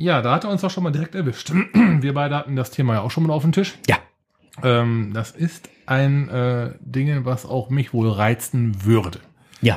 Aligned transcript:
Ja, 0.00 0.22
da 0.22 0.32
hat 0.34 0.44
er 0.44 0.50
uns 0.50 0.62
auch 0.62 0.70
schon 0.70 0.84
mal 0.84 0.92
direkt 0.92 1.16
erwischt. 1.16 1.50
Wir 1.74 2.14
beide 2.14 2.36
hatten 2.36 2.54
das 2.54 2.70
Thema 2.70 2.94
ja 2.94 3.00
auch 3.00 3.10
schon 3.10 3.24
mal 3.26 3.32
auf 3.32 3.42
dem 3.42 3.50
Tisch. 3.50 3.74
Ja, 3.88 3.98
Ähm, 4.62 5.10
das 5.12 5.32
ist 5.32 5.68
ein 5.86 6.28
äh, 6.28 6.70
Ding, 6.80 7.24
was 7.24 7.44
auch 7.44 7.68
mich 7.68 7.92
wohl 7.92 8.08
reizen 8.08 8.84
würde. 8.84 9.18
ja. 9.60 9.76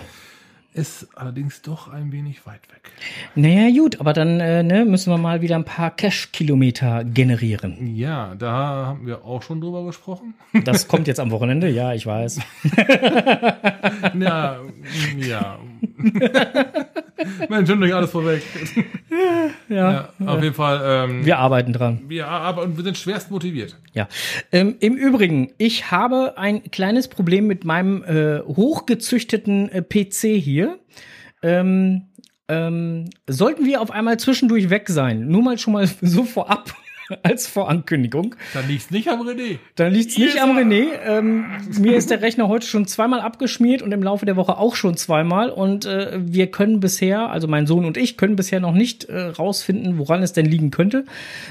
Ist 0.73 1.09
allerdings 1.15 1.61
doch 1.61 1.91
ein 1.91 2.13
wenig 2.13 2.45
weit 2.45 2.61
weg. 2.71 2.91
Naja, 3.35 3.69
gut, 3.77 3.99
aber 3.99 4.13
dann 4.13 4.39
äh, 4.39 4.63
ne, 4.63 4.85
müssen 4.85 5.11
wir 5.11 5.17
mal 5.17 5.41
wieder 5.41 5.55
ein 5.55 5.65
paar 5.65 5.91
Cash-Kilometer 5.91 7.03
generieren. 7.03 7.93
Ja, 7.95 8.35
da 8.35 8.51
haben 8.87 9.05
wir 9.05 9.25
auch 9.25 9.41
schon 9.43 9.59
drüber 9.59 9.83
gesprochen. 9.85 10.33
Das 10.63 10.87
kommt 10.87 11.07
jetzt 11.07 11.19
am 11.19 11.29
Wochenende, 11.31 11.67
ja, 11.69 11.93
ich 11.93 12.05
weiß. 12.05 12.39
Ja, 14.19 14.59
ja. 15.17 15.59
Mensch, 17.49 17.69
schon 17.69 17.79
durch 17.79 17.93
alles 17.93 18.09
vorweg. 18.11 18.41
Ja, 19.69 19.91
Ja, 19.91 20.09
auf 20.25 20.41
jeden 20.41 20.55
Fall. 20.55 20.81
Ähm, 21.09 21.25
wir 21.25 21.37
arbeiten 21.37 21.73
dran. 21.73 22.01
wir, 22.07 22.27
aber 22.27 22.63
und 22.63 22.77
wir 22.77 22.83
sind 22.83 22.97
schwerst 22.97 23.31
motiviert. 23.31 23.77
Ja. 23.93 24.07
Ähm, 24.51 24.75
Im 24.79 24.95
Übrigen, 24.95 25.51
ich 25.57 25.91
habe 25.91 26.37
ein 26.37 26.63
kleines 26.71 27.07
Problem 27.07 27.47
mit 27.47 27.63
meinem 27.65 28.03
äh, 28.03 28.39
hochgezüchteten 28.41 29.69
äh, 29.69 29.81
PC 29.81 30.39
hier. 30.41 30.60
Ähm, 31.43 32.09
ähm, 32.47 33.09
sollten 33.27 33.65
wir 33.65 33.81
auf 33.81 33.91
einmal 33.91 34.19
zwischendurch 34.19 34.69
weg 34.69 34.89
sein, 34.89 35.27
nur 35.27 35.41
mal 35.41 35.57
schon 35.57 35.73
mal 35.73 35.87
so 36.01 36.23
vorab 36.23 36.73
als 37.23 37.47
Vorankündigung, 37.47 38.35
Da 38.53 38.59
liegt's 38.61 38.91
nicht 38.91 39.07
am 39.09 39.21
René. 39.21 39.57
dann 39.75 39.93
liegt's 39.93 40.17
nicht 40.17 40.41
am. 40.41 40.57
René. 40.57 40.87
Ähm, 41.05 41.45
mir 41.79 41.95
ist 41.95 42.09
der 42.11 42.21
Rechner 42.21 42.47
heute 42.47 42.67
schon 42.67 42.85
zweimal 42.87 43.21
abgeschmiert 43.21 43.81
und 43.81 43.91
im 43.91 44.03
Laufe 44.03 44.25
der 44.25 44.35
Woche 44.35 44.57
auch 44.57 44.75
schon 44.75 44.97
zweimal. 44.97 45.49
Und 45.49 45.85
äh, 45.85 46.19
wir 46.21 46.51
können 46.51 46.79
bisher, 46.79 47.29
also 47.29 47.47
mein 47.47 47.67
Sohn 47.67 47.85
und 47.85 47.97
ich, 47.97 48.17
können 48.17 48.35
bisher 48.35 48.59
noch 48.59 48.73
nicht 48.73 49.05
äh, 49.05 49.19
rausfinden, 49.19 49.97
woran 49.97 50.21
es 50.23 50.33
denn 50.33 50.45
liegen 50.45 50.71
könnte. 50.71 51.05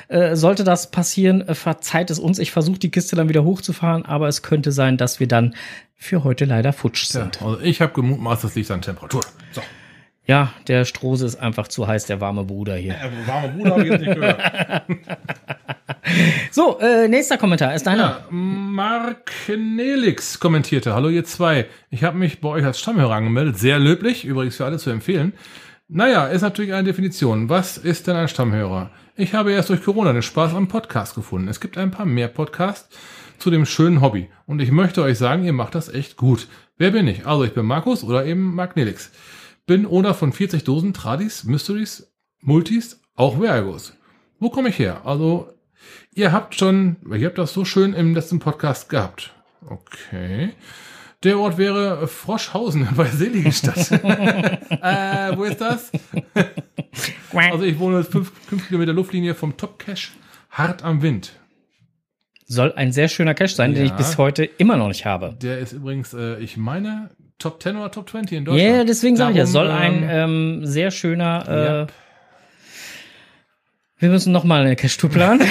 Äh, 0.08 0.36
sollte 0.36 0.64
das 0.64 0.90
passieren, 0.90 1.40
äh, 1.48 1.54
verzeiht 1.54 2.10
es 2.10 2.18
uns. 2.18 2.38
Ich 2.38 2.50
versuche 2.50 2.78
die 2.78 2.90
Kiste 2.90 3.16
dann 3.16 3.28
wieder 3.28 3.44
hochzufahren, 3.44 4.04
aber 4.04 4.28
es 4.28 4.42
könnte 4.42 4.72
sein, 4.72 4.96
dass 4.96 5.20
wir 5.20 5.28
dann 5.28 5.54
für 5.96 6.24
heute 6.24 6.44
leider 6.46 6.72
futsch 6.72 7.12
Ja, 7.14 7.22
sind. 7.22 7.42
also 7.42 7.60
ich 7.60 7.80
habe 7.80 7.92
gemutmaßt, 7.92 8.44
das 8.44 8.54
liegt 8.54 8.70
an 8.70 8.80
Temperatur. 8.82 9.20
So. 9.52 9.60
Ja, 10.30 10.52
der 10.68 10.84
Strose 10.84 11.26
ist 11.26 11.40
einfach 11.40 11.66
zu 11.66 11.88
heiß, 11.88 12.06
der 12.06 12.20
warme 12.20 12.44
Bruder 12.44 12.76
hier. 12.76 12.92
Ja, 12.92 13.10
warme 13.26 13.48
Bruder 13.48 13.70
habe 13.72 13.82
ich 13.82 13.90
jetzt 13.90 14.00
nicht 14.00 14.14
gehört. 14.14 14.40
So, 16.50 16.78
äh, 16.80 17.06
nächster 17.08 17.36
Kommentar 17.36 17.74
ist 17.74 17.86
deiner. 17.86 18.02
Ja, 18.02 18.26
Mark 18.30 19.30
Nelix 19.48 20.40
kommentierte, 20.40 20.94
hallo 20.94 21.08
ihr 21.08 21.24
zwei, 21.24 21.66
ich 21.90 22.02
habe 22.02 22.16
mich 22.16 22.40
bei 22.40 22.48
euch 22.48 22.64
als 22.64 22.80
Stammhörer 22.80 23.14
angemeldet, 23.14 23.58
sehr 23.58 23.78
löblich, 23.78 24.24
übrigens 24.24 24.56
für 24.56 24.64
alle 24.64 24.78
zu 24.78 24.90
empfehlen. 24.90 25.34
Naja, 25.88 26.26
ist 26.26 26.42
natürlich 26.42 26.72
eine 26.72 26.84
Definition. 26.84 27.48
Was 27.48 27.76
ist 27.76 28.06
denn 28.06 28.16
ein 28.16 28.28
Stammhörer? 28.28 28.90
Ich 29.16 29.34
habe 29.34 29.52
erst 29.52 29.68
durch 29.68 29.84
Corona 29.84 30.12
den 30.12 30.22
Spaß 30.22 30.54
am 30.54 30.68
Podcast 30.68 31.14
gefunden. 31.14 31.48
Es 31.48 31.60
gibt 31.60 31.78
ein 31.78 31.90
paar 31.90 32.06
mehr 32.06 32.28
Podcasts 32.28 32.88
zu 33.38 33.50
dem 33.50 33.66
schönen 33.66 34.00
Hobby. 34.00 34.28
Und 34.46 34.60
ich 34.60 34.72
möchte 34.72 35.02
euch 35.02 35.18
sagen, 35.18 35.44
ihr 35.44 35.52
macht 35.52 35.74
das 35.74 35.88
echt 35.88 36.16
gut. 36.16 36.48
Wer 36.78 36.90
bin 36.90 37.06
ich? 37.06 37.26
Also 37.26 37.44
ich 37.44 37.52
bin 37.52 37.66
Markus 37.66 38.02
oder 38.02 38.24
eben 38.24 38.54
Mark 38.54 38.74
Nelix. 38.74 39.10
Bin 39.70 39.86
Owner 39.86 40.14
von 40.14 40.32
40 40.32 40.64
Dosen 40.64 40.92
Tradis, 40.92 41.44
Mysteries, 41.44 42.12
Multis, 42.40 43.00
auch 43.14 43.38
Vergos. 43.38 43.96
Wo 44.40 44.50
komme 44.50 44.70
ich 44.70 44.80
her? 44.80 45.02
Also 45.04 45.48
Ihr 46.12 46.32
habt 46.32 46.56
schon, 46.56 46.96
ihr 47.08 47.28
habt 47.28 47.38
das 47.38 47.52
so 47.52 47.64
schön 47.64 47.92
im 47.92 48.12
letzten 48.12 48.40
Podcast 48.40 48.88
gehabt. 48.88 49.32
Okay. 49.64 50.54
Der 51.22 51.38
Ort 51.38 51.56
wäre 51.56 52.08
Froschhausen 52.08 52.88
bei 52.96 53.04
Seligenstadt. 53.04 53.92
äh, 53.92 55.36
wo 55.36 55.44
ist 55.44 55.60
das? 55.60 55.92
Also 57.32 57.64
ich 57.64 57.78
wohne 57.78 57.98
jetzt 57.98 58.10
fünf, 58.10 58.32
fünf 58.48 58.66
Kilometer 58.66 58.92
Luftlinie 58.92 59.36
vom 59.36 59.56
Top 59.56 59.78
Cache 59.78 60.10
hart 60.50 60.82
am 60.82 61.00
Wind. 61.00 61.34
Soll 62.46 62.72
ein 62.72 62.90
sehr 62.90 63.06
schöner 63.06 63.34
Cache 63.34 63.54
sein, 63.54 63.72
den 63.74 63.86
Ja. 63.86 63.92
ich 63.92 63.96
bis 63.96 64.18
heute 64.18 64.42
immer 64.44 64.76
noch 64.76 64.88
nicht 64.88 65.06
habe. 65.06 65.36
Der 65.40 65.60
ist 65.60 65.70
übrigens, 65.72 66.12
äh, 66.12 66.40
ich 66.40 66.56
meine, 66.56 67.10
Top 67.40 67.60
10 67.62 67.76
oder 67.76 67.90
Top 67.90 68.08
20 68.08 68.38
in 68.38 68.44
Ja, 68.44 68.50
Deutschland. 68.52 68.74
yeah, 68.74 68.84
deswegen 68.84 69.16
sage 69.16 69.32
ich 69.32 69.38
ja, 69.38 69.42
Darum, 69.44 69.52
soll 69.52 69.70
ein 69.70 70.02
ähm, 70.04 70.08
ähm, 70.62 70.66
sehr 70.66 70.90
schöner. 70.92 71.44
Äh, 71.48 71.64
ja. 71.80 71.86
Wir 73.98 74.08
müssen 74.08 74.32
noch 74.32 74.44
mal 74.44 74.62
eine 74.62 74.76
Cache-Tour 74.76 75.10
planen. 75.10 75.40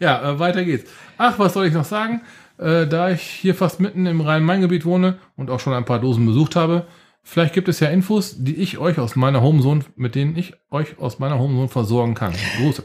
Ja, 0.00 0.32
äh, 0.32 0.38
weiter 0.38 0.64
geht's. 0.64 0.90
Ach, 1.18 1.38
was 1.38 1.54
soll 1.54 1.66
ich 1.66 1.72
noch 1.72 1.84
sagen? 1.84 2.20
Äh, 2.58 2.86
da 2.86 3.10
ich 3.10 3.22
hier 3.22 3.54
fast 3.54 3.80
mitten 3.80 4.06
im 4.06 4.20
Rhein-Main-Gebiet 4.20 4.84
wohne 4.84 5.18
und 5.36 5.50
auch 5.50 5.60
schon 5.60 5.72
ein 5.72 5.84
paar 5.84 6.00
Dosen 6.00 6.26
besucht 6.26 6.56
habe, 6.56 6.86
vielleicht 7.22 7.54
gibt 7.54 7.68
es 7.68 7.80
ja 7.80 7.88
Infos, 7.88 8.34
die 8.42 8.56
ich 8.56 8.78
euch 8.78 8.98
aus 8.98 9.14
meiner 9.16 9.40
Homezone, 9.40 9.84
mit 9.96 10.14
denen 10.16 10.36
ich 10.36 10.54
euch 10.70 10.98
aus 10.98 11.20
meiner 11.20 11.38
Homezone 11.38 11.68
versorgen 11.68 12.14
kann. 12.14 12.32
Grüße. 12.58 12.84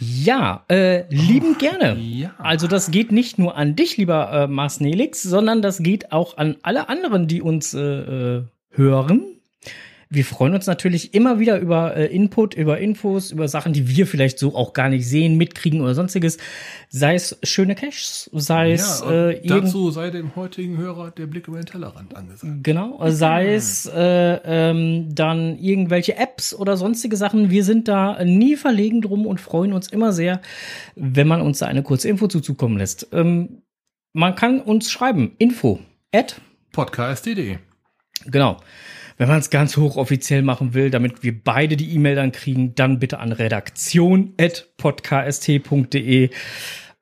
Ja, 0.00 0.64
äh, 0.68 1.04
lieben 1.12 1.58
gerne. 1.58 1.98
Ja. 1.98 2.34
Also 2.38 2.66
das 2.68 2.90
geht 2.90 3.12
nicht 3.12 3.38
nur 3.38 3.56
an 3.56 3.74
dich, 3.76 3.96
lieber 3.96 4.32
äh, 4.32 4.46
Mars 4.46 4.80
Nelix, 4.80 5.22
sondern 5.22 5.62
das 5.62 5.82
geht 5.82 6.12
auch 6.12 6.36
an 6.36 6.56
alle 6.62 6.88
anderen, 6.88 7.26
die 7.26 7.42
uns 7.42 7.74
äh, 7.74 7.80
äh, 7.80 8.42
hören. 8.70 9.37
Wir 10.10 10.24
freuen 10.24 10.54
uns 10.54 10.66
natürlich 10.66 11.12
immer 11.12 11.38
wieder 11.38 11.58
über 11.58 11.94
äh, 11.94 12.06
Input, 12.06 12.54
über 12.54 12.78
Infos, 12.78 13.30
über 13.30 13.46
Sachen, 13.46 13.74
die 13.74 13.88
wir 13.88 14.06
vielleicht 14.06 14.38
so 14.38 14.54
auch 14.54 14.72
gar 14.72 14.88
nicht 14.88 15.06
sehen, 15.06 15.36
mitkriegen 15.36 15.82
oder 15.82 15.94
sonstiges. 15.94 16.38
Sei 16.88 17.14
es 17.14 17.38
schöne 17.42 17.74
Caches, 17.74 18.30
sei 18.32 18.72
es 18.72 19.00
Ja, 19.04 19.28
äh, 19.28 19.46
dazu 19.46 19.90
sei 19.90 20.08
dem 20.08 20.34
heutigen 20.34 20.78
Hörer 20.78 21.10
der 21.10 21.26
Blick 21.26 21.46
über 21.46 21.58
den 21.58 21.66
Tellerrand 21.66 22.16
angesagt. 22.16 22.64
Genau, 22.64 22.98
sei 23.10 23.54
es 23.54 23.84
äh, 23.84 24.40
ähm, 24.44 25.14
dann 25.14 25.58
irgendwelche 25.58 26.16
Apps 26.16 26.54
oder 26.54 26.78
sonstige 26.78 27.16
Sachen. 27.18 27.50
Wir 27.50 27.64
sind 27.64 27.86
da 27.86 28.24
nie 28.24 28.56
verlegen 28.56 29.02
drum 29.02 29.26
und 29.26 29.42
freuen 29.42 29.74
uns 29.74 29.88
immer 29.88 30.12
sehr, 30.12 30.40
wenn 30.94 31.28
man 31.28 31.42
uns 31.42 31.58
da 31.58 31.66
eine 31.66 31.82
kurze 31.82 32.08
Info 32.08 32.28
zuzukommen 32.28 32.78
lässt. 32.78 33.08
Ähm, 33.12 33.62
man 34.14 34.34
kann 34.34 34.60
uns 34.60 34.90
schreiben, 34.90 35.32
info 35.36 35.80
at, 36.12 36.40
Podcast.de. 36.72 37.58
genau. 38.24 38.56
Wenn 39.18 39.28
man 39.28 39.40
es 39.40 39.50
ganz 39.50 39.76
hochoffiziell 39.76 40.42
machen 40.42 40.74
will, 40.74 40.90
damit 40.90 41.24
wir 41.24 41.42
beide 41.42 41.76
die 41.76 41.92
E-Mail 41.92 42.14
dann 42.14 42.30
kriegen, 42.30 42.76
dann 42.76 43.00
bitte 43.00 43.18
an 43.18 43.32
redaktion 43.32 44.32
at 44.40 44.68
podcast.de. 44.76 46.30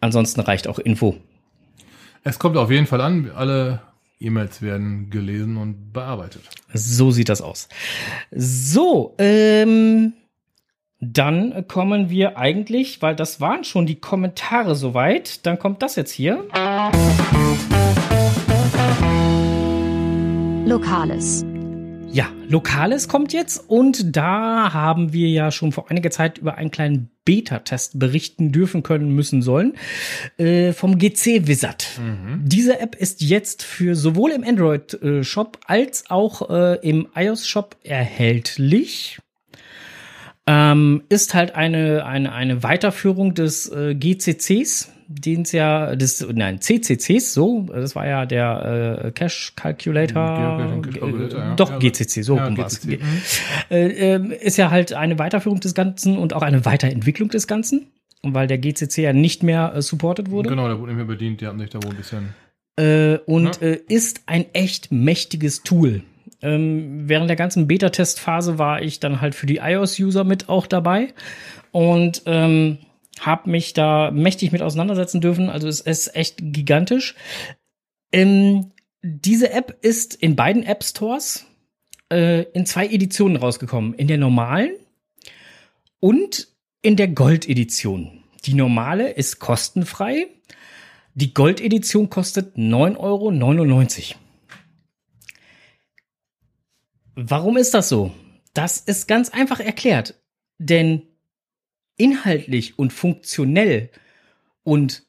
Ansonsten 0.00 0.40
reicht 0.40 0.66
auch 0.66 0.78
Info. 0.78 1.16
Es 2.24 2.38
kommt 2.38 2.56
auf 2.56 2.70
jeden 2.70 2.86
Fall 2.86 3.02
an, 3.02 3.30
alle 3.34 3.82
E-Mails 4.18 4.62
werden 4.62 5.10
gelesen 5.10 5.58
und 5.58 5.92
bearbeitet. 5.92 6.40
So 6.72 7.10
sieht 7.10 7.28
das 7.28 7.42
aus. 7.42 7.68
So, 8.34 9.14
ähm, 9.18 10.14
dann 11.00 11.68
kommen 11.68 12.08
wir 12.08 12.38
eigentlich, 12.38 13.02
weil 13.02 13.14
das 13.14 13.42
waren 13.42 13.62
schon 13.62 13.84
die 13.84 14.00
Kommentare 14.00 14.74
soweit, 14.74 15.44
dann 15.44 15.58
kommt 15.58 15.82
das 15.82 15.96
jetzt 15.96 16.12
hier. 16.12 16.44
Lokales. 20.64 21.44
Ja, 22.16 22.32
Lokales 22.48 23.08
kommt 23.08 23.34
jetzt 23.34 23.62
und 23.68 24.16
da 24.16 24.72
haben 24.72 25.12
wir 25.12 25.28
ja 25.28 25.50
schon 25.50 25.70
vor 25.70 25.90
einiger 25.90 26.10
Zeit 26.10 26.38
über 26.38 26.54
einen 26.54 26.70
kleinen 26.70 27.10
Beta-Test 27.26 27.98
berichten 27.98 28.52
dürfen 28.52 28.82
können 28.82 29.14
müssen 29.14 29.42
sollen 29.42 29.74
äh, 30.38 30.72
vom 30.72 30.96
GC 30.96 31.46
Wizard. 31.46 32.00
Diese 32.42 32.80
App 32.80 32.94
ist 32.94 33.20
jetzt 33.20 33.62
für 33.62 33.94
sowohl 33.94 34.30
im 34.30 34.44
Android-Shop 34.44 35.58
als 35.66 36.08
auch 36.08 36.48
äh, 36.48 36.78
im 36.88 37.06
iOS-Shop 37.14 37.76
erhältlich. 37.82 39.18
Ähm, 40.46 41.02
ist 41.10 41.34
halt 41.34 41.54
eine, 41.54 42.06
eine, 42.06 42.32
eine 42.32 42.62
Weiterführung 42.62 43.34
des 43.34 43.70
äh, 43.70 43.94
GCCs, 43.94 44.90
den 45.08 45.42
es 45.42 45.52
ja, 45.52 45.94
des, 45.94 46.26
nein, 46.32 46.60
CCCs, 46.60 47.32
so, 47.32 47.62
das 47.72 47.94
war 47.94 48.06
ja 48.06 48.26
der 48.26 49.04
äh, 49.04 49.10
Cache 49.12 49.52
Calculator. 49.54 50.22
Ja. 51.32 51.54
Doch, 51.54 51.70
Ja, 51.70 51.78
GCC, 51.78 52.22
so 52.22 52.36
ja. 52.36 52.48
GCC. 52.48 52.98
Äh, 53.70 54.14
ähm, 54.14 54.32
ist 54.32 54.56
ja 54.56 54.70
halt 54.70 54.92
eine 54.92 55.18
Weiterführung 55.18 55.60
des 55.60 55.74
Ganzen 55.74 56.18
und 56.18 56.32
auch 56.32 56.42
eine 56.42 56.64
Weiterentwicklung 56.64 57.28
des 57.28 57.46
Ganzen, 57.46 57.86
weil 58.22 58.46
der 58.46 58.58
GCC 58.58 58.98
ja 58.98 59.12
nicht 59.12 59.42
mehr 59.42 59.74
äh, 59.74 59.82
supported 59.82 60.30
wurde. 60.30 60.48
Genau, 60.48 60.66
der 60.66 60.78
wurde 60.78 60.92
nicht 60.92 60.96
mehr 60.96 61.06
bedient, 61.06 61.40
die 61.40 61.46
hatten 61.46 61.60
sich 61.60 61.70
da 61.70 61.82
wohl 61.82 61.90
ein 61.90 61.96
bisschen. 61.96 62.34
Äh, 62.76 63.18
und 63.26 63.62
äh, 63.62 63.80
ist 63.88 64.22
ein 64.26 64.46
echt 64.52 64.92
mächtiges 64.92 65.62
Tool. 65.62 66.02
Ähm, 66.42 67.08
während 67.08 67.30
der 67.30 67.36
ganzen 67.36 67.66
Beta-Testphase 67.66 68.58
war 68.58 68.82
ich 68.82 69.00
dann 69.00 69.20
halt 69.20 69.34
für 69.34 69.46
die 69.46 69.56
iOS-User 69.56 70.24
mit 70.24 70.48
auch 70.48 70.66
dabei 70.66 71.14
und 71.70 72.22
ähm, 72.26 72.78
habe 73.20 73.50
mich 73.50 73.72
da 73.72 74.10
mächtig 74.10 74.52
mit 74.52 74.62
auseinandersetzen 74.62 75.20
dürfen. 75.20 75.48
Also 75.48 75.68
es 75.68 75.80
ist 75.80 76.14
echt 76.14 76.36
gigantisch. 76.40 77.14
Ähm, 78.12 78.72
diese 79.02 79.50
App 79.52 79.78
ist 79.82 80.14
in 80.14 80.36
beiden 80.36 80.62
App 80.62 80.84
Stores 80.84 81.46
äh, 82.10 82.42
in 82.52 82.66
zwei 82.66 82.86
Editionen 82.86 83.36
rausgekommen. 83.36 83.94
In 83.94 84.08
der 84.08 84.18
normalen 84.18 84.72
und 86.00 86.48
in 86.82 86.96
der 86.96 87.08
Gold-Edition. 87.08 88.22
Die 88.44 88.54
normale 88.54 89.10
ist 89.10 89.38
kostenfrei. 89.38 90.28
Die 91.14 91.34
Gold-Edition 91.34 92.10
kostet 92.10 92.56
9,99 92.56 92.98
Euro. 92.98 94.20
Warum 97.14 97.56
ist 97.56 97.72
das 97.72 97.88
so? 97.88 98.12
Das 98.52 98.78
ist 98.78 99.08
ganz 99.08 99.30
einfach 99.30 99.58
erklärt. 99.58 100.14
Denn 100.58 101.02
inhaltlich 101.96 102.78
und 102.78 102.92
funktionell 102.92 103.90
und 104.62 105.04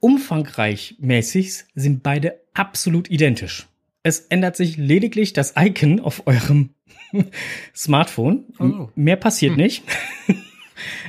umfangreich 0.00 0.96
mäßig 0.98 1.64
sind 1.74 2.02
beide 2.02 2.40
absolut 2.52 3.10
identisch. 3.10 3.66
Es 4.02 4.20
ändert 4.20 4.54
sich 4.54 4.76
lediglich 4.76 5.32
das 5.32 5.54
Icon 5.56 5.98
auf 5.98 6.26
eurem 6.26 6.70
Smartphone. 7.74 8.44
So. 8.58 8.90
Mehr 8.94 9.16
passiert 9.16 9.56
nicht. 9.56 9.82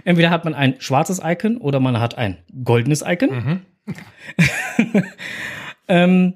Entweder 0.05 0.29
hat 0.29 0.45
man 0.45 0.53
ein 0.53 0.79
schwarzes 0.79 1.19
Icon 1.23 1.57
oder 1.57 1.79
man 1.79 1.99
hat 1.99 2.17
ein 2.17 2.37
goldenes 2.63 3.03
Icon. 3.05 3.61
ähm, 5.87 6.35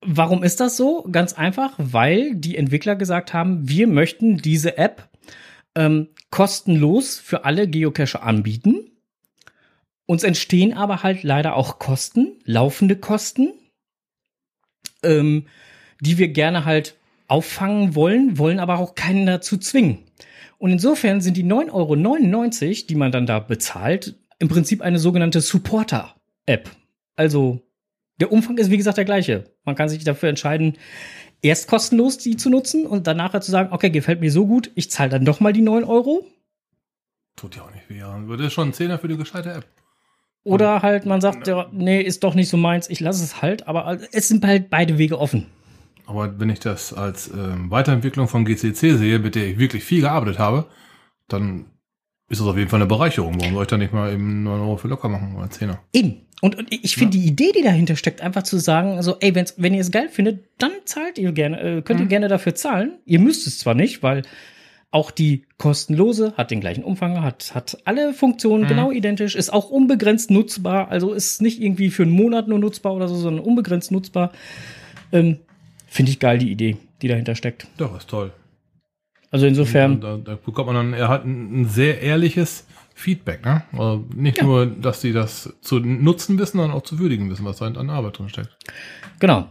warum 0.00 0.42
ist 0.42 0.60
das 0.60 0.76
so? 0.76 1.06
Ganz 1.10 1.32
einfach, 1.34 1.74
weil 1.78 2.34
die 2.34 2.56
Entwickler 2.56 2.96
gesagt 2.96 3.32
haben, 3.32 3.68
wir 3.68 3.86
möchten 3.86 4.38
diese 4.38 4.78
App 4.78 5.08
ähm, 5.78 6.08
kostenlos 6.30 7.18
für 7.18 7.44
alle 7.44 7.68
Geocacher 7.68 8.22
anbieten. 8.22 8.90
Uns 10.06 10.24
entstehen 10.24 10.74
aber 10.74 11.02
halt 11.04 11.22
leider 11.22 11.54
auch 11.54 11.78
Kosten, 11.78 12.40
laufende 12.44 12.96
Kosten, 12.96 13.52
ähm, 15.04 15.46
die 16.00 16.18
wir 16.18 16.28
gerne 16.28 16.64
halt 16.64 16.96
auffangen 17.28 17.94
wollen, 17.94 18.38
wollen 18.38 18.58
aber 18.58 18.78
auch 18.78 18.96
keinen 18.96 19.26
dazu 19.26 19.56
zwingen. 19.56 19.98
Und 20.58 20.72
insofern 20.72 21.20
sind 21.20 21.36
die 21.36 21.44
9,99 21.44 21.72
Euro, 21.72 22.86
die 22.88 22.94
man 22.96 23.12
dann 23.12 23.26
da 23.26 23.38
bezahlt, 23.38 24.16
im 24.40 24.48
Prinzip 24.48 24.82
eine 24.82 24.98
sogenannte 24.98 25.40
Supporter-App. 25.40 26.70
Also 27.14 27.62
der 28.20 28.32
Umfang 28.32 28.58
ist 28.58 28.70
wie 28.70 28.76
gesagt 28.76 28.98
der 28.98 29.04
gleiche. 29.04 29.44
Man 29.64 29.76
kann 29.76 29.88
sich 29.88 30.02
dafür 30.02 30.28
entscheiden, 30.28 30.76
erst 31.42 31.68
kostenlos 31.68 32.18
die 32.18 32.36
zu 32.36 32.50
nutzen 32.50 32.86
und 32.86 33.06
danach 33.06 33.32
halt 33.32 33.44
zu 33.44 33.50
sagen, 33.50 33.72
okay, 33.72 33.90
gefällt 33.90 34.20
mir 34.20 34.30
so 34.30 34.46
gut, 34.46 34.70
ich 34.74 34.90
zahle 34.90 35.10
dann 35.10 35.24
doch 35.24 35.40
mal 35.40 35.52
die 35.52 35.62
9 35.62 35.84
Euro. 35.84 36.26
Tut 37.36 37.56
ja 37.56 37.62
auch 37.62 37.72
nicht 37.72 37.88
weh. 37.88 38.02
ist 38.44 38.52
schon 38.52 38.68
ein 38.68 38.72
Zehner 38.72 38.98
für 38.98 39.08
die 39.08 39.16
gescheite 39.16 39.52
App. 39.52 39.66
Oder 40.44 40.82
halt 40.82 41.04
man 41.06 41.20
sagt, 41.20 41.46
ja, 41.46 41.68
nee, 41.72 42.00
ist 42.00 42.24
doch 42.24 42.34
nicht 42.34 42.48
so 42.48 42.56
meins, 42.56 42.88
ich 42.88 43.00
lasse 43.00 43.22
es 43.22 43.42
halt, 43.42 43.68
aber 43.68 43.98
es 44.12 44.28
sind 44.28 44.44
halt 44.44 44.70
beide 44.70 44.98
Wege 44.98 45.18
offen. 45.18 45.46
Aber 46.06 46.40
wenn 46.40 46.48
ich 46.48 46.60
das 46.60 46.94
als 46.94 47.28
ähm, 47.28 47.70
Weiterentwicklung 47.70 48.28
von 48.28 48.46
GCC 48.46 48.96
sehe, 48.96 49.18
mit 49.18 49.34
der 49.34 49.46
ich 49.46 49.58
wirklich 49.58 49.84
viel 49.84 50.00
gearbeitet 50.00 50.38
habe, 50.38 50.66
dann 51.28 51.66
ist 52.30 52.40
das 52.40 52.48
auf 52.48 52.56
jeden 52.56 52.70
Fall 52.70 52.80
eine 52.80 52.88
Bereicherung. 52.88 53.38
Warum 53.38 53.54
soll 53.54 53.62
ich 53.62 53.68
da 53.68 53.76
nicht 53.76 53.92
mal 53.92 54.12
eben 54.12 54.42
9 54.42 54.60
Euro 54.60 54.76
für 54.78 54.88
locker 54.88 55.08
machen 55.08 55.36
oder 55.36 55.46
10er? 55.46 55.78
Eben. 55.92 56.27
Und, 56.40 56.56
und 56.56 56.72
ich 56.72 56.96
finde 56.96 57.18
die 57.18 57.26
Idee, 57.26 57.50
die 57.56 57.62
dahinter 57.62 57.96
steckt, 57.96 58.20
einfach 58.20 58.44
zu 58.44 58.58
sagen, 58.58 59.02
so, 59.02 59.16
ey, 59.18 59.34
wenn's, 59.34 59.54
wenn 59.56 59.74
ihr 59.74 59.80
es 59.80 59.90
geil 59.90 60.08
findet, 60.08 60.44
dann 60.58 60.70
zahlt 60.84 61.18
ihr 61.18 61.32
gerne, 61.32 61.60
äh, 61.60 61.82
könnt 61.82 62.00
ihr 62.00 62.06
gerne 62.06 62.28
dafür 62.28 62.54
zahlen. 62.54 62.98
Ihr 63.04 63.18
müsst 63.18 63.46
es 63.46 63.58
zwar 63.58 63.74
nicht, 63.74 64.02
weil 64.04 64.22
auch 64.90 65.10
die 65.10 65.44
kostenlose 65.58 66.32
hat 66.36 66.50
den 66.50 66.60
gleichen 66.60 66.82
Umfang, 66.84 67.22
hat, 67.22 67.54
hat 67.54 67.78
alle 67.84 68.14
Funktionen 68.14 68.66
genau 68.66 68.90
identisch, 68.90 69.34
ist 69.34 69.52
auch 69.52 69.68
unbegrenzt 69.68 70.30
nutzbar, 70.30 70.88
also 70.88 71.12
ist 71.12 71.42
nicht 71.42 71.60
irgendwie 71.60 71.90
für 71.90 72.04
einen 72.04 72.12
Monat 72.12 72.48
nur 72.48 72.58
nutzbar 72.58 72.94
oder 72.94 73.06
so, 73.08 73.16
sondern 73.16 73.44
unbegrenzt 73.44 73.90
nutzbar. 73.90 74.32
Ähm, 75.12 75.38
finde 75.88 76.12
ich 76.12 76.20
geil, 76.20 76.38
die 76.38 76.50
Idee, 76.50 76.76
die 77.02 77.08
dahinter 77.08 77.34
steckt. 77.34 77.66
Doch, 77.76 77.98
ist 77.98 78.08
toll. 78.08 78.32
Also 79.30 79.46
insofern, 79.46 80.00
Da, 80.00 80.16
da 80.16 80.36
bekommt 80.36 80.68
man 80.68 80.76
dann, 80.76 80.94
er 80.94 81.08
hat 81.08 81.24
ein, 81.24 81.62
ein 81.62 81.64
sehr 81.66 82.00
ehrliches 82.00 82.64
Feedback, 82.98 83.44
ne? 83.44 83.62
Also 83.72 84.04
nicht 84.14 84.38
Ja. 84.38 84.44
nur, 84.44 84.66
dass 84.66 85.00
sie 85.00 85.12
das 85.12 85.54
zu 85.60 85.78
nutzen 85.78 86.38
wissen, 86.38 86.58
sondern 86.58 86.76
auch 86.76 86.82
zu 86.82 86.98
würdigen 86.98 87.30
wissen, 87.30 87.44
was 87.44 87.58
da 87.58 87.66
an 87.66 87.90
Arbeit 87.90 88.18
drin 88.18 88.28
steckt. 88.28 88.56
Genau. 89.20 89.46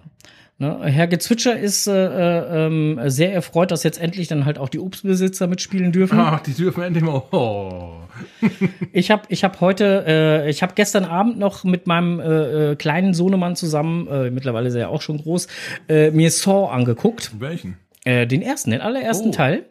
Ne, 0.60 0.80
Herr 0.86 1.06
Gezwitscher 1.06 1.58
ist 1.58 1.86
äh, 1.88 1.92
äh, 1.94 2.66
ähm, 2.66 3.00
sehr 3.06 3.32
erfreut, 3.32 3.70
dass 3.70 3.84
jetzt 3.84 4.02
endlich 4.02 4.28
dann 4.28 4.44
halt 4.46 4.58
auch 4.58 4.70
die 4.70 4.80
Obstbesitzer 4.80 5.46
mitspielen 5.46 5.92
dürfen. 5.92 6.18
Ach, 6.20 6.40
die 6.40 6.54
dürfen 6.54 6.82
endlich 6.82 7.04
mal. 7.04 7.22
Oh. 7.32 7.94
Ich 8.92 9.12
habe 9.12 9.22
ich 9.30 9.44
hab 9.44 9.62
heute, 9.62 10.04
äh, 10.08 10.50
ich 10.50 10.64
habe 10.64 10.74
gestern 10.76 11.06
Abend 11.06 11.38
noch 11.38 11.64
mit 11.64 11.86
meinem 11.86 12.20
äh, 12.20 12.72
äh, 12.72 12.76
kleinen 12.76 13.14
Sohnemann 13.14 13.56
zusammen, 13.56 14.08
äh, 14.08 14.32
mittlerweile 14.32 14.68
ist 14.70 14.74
er 14.74 14.82
ja 14.82 14.88
auch 14.88 15.04
schon 15.04 15.20
groß, 15.20 15.48
äh, 15.88 16.10
mir 16.10 16.32
Saw 16.32 16.70
angeguckt. 16.72 17.32
Welchen? 17.40 17.78
Äh, 18.06 18.26
den 18.26 18.42
ersten, 18.42 18.72
den 18.72 18.82
allerersten 18.82 19.30
Oh. 19.30 19.34
Teil. 19.34 19.66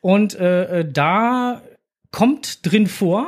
Und 0.00 0.34
äh, 0.34 0.80
äh, 0.80 0.84
da 0.92 1.62
kommt 2.10 2.70
drin 2.70 2.86
vor, 2.86 3.26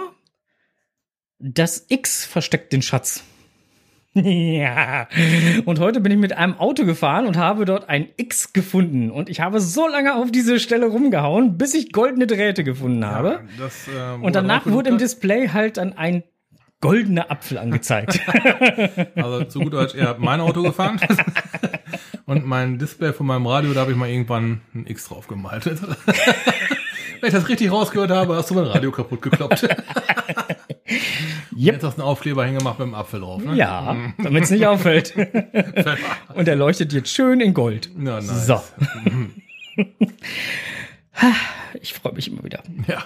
das 1.39 1.87
X 1.89 2.25
versteckt 2.25 2.73
den 2.73 2.83
Schatz. 2.83 3.25
Ja. 4.15 5.07
Und 5.65 5.79
heute 5.79 6.01
bin 6.01 6.11
ich 6.11 6.19
mit 6.19 6.33
einem 6.33 6.55
Auto 6.55 6.85
gefahren 6.85 7.27
und 7.27 7.37
habe 7.37 7.65
dort 7.65 7.89
ein 7.89 8.09
X 8.17 8.53
gefunden. 8.53 9.11
Und 9.11 9.29
ich 9.29 9.41
habe 9.41 9.61
so 9.61 9.87
lange 9.87 10.15
auf 10.15 10.33
diese 10.33 10.59
Stelle 10.59 10.87
rumgehauen, 10.87 11.57
bis 11.57 11.75
ich 11.75 11.93
goldene 11.93 12.27
Drähte 12.27 12.65
gefunden 12.65 13.05
habe. 13.05 13.29
Ja, 13.29 13.65
das, 13.65 13.87
ähm, 13.89 14.25
Und 14.25 14.35
danach 14.35 14.67
wurde 14.67 14.91
im 14.91 14.99
Display 14.99 15.49
halt 15.49 15.77
dann 15.77 15.93
ein 15.93 16.25
goldener 16.81 17.31
Apfel 17.31 17.59
angezeigt. 17.59 18.21
Also 19.15 19.45
zu 19.45 19.61
gut 19.61 19.73
Deutsch, 19.73 19.95
er 19.95 20.09
hat 20.09 20.21
mein 20.21 20.41
Auto 20.41 20.63
gefahren. 20.63 21.01
Und 22.27 22.47
mein 22.47 22.79
Display 22.79 23.13
von 23.13 23.27
meinem 23.27 23.47
Radio, 23.47 23.73
da 23.73 23.81
habe 23.81 23.93
ich 23.93 23.97
mal 23.97 24.09
irgendwann 24.09 24.61
ein 24.75 24.87
X 24.87 25.09
drauf 25.09 25.27
gemalt. 25.29 25.71
Wenn 27.21 27.29
ich 27.29 27.35
das 27.35 27.49
richtig 27.49 27.71
rausgehört 27.71 28.11
habe, 28.11 28.37
hast 28.37 28.51
du 28.51 28.55
mein 28.55 28.65
Radio 28.65 28.91
kaputt 28.91 29.23
gekloppt. 29.23 29.67
Jetzt 31.57 31.83
hast 31.83 31.99
du 31.99 32.03
einen 32.03 32.11
Aufkleber 32.11 32.45
hingemacht 32.45 32.79
mit 32.79 32.87
einem 32.87 32.95
Apfel 32.95 33.21
drauf. 33.21 33.43
Ne? 33.43 33.57
ja, 33.57 33.97
damit 34.19 34.45
es 34.45 34.51
nicht 34.51 34.65
auffällt. 34.67 35.15
Und 36.35 36.47
er 36.47 36.55
leuchtet 36.57 36.93
jetzt 36.93 37.11
schön 37.11 37.41
in 37.41 37.53
Gold. 37.53 37.91
Ja, 37.99 38.21
nice. 38.21 38.47
So. 38.47 38.61
Ich 41.81 41.93
freue 41.95 42.13
mich 42.15 42.31
immer 42.31 42.45
wieder. 42.45 42.63
Ja. 42.87 43.03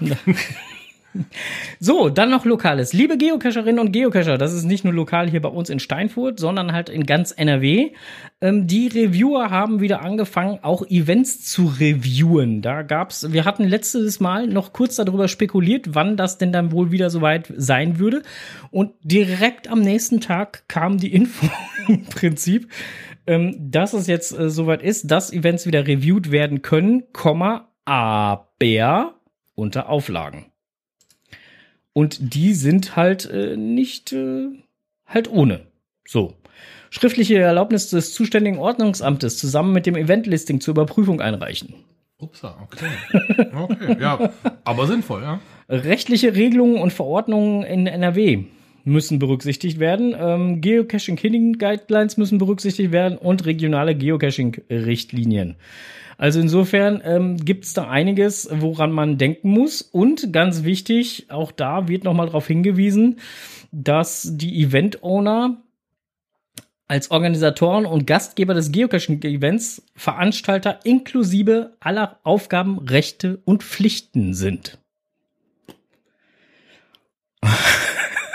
So, 1.78 2.08
dann 2.08 2.30
noch 2.30 2.44
Lokales. 2.44 2.92
Liebe 2.92 3.18
Geocacherinnen 3.18 3.78
und 3.78 3.92
Geocacher, 3.92 4.38
das 4.38 4.52
ist 4.52 4.64
nicht 4.64 4.84
nur 4.84 4.92
lokal 4.92 5.28
hier 5.28 5.42
bei 5.42 5.48
uns 5.48 5.68
in 5.68 5.78
Steinfurt, 5.78 6.38
sondern 6.38 6.72
halt 6.72 6.88
in 6.88 7.06
ganz 7.06 7.32
NRW. 7.32 7.92
Ähm, 8.40 8.66
die 8.66 8.88
Reviewer 8.88 9.50
haben 9.50 9.80
wieder 9.80 10.00
angefangen, 10.02 10.60
auch 10.62 10.86
Events 10.88 11.44
zu 11.44 11.66
reviewen. 11.66 12.62
Da 12.62 12.82
gab's, 12.82 13.32
wir 13.32 13.44
hatten 13.44 13.64
letztes 13.64 14.20
Mal 14.20 14.46
noch 14.46 14.72
kurz 14.72 14.96
darüber 14.96 15.28
spekuliert, 15.28 15.94
wann 15.94 16.16
das 16.16 16.38
denn 16.38 16.52
dann 16.52 16.72
wohl 16.72 16.92
wieder 16.92 17.10
soweit 17.10 17.52
sein 17.56 17.98
würde. 17.98 18.22
Und 18.70 18.92
direkt 19.02 19.68
am 19.68 19.80
nächsten 19.80 20.20
Tag 20.20 20.68
kam 20.68 20.98
die 20.98 21.12
Info 21.12 21.48
im 21.88 22.04
Prinzip, 22.04 22.68
ähm, 23.26 23.56
dass 23.70 23.92
es 23.92 24.06
jetzt 24.06 24.38
äh, 24.38 24.50
soweit 24.50 24.82
ist, 24.82 25.10
dass 25.10 25.32
Events 25.32 25.66
wieder 25.66 25.86
reviewed 25.86 26.30
werden 26.30 26.62
können, 26.62 27.04
Komma, 27.12 27.68
aber 27.84 29.14
unter 29.54 29.88
Auflagen. 29.88 30.51
Und 31.92 32.34
die 32.34 32.54
sind 32.54 32.96
halt 32.96 33.28
äh, 33.30 33.56
nicht 33.56 34.12
äh, 34.12 34.48
halt 35.06 35.30
ohne. 35.30 35.60
So. 36.06 36.34
Schriftliche 36.90 37.38
Erlaubnis 37.38 37.88
des 37.88 38.12
zuständigen 38.12 38.58
Ordnungsamtes 38.58 39.38
zusammen 39.38 39.72
mit 39.72 39.86
dem 39.86 39.96
Eventlisting 39.96 40.60
zur 40.60 40.72
Überprüfung 40.72 41.20
einreichen. 41.22 41.74
Upsa, 42.18 42.56
okay. 42.62 42.86
Okay, 43.56 43.96
ja, 44.00 44.30
aber 44.64 44.86
sinnvoll, 44.86 45.22
ja. 45.22 45.40
Rechtliche 45.68 46.34
Regelungen 46.34 46.80
und 46.80 46.92
Verordnungen 46.92 47.62
in 47.64 47.86
NRW 47.86 48.44
müssen 48.84 49.18
berücksichtigt 49.18 49.80
werden. 49.80 50.14
Ähm, 50.18 50.60
Geocaching 50.60 51.16
Killing 51.16 51.54
Guidelines 51.54 52.16
müssen 52.16 52.38
berücksichtigt 52.38 52.92
werden 52.92 53.18
und 53.18 53.44
regionale 53.46 53.94
Geocaching-Richtlinien. 53.94 55.56
Also 56.22 56.38
insofern 56.38 57.02
ähm, 57.04 57.36
gibt 57.36 57.64
es 57.64 57.74
da 57.74 57.88
einiges, 57.88 58.48
woran 58.52 58.92
man 58.92 59.18
denken 59.18 59.50
muss. 59.50 59.82
Und 59.82 60.32
ganz 60.32 60.62
wichtig, 60.62 61.26
auch 61.30 61.50
da 61.50 61.88
wird 61.88 62.04
nochmal 62.04 62.26
darauf 62.26 62.46
hingewiesen, 62.46 63.18
dass 63.72 64.28
die 64.30 64.62
Event-Owner 64.62 65.60
als 66.86 67.10
Organisatoren 67.10 67.86
und 67.86 68.06
Gastgeber 68.06 68.54
des 68.54 68.70
Geocaching-Events 68.70 69.82
Veranstalter 69.96 70.78
inklusive 70.84 71.76
aller 71.80 72.20
Aufgaben, 72.22 72.78
Rechte 72.78 73.40
und 73.44 73.64
Pflichten 73.64 74.32
sind. 74.32 74.78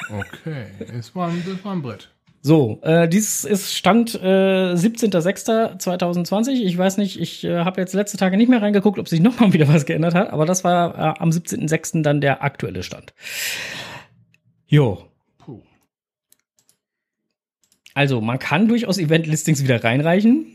Okay, 0.10 0.66
es 0.94 1.16
war, 1.16 1.32
das 1.46 1.64
war 1.64 1.72
ein 1.72 1.82
Brett. 1.82 2.10
So, 2.48 2.80
äh, 2.82 3.10
dies 3.10 3.44
ist 3.44 3.76
Stand 3.76 4.16
äh, 4.16 4.72
17.06.2020. 4.74 6.52
Ich 6.64 6.78
weiß 6.78 6.96
nicht, 6.96 7.20
ich 7.20 7.44
äh, 7.44 7.66
habe 7.66 7.82
jetzt 7.82 7.94
letzte 7.94 8.16
Tage 8.16 8.38
nicht 8.38 8.48
mehr 8.48 8.62
reingeguckt, 8.62 9.00
ob 9.00 9.10
sich 9.10 9.20
nochmal 9.20 9.52
wieder 9.54 9.68
was 9.68 9.86
geändert 9.86 10.16
hat, 10.16 10.30
aber 10.30 10.46
das 10.46 10.64
war 10.64 10.96
äh, 10.96 11.20
am 11.20 11.30
17.06. 11.32 12.04
dann 12.04 12.22
der 12.22 12.44
aktuelle 12.44 12.84
Stand. 12.84 13.14
Jo. 14.66 15.10
Puh. 15.40 15.62
Also, 17.94 18.22
man 18.22 18.40
kann 18.40 18.70
durchaus 18.70 18.98
Event-Listings 18.98 19.62
wieder 19.62 19.84
reinreichen, 19.84 20.46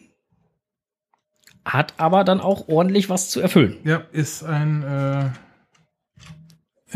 hat 1.63 1.93
aber 1.99 2.25
dann 2.25 2.41
auch 2.41 2.69
ordentlich 2.69 3.11
was 3.11 3.29
zu 3.29 3.39
erfüllen. 3.43 3.77
Ja, 3.85 3.99
ist 4.13 4.45
ein 4.45 4.83
äh, 4.83 5.27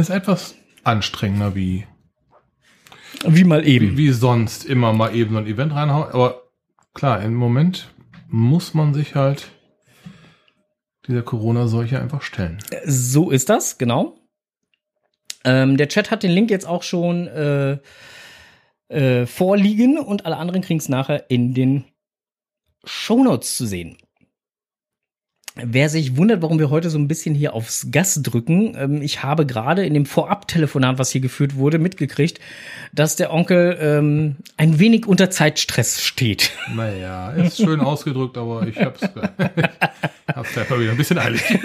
ist 0.01 0.09
etwas 0.09 0.55
anstrengender 0.85 1.55
wie, 1.55 1.85
Wie 3.29 3.45
mal 3.45 3.67
eben. 3.67 3.97
wie 3.97 4.11
sonst 4.11 4.65
immer 4.65 4.93
mal 4.93 5.15
eben 5.15 5.33
so 5.33 5.39
ein 5.39 5.47
Event 5.47 5.75
reinhauen. 5.75 6.11
Aber 6.13 6.43
klar, 6.95 7.23
im 7.23 7.35
Moment 7.35 7.89
muss 8.29 8.75
man 8.75 8.95
sich 8.95 9.15
halt 9.15 9.51
dieser 11.07 11.23
Corona-Seuche 11.23 12.01
einfach 12.01 12.23
stellen. 12.23 12.59
So 12.85 13.31
ist 13.31 13.49
das, 13.49 13.79
genau. 13.79 14.17
Ähm, 15.45 15.77
der 15.77 15.89
Chat 15.89 16.11
hat 16.11 16.23
den 16.23 16.33
Link 16.33 16.51
jetzt 16.51 16.67
auch 16.67 16.83
schon 16.83 17.29
äh, 17.29 17.79
äh, 18.89 19.27
vorliegen 19.27 19.99
und 19.99 20.27
alle 20.27 20.37
anderen 20.37 20.63
kriegen 20.63 20.81
es 20.81 20.89
nachher 20.89 21.31
in 21.31 21.55
den 21.55 21.85
Shownotes 22.85 23.57
zu 23.57 23.67
sehen. 23.67 23.97
Wer 25.59 25.89
sich 25.89 26.19
wundert, 26.19 26.43
warum 26.43 26.59
wir 26.59 26.69
heute 26.69 26.91
so 26.91 26.99
ein 26.99 27.09
bisschen 27.09 27.35
hier 27.35 27.55
aufs 27.55 27.87
Gas 27.91 28.21
drücken, 28.23 28.77
ähm, 28.79 29.01
ich 29.01 29.23
habe 29.23 29.47
gerade 29.47 29.87
in 29.87 29.95
dem 29.95 30.05
Vorab-Telefonat, 30.05 30.99
was 30.99 31.11
hier 31.11 31.23
geführt 31.23 31.57
wurde, 31.57 31.79
mitgekriegt, 31.79 32.41
dass 32.93 33.17
der 33.17 33.33
Onkel 33.33 33.79
ähm, 33.81 34.37
ein 34.59 34.79
wenig 34.79 35.07
unter 35.07 35.31
Zeitstress 35.31 36.03
steht. 36.03 36.53
Naja, 36.75 37.31
ist 37.31 37.57
schön 37.57 37.81
ausgedrückt, 37.87 38.37
aber 38.37 38.67
ich 38.67 38.79
hab's, 38.79 39.01
hab's 40.35 40.59
einfach 40.59 40.79
wieder 40.79 40.91
ein 40.91 40.99
bisschen 40.99 41.19
eilig. 41.19 41.43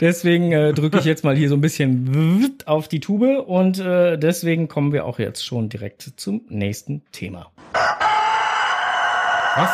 Deswegen 0.00 0.52
äh, 0.52 0.72
drücke 0.72 1.00
ich 1.00 1.04
jetzt 1.06 1.24
mal 1.24 1.34
hier 1.34 1.48
so 1.48 1.56
ein 1.56 1.60
bisschen 1.60 2.54
auf 2.66 2.86
die 2.86 3.00
Tube 3.00 3.48
und 3.48 3.80
äh, 3.80 4.16
deswegen 4.16 4.68
kommen 4.68 4.92
wir 4.92 5.06
auch 5.06 5.18
jetzt 5.18 5.44
schon 5.44 5.68
direkt 5.68 6.12
zum 6.16 6.42
nächsten 6.48 7.02
Thema. 7.10 7.50
Was? 9.56 9.70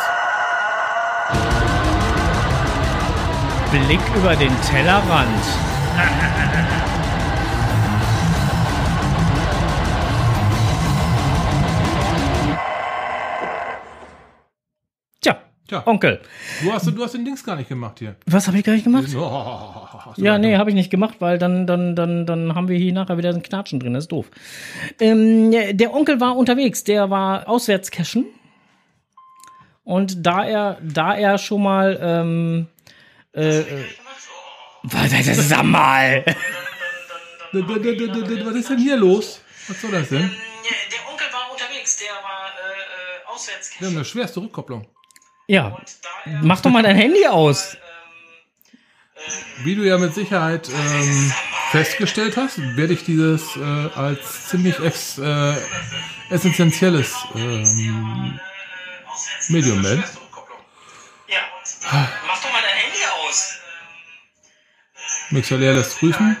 Blick 3.83 3.99
über 4.15 4.35
den 4.37 4.51
Tellerrand. 4.61 5.43
Tja, 15.21 15.37
Tja. 15.67 15.83
Onkel, 15.85 16.19
Du 16.63 16.71
hast, 16.71 16.85
du 16.87 17.03
hast 17.03 17.13
den 17.13 17.25
Dings 17.25 17.43
gar 17.43 17.55
nicht 17.55 17.69
gemacht 17.69 17.99
hier. 17.99 18.15
was 18.27 18.47
habe 18.47 18.57
ich 18.57 18.63
gar 18.63 18.73
nicht 18.73 18.83
gemacht? 18.83 19.07
Oh, 19.15 20.11
Ja, 20.17 20.37
nee, 20.37 20.55
habe 20.57 20.69
ich 20.69 20.75
nicht 20.75 20.89
gemacht, 20.91 21.15
weil 21.19 21.37
dann, 21.37 21.65
dann, 21.67 21.95
dann, 21.95 22.25
dann 22.25 22.53
haben 22.55 22.67
wir 22.67 22.77
hier 22.77 22.93
nachher 22.93 23.17
wieder 23.17 23.29
ein 23.29 23.41
Knatschen 23.41 23.79
drin. 23.79 23.93
Das 23.93 24.05
ist 24.05 24.11
doof. 24.11 24.29
Ähm, 24.99 25.51
der 25.51 25.93
Onkel 25.93 26.19
war 26.19 26.37
unterwegs, 26.37 26.83
der 26.83 27.09
war 27.09 27.47
auswärts 27.49 27.91
cashen. 27.91 28.25
Und 29.83 30.25
da 30.25 30.43
er, 30.45 30.77
da 30.81 31.15
er 31.15 31.37
schon 31.37 31.63
mal, 31.63 31.97
ähm, 32.01 32.67
äh, 33.35 33.59
äh, 33.59 33.85
was, 34.83 35.11
das 35.11 35.49
sag 35.49 35.63
mal. 35.63 36.23
Was 37.51 38.55
ist 38.55 38.69
denn 38.69 38.77
hier 38.77 38.97
los? 38.97 39.41
Was 39.67 39.81
soll 39.81 39.91
das 39.91 40.09
denn? 40.09 40.29
Der 40.91 41.09
Onkel 41.11 41.27
war 41.31 41.51
unterwegs, 41.51 41.97
der 41.99 42.13
war 42.23 42.49
äh, 42.49 43.27
auswärts 43.27 43.71
Wir 43.79 43.87
haben 43.87 43.95
eine 43.95 44.05
schwerste 44.05 44.39
Rückkopplung. 44.41 44.87
Ja, 45.47 45.77
mach 46.41 46.61
doch 46.61 46.71
mal 46.71 46.83
dein 46.83 46.95
Handy 46.95 47.25
aus. 47.27 47.77
Wie 49.63 49.75
du 49.75 49.83
ja 49.83 49.97
mit 49.97 50.13
Sicherheit 50.13 50.69
ähm, 50.69 51.33
festgestellt 51.71 52.37
hast, 52.37 52.57
werde 52.77 52.93
ich 52.93 53.03
dieses 53.03 53.55
äh, 53.55 53.89
als 53.95 54.49
ziemlich 54.49 54.79
ex, 54.79 55.17
äh, 55.17 55.55
essentielles 56.29 57.15
ähm, 57.35 58.39
Medium 59.49 59.81
melden. 59.81 60.03
Ja, 61.27 62.09
Mixer 65.31 65.57
leer 65.57 65.73
lässt 65.73 65.97
grüßen. 65.99 66.37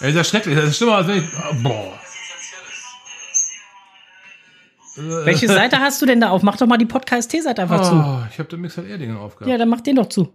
Ey, 0.00 0.10
ist 0.10 0.16
ja 0.16 0.24
schrecklich. 0.24 0.54
Das 0.56 0.66
ist 0.66 0.76
schlimmer 0.76 0.96
als 0.96 1.06
wenn 1.08 1.24
ich. 1.24 1.36
ah, 1.38 1.52
Boah. 1.62 1.98
Welche 4.98 5.46
Seite 5.46 5.78
hast 5.80 6.00
du 6.00 6.06
denn 6.06 6.20
da 6.20 6.30
auf? 6.30 6.42
Mach 6.42 6.56
doch 6.56 6.66
mal 6.66 6.78
die 6.78 6.86
Podcast-T-Seite 6.86 7.60
einfach 7.62 7.82
zu. 7.82 7.92
Oh, 7.94 8.22
ich 8.32 8.38
habe 8.38 8.48
den 8.48 8.60
Mixer 8.62 8.80
leer 8.82 8.96
Dingen 8.96 9.16
aufgehabt. 9.18 9.50
Ja, 9.50 9.58
dann 9.58 9.68
mach 9.68 9.82
den 9.82 9.96
doch 9.96 10.08
zu. 10.08 10.32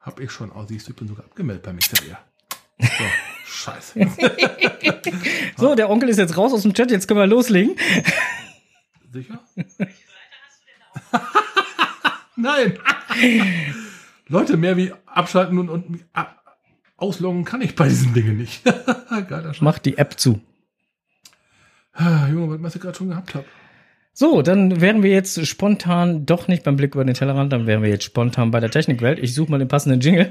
Hab 0.00 0.18
ich 0.20 0.30
schon. 0.30 0.50
Oh, 0.52 0.64
siehst 0.66 0.86
du, 0.86 0.92
ich 0.92 0.96
bin 0.96 1.08
sogar 1.08 1.26
abgemeldet 1.26 1.62
bei 1.64 1.72
Mixer 1.74 2.02
leer. 2.04 2.18
So, 2.80 3.04
scheiße. 3.46 4.00
So, 5.58 5.74
der 5.74 5.88
Onkel 5.88 6.10
ist 6.10 6.18
jetzt 6.18 6.36
raus 6.36 6.52
aus 6.52 6.60
dem 6.62 6.74
Chat, 6.74 6.90
jetzt 6.90 7.08
können 7.08 7.20
wir 7.20 7.26
loslegen. 7.26 7.76
Sicher? 9.10 9.40
Nein! 12.36 12.78
Leute, 14.28 14.56
mehr 14.56 14.76
wie 14.76 14.92
abschalten 15.06 15.58
und, 15.58 15.68
und 15.68 16.04
ausloggen 16.96 17.44
kann 17.44 17.62
ich 17.62 17.76
bei 17.76 17.88
diesen 17.88 18.12
Dingen 18.14 18.36
nicht. 18.36 18.64
Geiler 19.28 19.54
Scheiß. 19.54 19.62
Mach 19.62 19.78
die 19.78 19.98
App 19.98 20.18
zu. 20.18 20.40
Ah, 21.92 22.26
Junge, 22.28 22.62
was 22.62 22.74
ich 22.74 22.80
gerade 22.80 22.96
schon 22.96 23.08
gehabt 23.08 23.34
habe. 23.34 23.44
So, 24.12 24.42
dann 24.42 24.80
wären 24.80 25.02
wir 25.02 25.10
jetzt 25.10 25.46
spontan 25.46 26.24
doch 26.26 26.48
nicht 26.48 26.64
beim 26.64 26.76
Blick 26.76 26.94
über 26.94 27.04
den 27.04 27.14
Tellerrand, 27.14 27.52
dann 27.52 27.66
wären 27.66 27.82
wir 27.82 27.90
jetzt 27.90 28.04
spontan 28.04 28.50
bei 28.50 28.60
der 28.60 28.70
Technikwelt. 28.70 29.18
Ich 29.18 29.34
suche 29.34 29.50
mal 29.50 29.58
den 29.58 29.68
passenden 29.68 30.00
Jingle. 30.00 30.28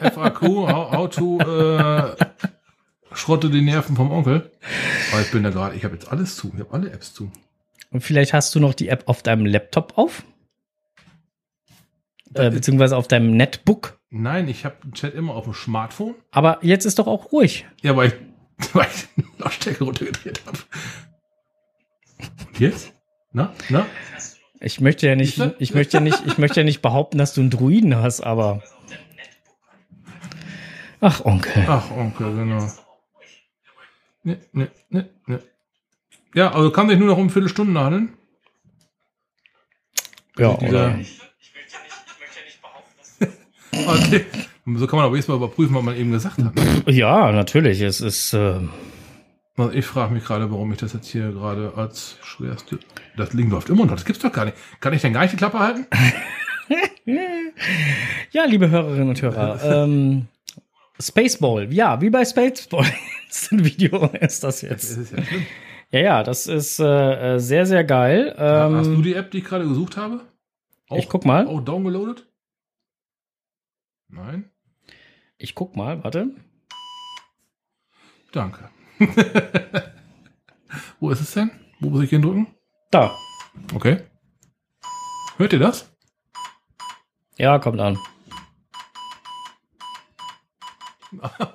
FAQ, 0.00 0.42
how, 0.42 0.92
how 0.92 1.08
to 1.08 1.38
äh, 1.40 2.14
schrotte 3.14 3.48
die 3.50 3.62
Nerven 3.62 3.96
vom 3.96 4.10
Onkel. 4.10 4.50
Aber 5.12 5.22
ich 5.22 5.30
bin 5.30 5.42
da 5.42 5.50
gerade, 5.50 5.76
ich 5.76 5.84
habe 5.84 5.94
jetzt 5.94 6.12
alles 6.12 6.36
zu. 6.36 6.52
Ich 6.54 6.60
habe 6.60 6.74
alle 6.74 6.90
Apps 6.90 7.14
zu. 7.14 7.32
Und 7.90 8.02
vielleicht 8.02 8.34
hast 8.34 8.54
du 8.54 8.60
noch 8.60 8.74
die 8.74 8.88
App 8.88 9.04
auf 9.06 9.22
deinem 9.22 9.46
Laptop 9.46 9.96
auf? 9.96 10.24
Äh, 12.34 12.50
beziehungsweise 12.50 12.96
auf 12.96 13.08
deinem 13.08 13.36
Netbook. 13.36 13.98
Nein, 14.10 14.48
ich 14.48 14.64
habe 14.64 14.76
den 14.84 14.92
Chat 14.92 15.14
immer 15.14 15.34
auf 15.34 15.44
dem 15.44 15.54
Smartphone. 15.54 16.14
Aber 16.30 16.58
jetzt 16.62 16.84
ist 16.84 16.98
doch 16.98 17.06
auch 17.06 17.32
ruhig. 17.32 17.66
Ja, 17.82 17.96
weil 17.96 18.08
ich, 18.08 18.74
weil 18.74 18.86
ich 18.94 19.06
die 19.16 19.24
Lautstärke 19.38 19.84
runtergedreht 19.84 20.42
habe. 20.46 20.58
Und 22.48 22.60
jetzt? 22.60 22.92
Na? 23.32 23.52
Na? 23.68 23.86
Ich 24.60 24.80
möchte 24.80 25.06
ja 25.06 25.14
nicht, 25.14 25.40
ich 25.58 25.72
möchte 25.74 25.98
ja 25.98 26.00
nicht, 26.00 26.20
ich 26.26 26.36
möchte 26.38 26.60
ja 26.60 26.64
nicht 26.64 26.82
behaupten, 26.82 27.16
dass 27.18 27.32
du 27.34 27.40
einen 27.42 27.50
Druiden 27.50 27.94
hast, 27.96 28.20
aber. 28.20 28.62
Ach, 31.00 31.24
Onkel. 31.24 31.64
Ach, 31.68 31.90
Onkel, 31.92 32.34
genau. 32.34 32.68
Ne, 34.24 34.38
ne, 34.52 34.68
ne, 34.90 35.08
ne. 35.26 35.42
Ja, 36.34 36.52
also 36.52 36.72
kann 36.72 36.88
sich 36.88 36.98
nur 36.98 37.06
noch 37.06 37.16
um 37.16 37.24
eine 37.24 37.30
Viertelstunde 37.30 37.80
handeln. 37.80 38.14
Ja, 40.36 40.54
dieser- 40.54 40.68
oder? 40.70 40.98
Okay. 43.86 44.24
So 44.76 44.86
kann 44.86 44.98
man 44.98 45.06
aber 45.06 45.16
jetzt 45.16 45.28
mal 45.28 45.36
überprüfen, 45.36 45.74
was 45.74 45.82
man 45.82 45.96
eben 45.96 46.10
gesagt 46.12 46.42
hat. 46.42 46.54
ne? 46.54 46.92
Ja, 46.92 47.32
natürlich. 47.32 47.80
Es 47.80 48.00
ist. 48.00 48.34
Äh, 48.34 48.60
Also 49.56 49.72
ich 49.72 49.84
frage 49.86 50.12
mich 50.12 50.24
gerade, 50.24 50.50
warum 50.50 50.70
ich 50.72 50.78
das 50.78 50.92
jetzt 50.92 51.08
hier 51.08 51.32
gerade 51.32 51.72
als 51.76 52.16
schwerste. 52.22 52.78
Das 53.16 53.30
Ding 53.30 53.50
läuft 53.50 53.70
immer 53.70 53.86
noch. 53.86 53.94
Das 53.94 54.04
gibt's 54.04 54.22
doch 54.22 54.32
gar 54.32 54.44
nicht. 54.44 54.56
Kann 54.80 54.92
ich 54.92 55.00
denn 55.02 55.12
gar 55.12 55.22
nicht 55.22 55.32
die 55.32 55.36
Klappe 55.36 55.58
halten? 55.58 55.86
ja, 58.30 58.44
liebe 58.44 58.70
Hörerinnen 58.70 59.08
und 59.08 59.22
Hörer, 59.22 59.60
ähm, 59.84 60.26
Spaceball, 61.00 61.72
ja, 61.72 62.00
wie 62.00 62.10
bei 62.10 62.24
Spaceball. 62.24 62.84
das 63.28 63.42
ist 63.42 63.52
ein 63.52 63.64
Video 63.64 64.10
ist 64.20 64.44
das 64.44 64.62
jetzt. 64.62 64.90
Das 64.90 64.96
ist 64.98 65.12
ja 65.16 65.22
schlimm. 65.24 65.46
Ja, 65.90 66.00
ja, 66.00 66.22
das 66.22 66.46
ist 66.46 66.78
äh, 66.80 67.36
äh, 67.36 67.38
sehr, 67.38 67.64
sehr 67.64 67.84
geil. 67.84 68.34
Ähm, 68.36 68.74
Hast 68.76 68.90
du 68.90 69.00
die 69.00 69.14
App, 69.14 69.30
die 69.30 69.38
ich 69.38 69.44
gerade 69.44 69.66
gesucht 69.66 69.96
habe? 69.96 70.20
Ich 70.94 71.08
guck 71.08 71.24
mal. 71.24 71.46
Auch 71.46 71.60
downgeloadet? 71.64 72.26
Nein? 74.08 74.50
ich 75.38 75.54
guck 75.54 75.76
mal, 75.76 76.02
warte. 76.02 76.30
Danke. 78.32 78.70
Wo 81.00 81.10
ist 81.10 81.20
es 81.20 81.32
denn? 81.32 81.50
Wo 81.80 81.90
muss 81.90 82.02
ich 82.02 82.10
hindrücken? 82.10 82.48
Da. 82.90 83.16
Okay. 83.74 84.02
Hört 85.36 85.52
ihr 85.52 85.60
das? 85.60 85.90
Ja, 87.36 87.58
kommt 87.58 87.80
an. 87.80 87.98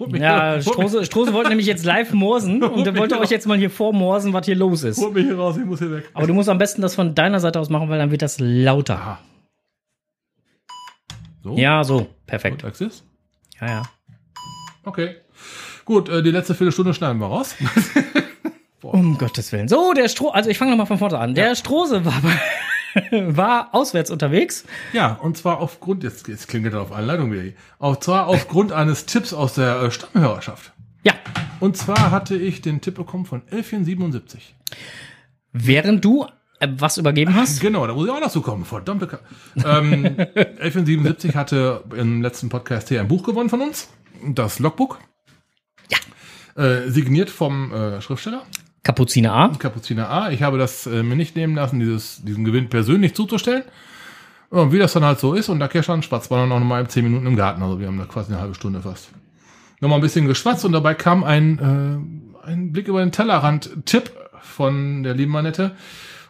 Ja, 0.10 0.60
Strose, 0.62 1.06
Strose 1.06 1.32
wollte 1.32 1.50
nämlich 1.50 1.68
jetzt 1.68 1.86
live 1.86 2.12
morsen 2.12 2.64
und 2.64 2.86
mich 2.86 2.98
wollte 2.98 3.20
euch 3.20 3.30
jetzt 3.30 3.46
mal 3.46 3.56
hier 3.56 3.70
vormorsen, 3.70 4.34
was 4.34 4.48
hier 4.48 4.56
los 4.56 4.82
ist. 4.82 4.98
Holt 5.00 5.14
mich 5.14 5.26
hier 5.26 5.38
raus, 5.38 5.58
ich 5.58 5.66
muss 5.66 5.78
hier 5.78 5.92
weg. 5.92 6.10
Aber 6.16 6.26
du 6.26 6.34
musst 6.34 6.50
am 6.50 6.58
besten 6.58 6.82
das 6.82 6.96
von 6.96 7.14
deiner 7.14 7.40
Seite 7.40 7.60
aus 7.60 7.70
machen, 7.70 7.88
weil 7.88 8.00
dann 8.00 8.10
wird 8.10 8.24
das 8.24 8.40
lauter. 8.40 8.96
Aha. 8.96 9.20
So? 11.44 11.58
Ja, 11.58 11.84
so. 11.84 12.08
Perfekt. 12.26 12.64
Und 12.64 12.70
Axis? 12.70 13.04
Ja, 13.60 13.68
ja. 13.68 13.84
Okay. 14.86 15.16
Gut, 15.86 16.10
äh, 16.10 16.24
die 16.24 16.32
letzte 16.32 16.56
Viertelstunde 16.56 16.94
schneiden 16.94 17.20
wir 17.20 17.28
raus. 17.28 17.56
Um 18.84 19.18
Gottes 19.18 19.52
Willen. 19.54 19.70
So, 19.70 19.94
der 19.94 20.10
Stroh, 20.10 20.30
also 20.30 20.50
ich 20.50 20.58
fange 20.58 20.72
nochmal 20.72 20.88
von 20.88 20.98
vorne 20.98 21.18
an. 21.18 21.36
Der 21.36 21.56
Strose 21.56 22.04
war, 22.04 22.22
war 23.12 23.70
auswärts 23.74 24.12
unterwegs. 24.12 24.66
Ja, 24.92 25.14
und 25.14 25.38
zwar 25.38 25.60
aufgrund, 25.62 26.04
jetzt, 26.04 26.28
jetzt 26.28 26.50
klingelt 26.50 26.74
er 26.74 26.82
auf 26.82 26.92
Anleitung 26.92 27.32
wieder 27.32 27.54
und 27.78 28.04
zwar 28.04 28.28
aufgrund 28.28 28.72
eines 28.74 29.06
Tipps 29.06 29.34
aus 29.34 29.54
der 29.54 29.82
äh, 29.84 29.92
Stammhörerschaft. 29.92 30.74
Ja. 31.04 31.14
Und 31.62 31.78
zwar 31.78 32.12
hatte 32.12 32.36
ich 32.36 32.62
den 32.62 32.82
Tipp 32.82 32.96
bekommen 32.96 33.26
von 33.26 33.42
1177. 33.44 34.54
Während 35.54 36.04
du 36.04 36.28
was 36.78 36.98
übergeben 36.98 37.36
hast. 37.36 37.62
Genau, 37.62 37.86
da 37.88 37.94
muss 37.94 38.06
ich 38.06 38.12
auch 38.12 38.20
noch 38.20 38.32
zu 38.32 38.42
kommen. 38.42 38.66
Verdammte 38.66 39.08
Ka 39.08 39.20
ähm, 39.58 40.06
1177 40.36 41.36
hatte 41.36 41.84
im 41.96 42.22
letzten 42.22 42.50
Podcast 42.50 42.90
hier 42.90 43.02
ein 43.02 43.08
Buch 43.08 43.24
gewonnen 43.24 43.50
von 43.50 43.62
uns. 43.62 43.90
Das 44.26 44.60
Logbook. 44.60 45.00
Ja. 45.90 46.64
Äh, 46.64 46.90
signiert 46.90 47.30
vom 47.30 47.74
äh, 47.74 48.02
Schriftsteller. 48.02 48.44
Kapuziner 48.84 49.34
A. 49.34 49.48
Kapuziner 49.50 50.10
A. 50.10 50.32
Ich 50.32 50.44
habe 50.44 50.58
das 50.58 50.86
äh, 50.88 51.04
mir 51.04 51.16
nicht 51.16 51.36
nehmen 51.36 51.56
lassen, 51.56 51.80
dieses, 51.80 52.24
diesen 52.24 52.44
Gewinn 52.44 52.70
persönlich 52.70 53.16
zuzustellen. 53.16 53.64
Und 54.50 54.72
wie 54.72 54.78
das 54.78 54.94
dann 54.94 55.04
halt 55.04 55.20
so 55.20 55.34
ist, 55.34 55.50
und 55.50 55.60
da 55.60 55.70
stand 55.82 56.06
Schwarzballer 56.06 56.46
noch 56.46 56.60
mal 56.60 56.88
10 56.88 57.04
Minuten 57.04 57.26
im 57.26 57.36
Garten. 57.36 57.64
Also 57.64 57.80
wir 57.80 57.88
haben 57.88 57.98
da 57.98 58.06
quasi 58.06 58.32
eine 58.32 58.42
halbe 58.42 58.54
Stunde 58.54 58.82
fast. 58.82 59.10
Nochmal 59.80 59.98
ein 59.98 60.04
bisschen 60.04 60.28
geschwatzt 60.28 60.64
und 60.64 60.74
dabei 60.74 60.94
kam 60.94 61.24
ein, 61.24 61.60
äh, 62.44 62.48
ein 62.48 62.72
Blick 62.72 62.88
über 62.88 63.00
den 63.00 63.12
Tellerrand-Tipp 63.12 64.12
von 64.42 65.04
der 65.04 65.16
lieben 65.16 65.32
Manette. 65.32 65.72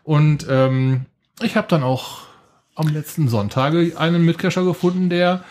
Und 0.03 0.45
ähm, 0.49 1.05
ich 1.41 1.55
habe 1.55 1.67
dann 1.67 1.83
auch 1.83 2.21
am 2.75 2.87
letzten 2.87 3.27
Sonntage 3.27 3.93
einen 3.97 4.25
Mitcacher 4.25 4.63
gefunden, 4.63 5.09
der 5.09 5.43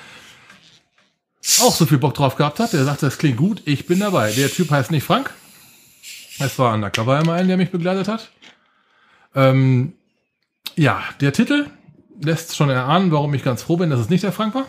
auch 1.61 1.75
so 1.75 1.87
viel 1.87 1.99
Bock 1.99 2.15
drauf 2.15 2.37
gehabt 2.37 2.61
hat. 2.61 2.73
Der 2.73 2.85
sagte, 2.85 3.07
das 3.07 3.19
klingt 3.19 3.37
gut, 3.37 3.63
ich 3.65 3.87
bin 3.87 4.01
dabei. 4.01 4.33
Der 4.33 4.51
Typ 4.51 4.71
heißt 4.71 4.91
nicht 4.91 5.05
Frank. 5.05 5.33
Es 6.39 6.59
war 6.59 6.75
undercover 6.75 7.21
immer 7.21 7.35
ein, 7.35 7.49
der 7.49 7.57
mich 7.57 7.71
begleitet 7.71 8.09
hat. 8.09 8.31
Ähm, 9.35 9.95
ja, 10.77 11.03
der 11.21 11.33
Titel 11.33 11.67
lässt 12.21 12.57
schon 12.57 12.71
erahnen, 12.71 13.11
warum 13.11 13.35
ich 13.35 13.45
ganz 13.45 13.63
froh 13.63 13.77
bin, 13.77 13.91
dass 13.91 14.01
es 14.01 14.09
nicht 14.09 14.25
der 14.25 14.33
Frank 14.33 14.55
war. 14.55 14.67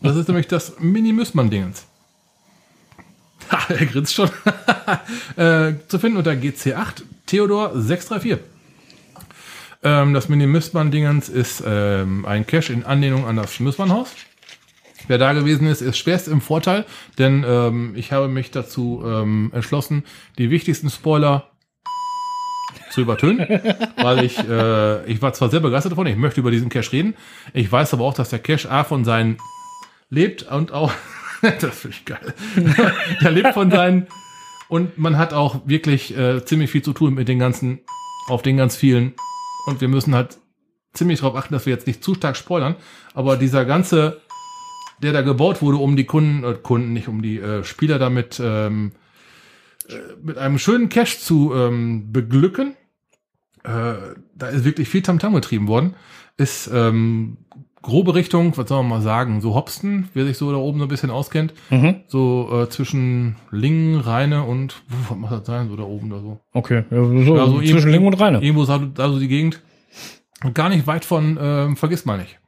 Das 0.00 0.16
ist 0.16 0.28
nämlich 0.28 0.46
das 0.46 0.78
Mini-Müssmann-Dingens. 0.78 1.86
Ha, 3.50 3.72
er 3.72 3.86
grinst 3.86 4.14
schon. 4.14 4.30
äh, 5.36 5.74
zu 5.88 5.98
finden 5.98 6.18
unter 6.18 6.32
GC8 6.32 7.02
Theodor 7.26 7.72
634. 7.74 8.57
Ähm, 9.82 10.14
das 10.14 10.28
Mini-Müssmann-Dingens 10.28 11.28
ist 11.28 11.62
ähm, 11.64 12.24
ein 12.26 12.46
Cache 12.46 12.72
in 12.72 12.84
Anlehnung 12.84 13.26
an 13.26 13.36
das 13.36 13.60
Müssmann-Haus. 13.60 14.14
Wer 15.06 15.18
da 15.18 15.32
gewesen 15.32 15.68
ist, 15.68 15.80
ist 15.80 15.96
schwerst 15.96 16.28
im 16.28 16.40
Vorteil, 16.40 16.84
denn 17.18 17.44
ähm, 17.46 17.94
ich 17.96 18.12
habe 18.12 18.28
mich 18.28 18.50
dazu 18.50 19.02
ähm, 19.06 19.50
entschlossen, 19.54 20.04
die 20.36 20.50
wichtigsten 20.50 20.90
Spoiler 20.90 21.50
zu 22.90 23.02
übertönen, 23.02 23.46
weil 23.96 24.24
ich, 24.24 24.38
äh, 24.38 25.04
ich 25.10 25.22
war 25.22 25.32
zwar 25.32 25.50
sehr 25.50 25.60
begeistert 25.60 25.92
davon, 25.92 26.06
ich 26.06 26.16
möchte 26.16 26.40
über 26.40 26.50
diesen 26.50 26.68
Cache 26.68 26.92
reden, 26.92 27.14
ich 27.54 27.70
weiß 27.70 27.94
aber 27.94 28.04
auch, 28.04 28.14
dass 28.14 28.30
der 28.30 28.40
Cache 28.40 28.70
A 28.70 28.84
von 28.84 29.04
seinen 29.04 29.38
lebt 30.10 30.42
und 30.42 30.72
auch, 30.72 30.92
das 31.42 31.78
finde 31.78 31.96
ich 31.96 32.04
geil, 32.04 32.34
der 33.22 33.30
lebt 33.30 33.54
von 33.54 33.70
seinen 33.70 34.08
und 34.68 34.98
man 34.98 35.16
hat 35.16 35.32
auch 35.32 35.60
wirklich 35.64 36.16
äh, 36.16 36.44
ziemlich 36.44 36.70
viel 36.70 36.82
zu 36.82 36.92
tun 36.92 37.14
mit 37.14 37.28
den 37.28 37.38
ganzen, 37.38 37.80
auf 38.26 38.42
den 38.42 38.56
ganz 38.56 38.76
vielen 38.76 39.14
und 39.68 39.80
wir 39.80 39.88
müssen 39.88 40.14
halt 40.14 40.38
ziemlich 40.92 41.20
darauf 41.20 41.36
achten, 41.36 41.54
dass 41.54 41.66
wir 41.66 41.72
jetzt 41.72 41.86
nicht 41.86 42.02
zu 42.02 42.14
stark 42.14 42.36
spoilern, 42.36 42.76
aber 43.14 43.36
dieser 43.36 43.64
ganze 43.64 44.20
der 45.02 45.12
da 45.12 45.22
gebaut 45.22 45.62
wurde, 45.62 45.78
um 45.78 45.96
die 45.96 46.04
Kunden, 46.04 46.44
äh, 46.44 46.54
Kunden, 46.54 46.92
nicht 46.92 47.08
um 47.08 47.22
die 47.22 47.38
äh, 47.38 47.64
Spieler 47.64 47.98
damit 47.98 48.40
ähm, 48.42 48.92
äh, 49.88 49.94
mit 50.22 50.38
einem 50.38 50.58
schönen 50.58 50.88
Cash 50.88 51.20
zu 51.20 51.52
ähm, 51.54 52.12
beglücken. 52.12 52.74
Äh, 53.64 53.94
da 54.34 54.48
ist 54.48 54.64
wirklich 54.64 54.88
viel 54.88 55.02
Tamtam 55.02 55.34
getrieben 55.34 55.68
worden. 55.68 55.94
Ist 56.36 56.70
ähm, 56.72 57.38
grobe 57.88 58.14
Richtung, 58.14 58.56
was 58.56 58.68
soll 58.68 58.82
man 58.82 58.88
mal 58.88 59.00
sagen, 59.02 59.40
so 59.40 59.54
Hopsten, 59.54 60.08
wer 60.14 60.24
sich 60.24 60.38
so 60.38 60.50
da 60.52 60.58
oben 60.58 60.78
so 60.78 60.84
ein 60.84 60.88
bisschen 60.88 61.10
auskennt, 61.10 61.52
Mhm. 61.70 61.96
so 62.06 62.48
äh, 62.52 62.68
zwischen 62.68 63.36
Lingen, 63.50 64.00
Rheine 64.00 64.44
und, 64.44 64.76
was 65.08 65.16
muss 65.18 65.30
das 65.30 65.46
sein, 65.46 65.68
so 65.68 65.76
da 65.76 65.82
oben 65.82 66.10
da 66.10 66.20
so. 66.20 66.38
Okay. 66.52 66.84
Ja, 66.90 67.04
so, 67.04 67.12
Ja, 67.36 67.46
so 67.46 67.58
zwischen 67.58 67.74
irgendwo- 67.74 67.90
Ling 67.90 68.06
und 68.06 68.14
Reine. 68.20 68.40
Irgendwo 68.40 68.64
da, 68.64 68.78
da 68.78 69.08
so 69.10 69.18
die 69.18 69.28
Gegend. 69.28 69.60
Und 70.44 70.54
gar 70.54 70.68
nicht 70.68 70.86
weit 70.86 71.04
von, 71.04 71.36
ähm, 71.40 71.76
vergiss 71.76 72.04
mal 72.04 72.18
nicht. 72.18 72.38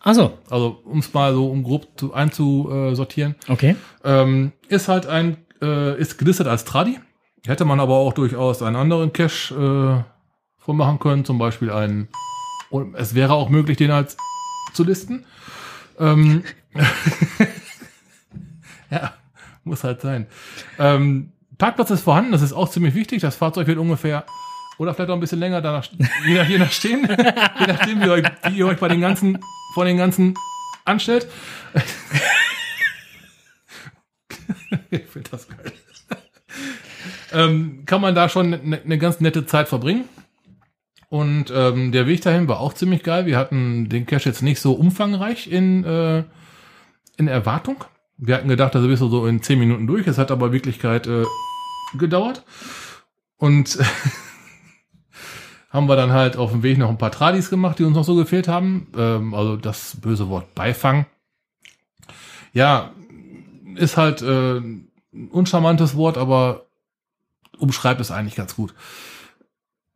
Achso, 0.00 0.32
Also, 0.48 0.78
um 0.84 0.98
es 1.00 1.12
mal 1.14 1.32
so 1.34 1.48
um 1.50 1.62
grob 1.62 1.86
zu, 1.96 2.12
einzusortieren. 2.14 3.34
okay. 3.48 3.76
Ähm, 4.04 4.52
ist 4.68 4.88
halt 4.88 5.06
ein, 5.06 5.36
äh, 5.62 5.98
ist 6.00 6.18
gelistet 6.18 6.46
als 6.46 6.64
Tradi. 6.64 6.98
Hätte 7.46 7.64
man 7.64 7.80
aber 7.80 7.94
auch 7.96 8.12
durchaus 8.14 8.62
einen 8.62 8.76
anderen 8.76 9.12
Cache 9.12 9.54
äh, 9.54 10.62
von 10.62 10.76
machen 10.76 10.98
können, 10.98 11.24
zum 11.24 11.38
Beispiel 11.38 11.70
einen, 11.70 12.08
und 12.70 12.94
es 12.94 13.14
wäre 13.14 13.32
auch 13.34 13.48
möglich, 13.48 13.76
den 13.76 13.90
als 13.90 14.16
zu 14.72 14.84
listen. 14.84 15.24
Ähm, 15.98 16.44
ja, 18.90 19.14
muss 19.64 19.84
halt 19.84 20.00
sein. 20.00 20.26
Ähm, 20.78 21.32
Parkplatz 21.58 21.90
ist 21.90 22.02
vorhanden, 22.02 22.32
das 22.32 22.42
ist 22.42 22.52
auch 22.52 22.70
ziemlich 22.70 22.94
wichtig. 22.94 23.20
Das 23.20 23.36
Fahrzeug 23.36 23.66
wird 23.66 23.78
ungefähr 23.78 24.24
oder 24.80 24.94
vielleicht 24.94 25.10
auch 25.10 25.14
ein 25.14 25.20
bisschen 25.20 25.40
länger 25.40 25.60
danach, 25.60 25.86
je, 26.26 26.34
nach, 26.34 26.48
je 26.48 26.56
nach 26.56 26.72
stehen, 26.72 27.06
je 27.06 27.66
nachdem, 27.66 28.00
wie, 28.00 28.08
euch, 28.08 28.24
wie 28.48 28.56
ihr 28.56 28.66
euch 28.66 28.78
bei 28.78 28.88
den 28.88 29.02
ganzen, 29.02 29.38
von 29.74 29.86
den 29.86 29.98
ganzen 29.98 30.34
anstellt. 30.86 31.28
ich 34.90 35.04
finde 35.04 35.28
das 35.30 35.46
geil. 35.48 35.70
ähm, 37.32 37.82
kann 37.84 38.00
man 38.00 38.14
da 38.14 38.30
schon 38.30 38.54
eine 38.54 38.80
ne 38.82 38.96
ganz 38.96 39.20
nette 39.20 39.44
Zeit 39.44 39.68
verbringen. 39.68 40.08
Und 41.10 41.52
ähm, 41.52 41.90
der 41.90 42.06
Weg 42.06 42.22
dahin 42.22 42.46
war 42.46 42.60
auch 42.60 42.72
ziemlich 42.72 43.02
geil. 43.02 43.26
Wir 43.26 43.36
hatten 43.36 43.88
den 43.88 44.06
Cache 44.06 44.28
jetzt 44.28 44.42
nicht 44.42 44.60
so 44.60 44.74
umfangreich 44.74 45.50
in, 45.50 45.82
äh, 45.82 46.22
in 47.16 47.26
Erwartung. 47.26 47.84
Wir 48.16 48.36
hatten 48.36 48.48
gedacht, 48.48 48.76
das 48.76 48.86
bist 48.86 49.02
du 49.02 49.08
so 49.08 49.26
in 49.26 49.42
10 49.42 49.58
Minuten 49.58 49.88
durch. 49.88 50.06
Es 50.06 50.18
hat 50.18 50.30
aber 50.30 50.52
Wirklichkeit 50.52 51.08
äh, 51.08 51.24
gedauert. 51.98 52.44
Und 53.38 53.76
haben 55.70 55.88
wir 55.88 55.96
dann 55.96 56.12
halt 56.12 56.36
auf 56.36 56.52
dem 56.52 56.62
Weg 56.62 56.78
noch 56.78 56.90
ein 56.90 56.98
paar 56.98 57.10
Tradis 57.10 57.50
gemacht, 57.50 57.80
die 57.80 57.84
uns 57.84 57.96
noch 57.96 58.04
so 58.04 58.14
gefehlt 58.14 58.46
haben. 58.46 58.86
Ähm, 58.96 59.34
also 59.34 59.56
das 59.56 59.96
böse 60.00 60.28
Wort 60.28 60.54
Beifang. 60.54 61.06
Ja, 62.52 62.92
ist 63.74 63.96
halt 63.96 64.22
äh, 64.22 64.58
ein 64.58 64.90
uncharmantes 65.32 65.96
Wort, 65.96 66.18
aber 66.18 66.66
umschreibt 67.58 68.00
es 68.00 68.12
eigentlich 68.12 68.36
ganz 68.36 68.54
gut. 68.54 68.74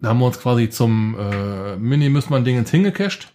Da 0.05 0.11
haben 0.11 0.19
wir 0.19 0.27
uns 0.27 0.39
quasi 0.39 0.69
zum 0.69 1.17
äh, 1.19 1.77
Mini-Müssmann-Dingens 1.77 2.71
hingecached 2.71 3.33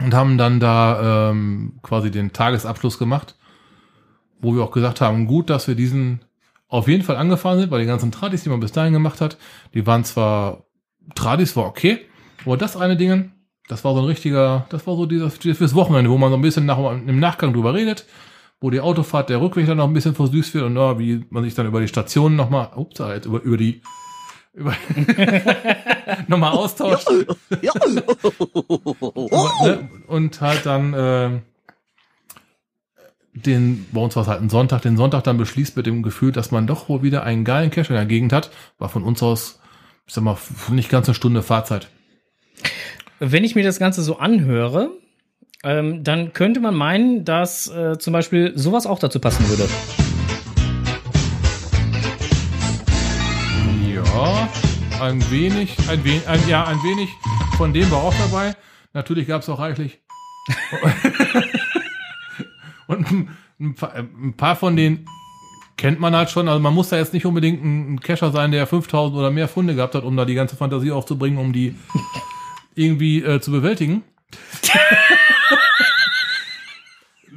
und 0.00 0.12
haben 0.12 0.36
dann 0.36 0.60
da 0.60 1.30
ähm, 1.30 1.78
quasi 1.80 2.10
den 2.10 2.34
Tagesabschluss 2.34 2.98
gemacht, 2.98 3.36
wo 4.42 4.54
wir 4.54 4.64
auch 4.64 4.70
gesagt 4.70 5.00
haben, 5.00 5.26
gut, 5.26 5.48
dass 5.48 5.68
wir 5.68 5.74
diesen 5.74 6.20
auf 6.68 6.88
jeden 6.88 7.02
Fall 7.02 7.16
angefahren 7.16 7.58
sind, 7.58 7.70
weil 7.70 7.80
die 7.80 7.86
ganzen 7.86 8.12
Tradis, 8.12 8.42
die 8.42 8.50
man 8.50 8.60
bis 8.60 8.72
dahin 8.72 8.92
gemacht 8.92 9.22
hat, 9.22 9.38
die 9.72 9.86
waren 9.86 10.04
zwar, 10.04 10.64
Tradis 11.14 11.56
war 11.56 11.64
okay, 11.64 12.00
aber 12.44 12.58
das 12.58 12.76
eine 12.76 12.98
Ding, 12.98 13.32
das 13.66 13.82
war 13.82 13.94
so 13.94 14.00
ein 14.00 14.06
richtiger, 14.06 14.66
das 14.68 14.86
war 14.86 14.94
so 14.94 15.06
dieser 15.06 15.30
fürs 15.30 15.74
Wochenende, 15.74 16.10
wo 16.10 16.18
man 16.18 16.28
so 16.28 16.36
ein 16.36 16.42
bisschen 16.42 16.66
nach, 16.66 16.78
im 16.78 17.18
Nachgang 17.18 17.54
drüber 17.54 17.72
redet, 17.72 18.04
wo 18.60 18.68
die 18.68 18.80
Autofahrt, 18.80 19.30
der 19.30 19.40
Rückweg 19.40 19.66
dann 19.66 19.78
noch 19.78 19.88
ein 19.88 19.94
bisschen 19.94 20.14
versüßt 20.14 20.52
wird 20.52 20.64
und 20.64 20.76
ja, 20.76 20.98
wie 20.98 21.24
man 21.30 21.44
sich 21.44 21.54
dann 21.54 21.66
über 21.66 21.80
die 21.80 21.88
Stationen 21.88 22.36
nochmal, 22.36 22.72
ups, 22.76 23.00
über, 23.24 23.40
über 23.40 23.56
die 23.56 23.80
über 24.52 24.74
nochmal 26.28 26.52
austauscht. 26.52 27.08
Ja. 27.62 27.72
ne? 29.64 29.88
Und 30.06 30.40
halt 30.40 30.66
dann 30.66 30.94
äh, 30.94 31.30
den, 33.34 33.86
bei 33.92 34.00
uns 34.00 34.14
war 34.16 34.22
es 34.22 34.28
halt 34.28 34.42
ein 34.42 34.50
Sonntag, 34.50 34.82
den 34.82 34.96
Sonntag 34.96 35.24
dann 35.24 35.38
beschließt 35.38 35.76
mit 35.76 35.86
dem 35.86 36.02
Gefühl, 36.02 36.32
dass 36.32 36.50
man 36.50 36.66
doch 36.66 36.88
wohl 36.88 37.02
wieder 37.02 37.22
einen 37.22 37.44
geilen 37.44 37.70
Cache 37.70 37.88
in 37.88 37.96
der 37.96 38.06
Gegend 38.06 38.32
hat. 38.32 38.50
War 38.78 38.88
von 38.88 39.02
uns 39.02 39.22
aus, 39.22 39.60
ich 40.06 40.14
sag 40.14 40.22
mal, 40.22 40.36
nicht 40.70 40.90
ganz 40.90 41.08
eine 41.08 41.14
Stunde 41.14 41.42
Fahrzeit. 41.42 41.88
Wenn 43.18 43.44
ich 43.44 43.54
mir 43.54 43.64
das 43.64 43.78
Ganze 43.78 44.02
so 44.02 44.18
anhöre, 44.18 44.90
ähm, 45.64 46.04
dann 46.04 46.32
könnte 46.32 46.60
man 46.60 46.74
meinen, 46.74 47.24
dass 47.24 47.68
äh, 47.68 47.98
zum 47.98 48.12
Beispiel 48.12 48.52
sowas 48.56 48.86
auch 48.86 48.98
dazu 48.98 49.20
passen 49.20 49.48
würde. 49.48 49.68
Ein 55.00 55.30
wenig, 55.32 55.76
ein 55.88 56.04
wenig, 56.04 56.28
ein, 56.28 56.48
ja, 56.48 56.62
ein 56.64 56.80
wenig 56.84 57.08
von 57.56 57.72
dem 57.72 57.90
war 57.90 58.04
auch 58.04 58.14
dabei. 58.14 58.54
Natürlich 58.92 59.26
gab 59.26 59.42
es 59.42 59.48
auch 59.48 59.58
reichlich. 59.58 59.98
Und 62.86 63.06
ein, 63.58 63.74
paar- 64.36 64.54
von 64.56 64.76
denen 64.76 65.06
kennt 65.76 65.98
man 65.98 66.14
halt 66.14 66.30
schon. 66.30 66.46
Also 66.48 66.60
man 66.60 66.72
muss 66.72 66.90
da 66.90 66.98
jetzt 66.98 67.12
nicht 67.14 67.26
unbedingt 67.26 67.64
ein, 67.64 67.94
ein 67.94 68.00
Cacher 68.00 68.30
sein, 68.30 68.52
der 68.52 68.68
5000 68.68 69.18
oder 69.18 69.30
mehr 69.32 69.48
Funde 69.48 69.74
gehabt 69.74 69.96
hat, 69.96 70.04
um 70.04 70.16
da 70.16 70.24
die 70.24 70.34
ganze 70.34 70.54
Fantasie 70.56 70.92
aufzubringen, 70.92 71.38
um 71.40 71.52
die 71.52 71.74
irgendwie 72.76 73.22
äh, 73.24 73.40
zu 73.40 73.50
bewältigen. 73.50 74.04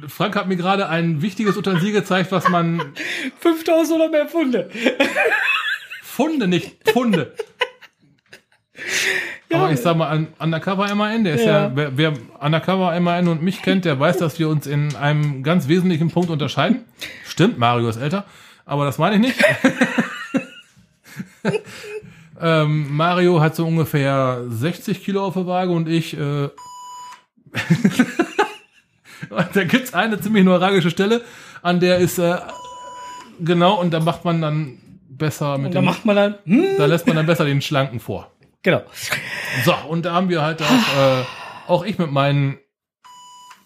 Frank 0.06 0.36
hat 0.36 0.46
mir 0.46 0.56
gerade 0.56 0.88
ein 0.88 1.20
wichtiges 1.20 1.56
Utensil 1.56 1.90
gezeigt, 1.92 2.30
was 2.30 2.48
man 2.48 2.80
5000 3.40 3.98
oder 4.00 4.08
mehr 4.08 4.28
Funde. 4.28 4.70
Funde, 6.16 6.48
nicht 6.48 6.76
Funde. 6.90 7.34
Aber 9.52 9.70
ich 9.70 9.80
sag 9.80 9.96
mal, 9.96 10.08
an 10.08 10.28
Undercover 10.38 10.92
MAN, 10.94 11.24
der 11.24 11.34
ist 11.34 11.44
ja, 11.44 11.64
Ja. 11.64 11.72
wer, 11.74 11.96
wer 11.98 12.12
Undercover 12.40 12.98
MAN 13.00 13.28
und 13.28 13.42
mich 13.42 13.60
kennt, 13.60 13.84
der 13.84 14.00
weiß, 14.00 14.16
dass 14.16 14.38
wir 14.38 14.48
uns 14.48 14.66
in 14.66 14.96
einem 14.96 15.42
ganz 15.42 15.68
wesentlichen 15.68 16.10
Punkt 16.10 16.30
unterscheiden. 16.30 16.84
Stimmt, 17.28 17.58
Mario 17.58 17.88
ist 17.88 17.98
älter, 17.98 18.24
aber 18.64 18.86
das 18.86 18.96
meine 18.96 19.16
ich 19.16 19.20
nicht. 19.20 19.44
ähm, 22.40 22.96
Mario 22.96 23.40
hat 23.40 23.54
so 23.54 23.66
ungefähr 23.66 24.42
60 24.48 25.04
Kilo 25.04 25.24
auf 25.24 25.34
der 25.34 25.46
Waage 25.46 25.70
und 25.70 25.86
ich, 25.86 26.18
äh, 26.18 26.48
und 29.30 29.30
da 29.54 29.64
gibt's 29.64 29.92
eine 29.92 30.18
ziemlich 30.18 30.44
neuralgische 30.44 30.90
Stelle, 30.90 31.22
an 31.62 31.80
der 31.80 31.98
ist, 31.98 32.18
äh, 32.18 32.36
genau, 33.40 33.80
und 33.80 33.92
da 33.92 34.00
macht 34.00 34.24
man 34.24 34.40
dann 34.40 34.78
besser 35.16 35.58
mit 35.58 35.66
Und 35.68 35.74
da 35.74 35.80
dem, 35.80 35.84
macht 35.86 36.04
man 36.04 36.16
dann, 36.16 36.34
hm, 36.44 36.76
da 36.78 36.86
lässt 36.86 37.06
man 37.06 37.16
dann 37.16 37.26
besser 37.26 37.44
den 37.44 37.60
Schlanken 37.62 38.00
vor. 38.00 38.32
genau. 38.62 38.82
So, 39.64 39.74
und 39.88 40.04
da 40.04 40.12
haben 40.12 40.28
wir 40.28 40.42
halt 40.42 40.62
auch, 40.62 40.66
äh, 40.66 41.24
auch 41.66 41.84
ich 41.84 41.98
mit 41.98 42.10
meinem 42.10 42.58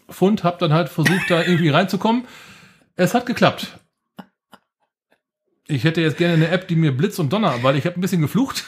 Fund 0.09 0.45
hab 0.45 0.59
dann 0.59 0.73
halt 0.73 0.89
versucht, 0.89 1.31
da 1.31 1.43
irgendwie 1.43 1.69
reinzukommen. 1.69 2.27
Es 2.97 3.15
hat 3.15 3.27
geklappt. 3.27 3.79
Ich 5.67 5.85
hätte 5.85 6.01
jetzt 6.01 6.19
gerne 6.19 6.35
eine 6.35 6.49
App, 6.49 6.67
die 6.67 6.75
mir 6.75 6.91
Blitz 6.91 7.19
und 7.19 7.33
Donner, 7.33 7.63
weil 7.63 7.77
ich 7.77 7.87
habe 7.87 7.97
ein 7.97 8.01
bisschen 8.01 8.21
geflucht, 8.21 8.65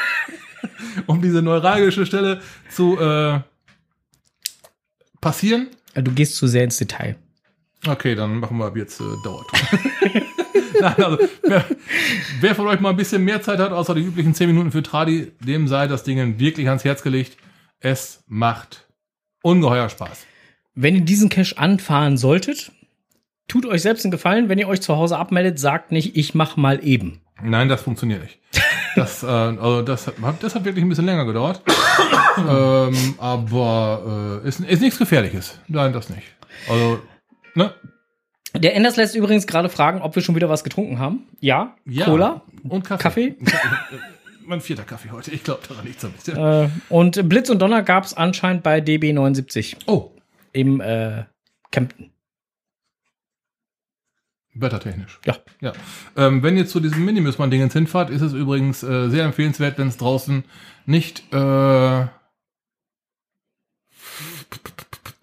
um 1.06 1.20
diese 1.20 1.42
neuralgische 1.42 2.06
Stelle 2.06 2.40
zu 2.70 2.98
äh, 2.98 3.40
passieren. 5.20 5.68
Du 5.94 6.10
gehst 6.12 6.36
zu 6.36 6.46
sehr 6.46 6.64
ins 6.64 6.78
Detail. 6.78 7.16
Okay, 7.86 8.14
dann 8.14 8.38
machen 8.38 8.56
wir 8.58 8.66
ab 8.66 8.76
jetzt 8.76 9.00
äh, 9.00 9.04
Dauertour. 9.24 9.58
Nein, 10.80 10.94
also, 10.96 11.18
wer, 11.42 11.64
wer 12.40 12.54
von 12.54 12.66
euch 12.66 12.80
mal 12.80 12.90
ein 12.90 12.96
bisschen 12.96 13.24
mehr 13.24 13.42
Zeit 13.42 13.58
hat, 13.58 13.72
außer 13.72 13.94
die 13.94 14.02
üblichen 14.02 14.34
10 14.34 14.48
Minuten 14.48 14.72
für 14.72 14.82
Tradi, 14.82 15.32
dem 15.40 15.68
sei 15.68 15.86
das 15.86 16.04
Ding 16.04 16.38
wirklich 16.38 16.68
ans 16.68 16.84
Herz 16.84 17.02
gelegt. 17.02 17.36
Es 17.80 18.22
macht 18.28 18.86
ungeheuer 19.42 19.88
Spaß. 19.88 20.26
Wenn 20.74 20.94
ihr 20.94 21.00
diesen 21.02 21.28
Cache 21.28 21.58
anfahren 21.58 22.16
solltet, 22.16 22.72
tut 23.48 23.66
euch 23.66 23.82
selbst 23.82 24.04
einen 24.04 24.12
Gefallen, 24.12 24.48
wenn 24.48 24.58
ihr 24.58 24.68
euch 24.68 24.80
zu 24.80 24.96
Hause 24.96 25.18
abmeldet, 25.18 25.58
sagt 25.58 25.92
nicht, 25.92 26.16
ich 26.16 26.34
mach 26.34 26.56
mal 26.56 26.84
eben. 26.84 27.20
Nein, 27.42 27.68
das 27.68 27.82
funktioniert 27.82 28.22
nicht. 28.22 28.38
Das, 28.94 29.22
äh, 29.22 29.26
also 29.26 29.80
das, 29.80 30.06
hat, 30.06 30.42
das 30.42 30.54
hat 30.54 30.66
wirklich 30.66 30.84
ein 30.84 30.88
bisschen 30.90 31.06
länger 31.06 31.24
gedauert. 31.24 31.62
ähm, 32.36 33.14
aber 33.16 34.40
äh, 34.44 34.46
ist, 34.46 34.60
ist 34.60 34.82
nichts 34.82 34.98
Gefährliches. 34.98 35.58
Nein, 35.66 35.94
das 35.94 36.10
nicht. 36.10 36.26
Also, 36.68 37.00
ne? 37.54 37.72
Der 38.54 38.74
Enders 38.76 38.96
lässt 38.96 39.14
übrigens 39.14 39.46
gerade 39.46 39.68
fragen, 39.68 40.02
ob 40.02 40.14
wir 40.14 40.22
schon 40.22 40.34
wieder 40.34 40.48
was 40.48 40.62
getrunken 40.64 40.98
haben. 40.98 41.26
Ja, 41.40 41.74
Ja. 41.84 42.04
Cola, 42.04 42.42
Und 42.68 42.84
Kaffee. 42.84 43.30
Kaffee. 43.32 43.36
mein 44.46 44.60
vierter 44.60 44.84
Kaffee 44.84 45.10
heute. 45.10 45.30
Ich 45.30 45.42
glaube, 45.44 45.62
daran 45.66 45.84
bisschen. 45.86 46.36
Äh, 46.36 46.68
und 46.88 47.28
Blitz 47.28 47.48
und 47.48 47.60
Donner 47.60 47.82
gab 47.82 48.04
es 48.04 48.14
anscheinend 48.14 48.62
bei 48.62 48.78
DB79 48.80 49.76
Oh, 49.86 50.10
im 50.52 50.80
äh, 50.80 51.24
Kempten. 51.70 52.10
Wettertechnisch. 54.54 55.18
Ja. 55.24 55.36
Ja. 55.60 55.72
Ähm, 56.16 56.42
wenn 56.42 56.58
ihr 56.58 56.66
zu 56.66 56.80
diesem 56.80 57.04
Minimusmann-Dingens 57.06 57.72
hinfahrt, 57.72 58.10
ist 58.10 58.20
es 58.20 58.34
übrigens 58.34 58.82
äh, 58.82 59.08
sehr 59.08 59.24
empfehlenswert, 59.24 59.78
wenn 59.78 59.88
es 59.88 59.96
draußen 59.96 60.44
nicht, 60.84 61.32
äh, 61.32 62.02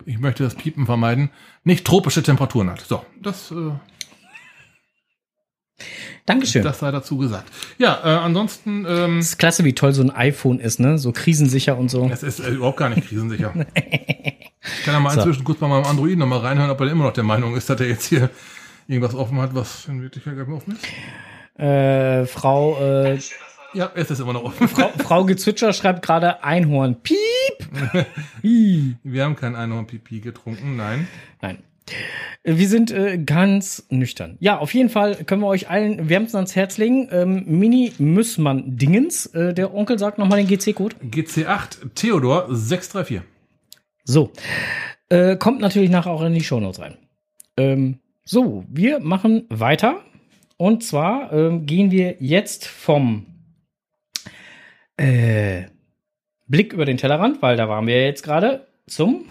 ich 0.05 0.17
möchte 0.17 0.43
das 0.43 0.55
Piepen 0.55 0.87
vermeiden, 0.87 1.29
nicht 1.63 1.85
tropische 1.85 2.23
Temperaturen 2.23 2.69
hat. 2.71 2.81
So, 2.81 3.05
das, 3.21 3.51
äh, 3.51 3.55
Dankeschön. 6.25 6.61
das 6.63 6.79
sei 6.79 6.91
dazu 6.91 7.17
gesagt. 7.17 7.51
Ja, 7.77 7.99
äh, 8.03 8.07
ansonsten, 8.19 8.85
ähm, 8.87 9.17
Das 9.17 9.29
ist 9.29 9.37
klasse, 9.37 9.63
wie 9.63 9.73
toll 9.73 9.93
so 9.93 10.01
ein 10.03 10.11
iPhone 10.11 10.59
ist, 10.59 10.79
ne? 10.79 10.97
So 10.97 11.11
krisensicher 11.11 11.77
und 11.77 11.89
so. 11.89 12.07
es 12.11 12.21
ist 12.23 12.39
äh, 12.39 12.49
überhaupt 12.49 12.77
gar 12.77 12.89
nicht 12.89 13.07
krisensicher. 13.07 13.53
ich 13.75 14.83
kann 14.83 14.93
ja 14.93 14.99
mal 14.99 15.11
So. 15.11 15.21
inzwischen 15.21 15.43
kurz 15.43 15.59
bei 15.59 15.67
meinem 15.67 15.85
Android 15.85 16.17
noch 16.17 16.27
mal 16.27 16.39
reinhören, 16.39 16.69
ob 16.69 16.79
er 16.81 16.91
immer 16.91 17.05
noch 17.05 17.13
der 17.13 17.23
Meinung 17.23 17.55
ist, 17.55 17.69
dass 17.69 17.79
er 17.79 17.87
jetzt 17.87 18.05
hier 18.05 18.29
irgendwas 18.87 19.15
offen 19.15 19.39
hat, 19.39 19.55
was 19.55 19.85
in 19.87 20.01
Wirklichkeit 20.01 20.35
gar 20.35 20.45
nicht 20.45 20.55
offen 20.55 20.73
ist. 20.75 21.59
Äh, 21.61 22.25
Frau, 22.25 22.77
äh, 22.79 23.17
Ja, 23.73 23.91
es 23.95 24.09
ist 24.09 24.19
immer 24.19 24.33
noch 24.33 24.43
offen. 24.43 24.67
Frau, 24.67 24.89
Frau 24.97 25.25
Gezwitscher 25.25 25.73
schreibt 25.73 26.01
gerade 26.01 26.43
Einhorn. 26.43 27.01
Piep! 27.01 27.17
Wir 29.03 29.23
haben 29.23 29.35
kein 29.35 29.55
Einhorn-Pipi 29.55 30.21
getrunken, 30.21 30.75
nein. 30.75 31.07
Nein. 31.41 31.59
Wir 32.43 32.67
sind 32.67 32.91
äh, 32.91 33.17
ganz 33.17 33.85
nüchtern. 33.89 34.37
Ja, 34.39 34.59
auf 34.59 34.73
jeden 34.73 34.89
Fall 34.89 35.15
können 35.25 35.41
wir 35.41 35.47
euch 35.47 35.69
allen 35.69 36.07
wärmstens 36.07 36.35
ans 36.35 36.55
Herz 36.55 36.77
legen. 36.77 37.09
Ähm, 37.11 37.43
Mini 37.47 37.93
Müssmann 37.97 38.77
Dingens. 38.77 39.25
Äh, 39.27 39.53
der 39.53 39.73
Onkel 39.73 39.97
sagt 39.97 40.17
nochmal 40.19 40.43
den 40.43 40.47
GC-Code. 40.47 40.95
GC8 41.03 41.93
Theodor 41.95 42.45
634. 42.49 43.21
So. 44.03 44.31
Äh, 45.09 45.37
kommt 45.37 45.61
natürlich 45.61 45.89
nachher 45.89 46.11
auch 46.11 46.21
in 46.21 46.33
die 46.33 46.43
Shownotes 46.43 46.79
rein. 46.79 46.97
Ähm, 47.57 47.99
so, 48.23 48.63
wir 48.69 48.99
machen 48.99 49.45
weiter. 49.49 50.01
Und 50.57 50.83
zwar 50.83 51.33
ähm, 51.33 51.65
gehen 51.65 51.89
wir 51.89 52.17
jetzt 52.19 52.67
vom 52.67 53.25
äh, 54.99 55.65
Blick 56.47 56.73
über 56.73 56.85
den 56.85 56.97
Tellerrand, 56.97 57.41
weil 57.41 57.55
da 57.55 57.69
waren 57.69 57.87
wir 57.87 58.05
jetzt 58.05 58.23
gerade, 58.23 58.67
zum 58.87 59.25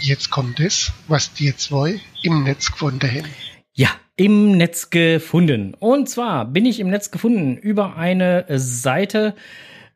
Jetzt 0.00 0.30
kommt 0.30 0.60
es, 0.60 0.92
was 1.08 1.32
die 1.32 1.56
zwei 1.56 1.98
im 2.22 2.44
Netz 2.44 2.70
gefunden 2.70 3.08
haben. 3.10 3.28
Ja, 3.72 3.88
im 4.22 4.56
Netz 4.56 4.90
gefunden. 4.90 5.74
Und 5.80 6.08
zwar 6.08 6.44
bin 6.44 6.64
ich 6.64 6.78
im 6.78 6.88
Netz 6.88 7.10
gefunden 7.10 7.56
über 7.56 7.96
eine 7.96 8.44
Seite. 8.48 9.34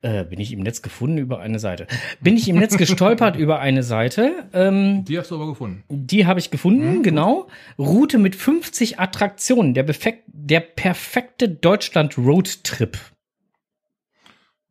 Äh, 0.02 0.24
bin 0.24 0.40
ich 0.40 0.52
im 0.52 0.60
Netz 0.60 0.82
gefunden 0.82 1.16
über 1.18 1.38
eine 1.38 1.60
Seite? 1.60 1.86
Bin 2.20 2.36
ich 2.36 2.48
im 2.48 2.56
Netz 2.56 2.76
gestolpert 2.78 3.36
über 3.36 3.60
eine 3.60 3.84
Seite? 3.84 4.32
Ähm, 4.52 5.04
Die 5.04 5.16
hast 5.16 5.30
du 5.30 5.36
aber 5.36 5.46
gefunden. 5.46 5.84
die 5.88 6.26
habe 6.26 6.40
ich 6.40 6.50
gefunden, 6.50 7.04
genau. 7.04 7.46
Route 7.78 8.18
mit 8.18 8.34
50 8.34 8.98
Attraktionen. 8.98 9.74
Der, 9.74 9.86
der 10.26 10.60
perfekte 10.60 11.48
Deutschland-Roadtrip. 11.48 12.98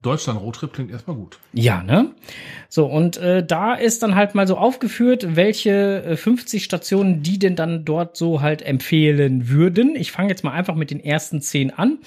Deutschland 0.06 0.40
Roadtrip 0.40 0.74
klingt 0.74 0.92
erstmal 0.92 1.16
gut. 1.16 1.40
Ja, 1.54 1.82
ne? 1.82 2.12
So, 2.70 2.86
und 2.86 3.18
äh, 3.18 3.46
da 3.46 3.74
ist 3.74 4.04
dann 4.04 4.16
halt 4.16 4.36
mal 4.36 4.48
so 4.48 4.58
aufgeführt, 4.58 5.36
welche 5.36 6.04
äh, 6.04 6.16
50 6.16 6.64
Stationen 6.64 7.24
die 7.24 7.40
denn 7.40 7.56
dann 7.56 7.86
dort 7.86 8.16
so 8.16 8.42
halt 8.42 8.62
empfehlen 8.62 9.50
würden. 9.50 9.96
Ich 9.96 10.12
fange 10.12 10.30
jetzt 10.30 10.44
mal 10.44 10.52
einfach 10.52 10.76
mit 10.76 10.92
den 10.92 11.00
ersten 11.00 11.42
10 11.42 11.72
an. 11.72 12.00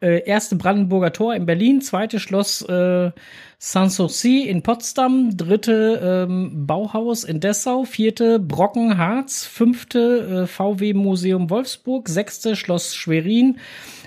Äh, 0.00 0.24
erste 0.26 0.56
Brandenburger 0.56 1.12
Tor 1.12 1.34
in 1.34 1.46
Berlin, 1.46 1.80
zweite 1.80 2.20
Schloss 2.20 2.62
äh, 2.62 3.10
Sanssouci 3.58 4.42
in 4.48 4.62
Potsdam, 4.62 5.36
dritte 5.36 6.26
ähm, 6.28 6.66
Bauhaus 6.66 7.24
in 7.24 7.40
Dessau, 7.40 7.84
vierte 7.84 8.38
Brocken 8.38 8.98
Harz, 8.98 9.46
fünfte 9.46 10.42
äh, 10.42 10.46
VW 10.46 10.92
Museum 10.92 11.48
Wolfsburg, 11.48 12.08
sechste 12.08 12.54
Schloss 12.54 12.94
Schwerin, 12.94 13.58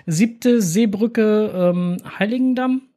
siebte 0.06 0.62
Seebrücke 0.62 1.52
ähm, 1.56 1.98
Heiligendamm, 2.20 2.89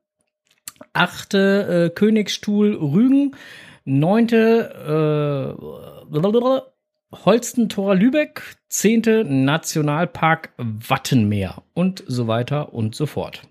achte 0.92 1.90
äh, 1.90 1.94
Königsstuhl 1.94 2.74
Rügen, 2.74 3.36
neunte 3.84 5.56
äh, 5.58 7.16
Holstentor 7.24 7.94
Lübeck, 7.94 8.56
zehnte 8.68 9.24
Nationalpark 9.24 10.52
Wattenmeer 10.56 11.62
und 11.74 12.02
so 12.06 12.26
weiter 12.26 12.72
und 12.72 12.94
so 12.94 13.06
fort. 13.06 13.42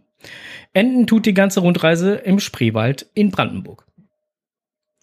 Enden 0.73 1.07
tut 1.07 1.25
die 1.25 1.33
ganze 1.33 1.59
Rundreise 1.59 2.15
im 2.15 2.39
Spreewald 2.39 3.07
in 3.13 3.31
Brandenburg. 3.31 3.85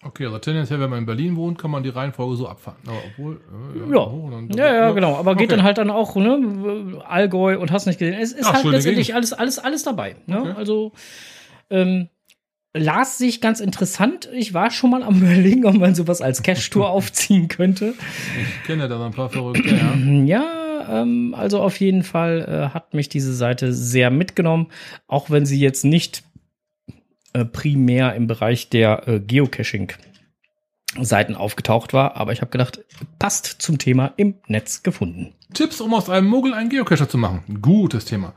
Okay, 0.01 0.25
also 0.25 0.39
tendenziell, 0.39 0.79
wenn 0.79 0.89
man 0.89 0.99
in 0.99 1.05
Berlin 1.05 1.35
wohnt, 1.35 1.57
kann 1.57 1.71
man 1.71 1.83
die 1.83 1.89
Reihenfolge 1.89 2.37
so 2.37 2.47
abfahren. 2.47 2.77
Aber 2.87 3.01
obwohl, 3.05 3.41
äh, 3.75 4.55
Ja, 4.55 4.67
ja, 4.67 4.73
ja, 4.73 4.91
genau. 4.91 5.17
Aber 5.17 5.35
geht 5.35 5.49
Okay. 5.49 5.57
dann 5.57 5.63
halt 5.65 5.77
dann 5.77 5.89
auch, 5.89 6.15
ne, 6.15 7.01
Allgäu 7.05 7.59
und 7.59 7.71
hast 7.71 7.85
nicht 7.85 7.99
gesehen. 7.99 8.17
Es 8.17 8.31
ist 8.31 8.45
Ach, 8.45 8.53
halt 8.53 8.65
letztendlich 8.65 9.13
alles, 9.13 9.33
alles, 9.33 9.59
alles 9.59 9.83
dabei. 9.83 10.15
Ne? 10.25 10.39
Okay. 10.39 10.53
Also, 10.55 10.93
ähm, 11.69 12.07
las 12.73 13.17
sich 13.17 13.41
ganz 13.41 13.59
interessant. 13.59 14.29
Ich 14.33 14.53
war 14.53 14.71
schon 14.71 14.91
mal 14.91 15.03
am 15.03 15.17
überlegen, 15.21 15.65
ob 15.65 15.75
man 15.75 15.95
sowas 15.95 16.21
als 16.21 16.43
Cash-Tour 16.43 16.89
aufziehen 16.89 17.47
könnte. 17.47 17.93
Ich 18.41 18.63
kenne 18.65 18.87
da 18.87 18.97
so 18.97 19.03
ein 19.03 19.11
paar 19.11 19.29
Verrückte, 19.29 19.75
ja. 19.75 19.93
Ja, 20.25 21.01
ähm, 21.01 21.35
also 21.37 21.61
auf 21.61 21.79
jeden 21.79 22.03
Fall 22.03 22.45
äh, 22.47 22.69
hat 22.73 22.93
mich 22.93 23.09
diese 23.09 23.33
Seite 23.33 23.73
sehr 23.73 24.11
mitgenommen, 24.11 24.67
auch 25.07 25.29
wenn 25.29 25.45
sie 25.45 25.59
jetzt 25.59 25.85
nicht 25.85 26.23
äh, 27.33 27.45
primär 27.45 28.15
im 28.15 28.25
Bereich 28.27 28.69
der 28.69 29.07
äh, 29.07 29.19
Geocaching-Seiten 29.19 31.35
aufgetaucht 31.35 31.93
war, 31.93 32.15
aber 32.15 32.31
ich 32.33 32.41
habe 32.41 32.51
gedacht, 32.51 32.79
passt 33.19 33.61
zum 33.61 33.77
Thema 33.77 34.13
im 34.17 34.35
Netz 34.47 34.81
gefunden. 34.83 35.35
Tipps, 35.53 35.79
um 35.81 35.93
aus 35.93 36.09
einem 36.09 36.27
Muggel 36.27 36.53
einen 36.53 36.69
Geocacher 36.69 37.09
zu 37.09 37.17
machen. 37.17 37.43
Gutes 37.61 38.05
Thema. 38.05 38.33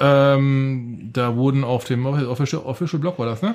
Ähm, 0.00 1.10
da 1.12 1.36
wurden 1.36 1.64
auf 1.64 1.84
dem 1.84 2.06
Official, 2.06 2.62
Official 2.62 2.98
Blog 3.00 3.18
war 3.18 3.26
das, 3.26 3.42
ne? 3.42 3.54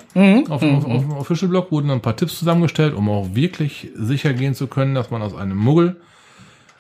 Auf, 0.50 0.60
dem- 0.62 0.76
auf, 0.76 0.86
auf 0.86 1.02
dem 1.02 1.12
Official 1.12 1.50
Blog 1.50 1.72
wurden 1.72 1.90
ein 1.90 2.02
paar 2.02 2.16
Tipps 2.16 2.38
zusammengestellt, 2.40 2.94
um 2.94 3.10
auch 3.10 3.34
wirklich 3.34 3.90
sicher 3.96 4.34
gehen 4.34 4.54
zu 4.54 4.68
können, 4.68 4.94
dass 4.96 5.10
man 5.10 5.22
aus 5.22 5.36
einem 5.36 5.58
Muggel 5.58 5.98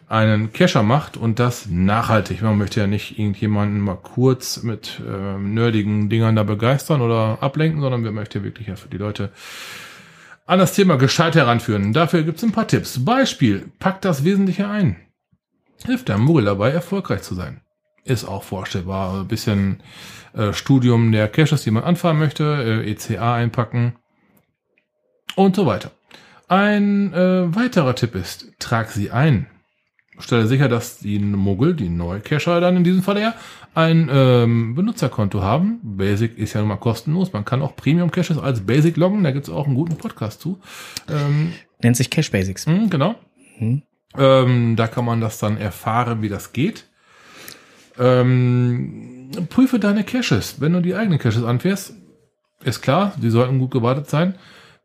einen 0.10 0.54
Cacher 0.54 0.84
macht 0.84 1.18
und 1.18 1.40
das 1.40 1.68
nachhaltig. 1.70 2.42
Man 2.42 2.58
möchte 2.58 2.80
ja 2.80 2.88
nicht 2.88 3.20
irgendjemanden 3.20 3.82
mal 3.82 3.98
kurz 3.98 4.64
mit 4.64 5.02
ähm, 5.06 5.54
nerdigen 5.54 6.08
Dingern 6.10 6.36
da 6.36 6.44
begeistern 6.44 7.02
oder 7.02 7.40
ablenken, 7.42 7.82
sondern 7.82 8.04
wir 8.04 8.12
möchten 8.14 8.44
wirklich 8.44 8.68
ja 8.68 8.76
für 8.76 8.88
die 8.88 8.98
Leute 8.98 9.32
an 10.46 10.60
das 10.60 10.74
Thema 10.74 10.96
gescheit 10.98 11.36
heranführen. 11.36 11.92
Dafür 11.92 12.24
gibt 12.24 12.38
es 12.38 12.44
ein 12.46 12.54
paar 12.54 12.68
Tipps. 12.68 13.04
Beispiel, 13.04 13.70
packt 13.80 14.06
das 14.06 14.24
Wesentliche 14.24 14.70
ein. 14.70 14.96
Hilft 15.84 16.10
einem 16.10 16.24
Muggel 16.24 16.46
dabei, 16.46 16.70
erfolgreich 16.70 17.22
zu 17.24 17.36
sein. 17.36 17.60
Ist 18.08 18.26
auch 18.26 18.44
vorstellbar. 18.44 19.22
Ein 19.22 19.28
bisschen 19.28 19.82
äh, 20.34 20.54
Studium 20.54 21.12
der 21.12 21.28
Caches, 21.28 21.64
die 21.64 21.72
man 21.72 21.84
anfahren 21.84 22.20
möchte, 22.20 22.44
äh, 22.86 22.92
ECA 22.92 23.36
einpacken 23.36 23.96
und 25.36 25.56
so 25.56 25.66
weiter. 25.66 25.92
Ein 26.48 27.14
äh, 27.14 27.54
weiterer 27.56 27.96
Tipp 27.96 28.16
ist, 28.16 28.54
trag 28.60 28.90
sie 28.92 29.12
ein. 29.12 29.48
Stelle 30.20 30.48
sicher, 30.48 30.68
dass 30.68 31.00
die 31.00 31.20
Muggel, 31.20 31.76
die 31.76 31.90
Neucacher 31.90 32.60
dann 32.60 32.78
in 32.78 32.84
diesem 32.84 33.04
Fall 33.04 33.20
ja, 33.20 33.36
ein 33.76 34.10
ähm, 34.12 34.74
Benutzerkonto 34.74 35.42
haben. 35.42 35.80
Basic 35.84 36.38
ist 36.38 36.54
ja 36.54 36.62
nun 36.62 36.70
mal 36.70 36.78
kostenlos. 36.78 37.34
Man 37.34 37.46
kann 37.46 37.62
auch 37.62 37.76
Premium-Caches 37.76 38.40
als 38.40 38.62
Basic 38.62 38.98
loggen. 38.98 39.24
Da 39.24 39.32
gibt 39.32 39.48
es 39.48 39.54
auch 39.54 39.68
einen 39.68 39.76
guten 39.76 39.98
Podcast 39.98 40.42
zu. 40.42 40.60
Ähm, 41.08 41.54
Nennt 41.84 41.98
sich 41.98 42.10
Cache 42.10 42.32
Basics. 42.32 42.66
hm, 42.66 42.90
genau. 42.90 43.16
Hm. 43.58 43.84
Ähm, 44.18 44.76
da 44.76 44.88
kann 44.88 45.06
man 45.06 45.22
das 45.22 45.38
dann 45.38 45.58
erfahren, 45.58 46.24
wie 46.24 46.30
das 46.30 46.54
geht. 46.54 46.88
Ähm, 48.00 49.32
prüfe 49.50 49.80
deine 49.80 50.04
Caches. 50.04 50.62
Wenn 50.62 50.74
du 50.74 50.82
die 50.82 50.96
eigenen 50.96 51.20
Caches 51.20 51.44
anfährst, 51.44 51.94
ist 52.64 52.82
klar, 52.82 53.14
die 53.18 53.30
sollten 53.30 53.60
gut 53.60 53.72
gewartet 53.72 54.10
sein. 54.10 54.36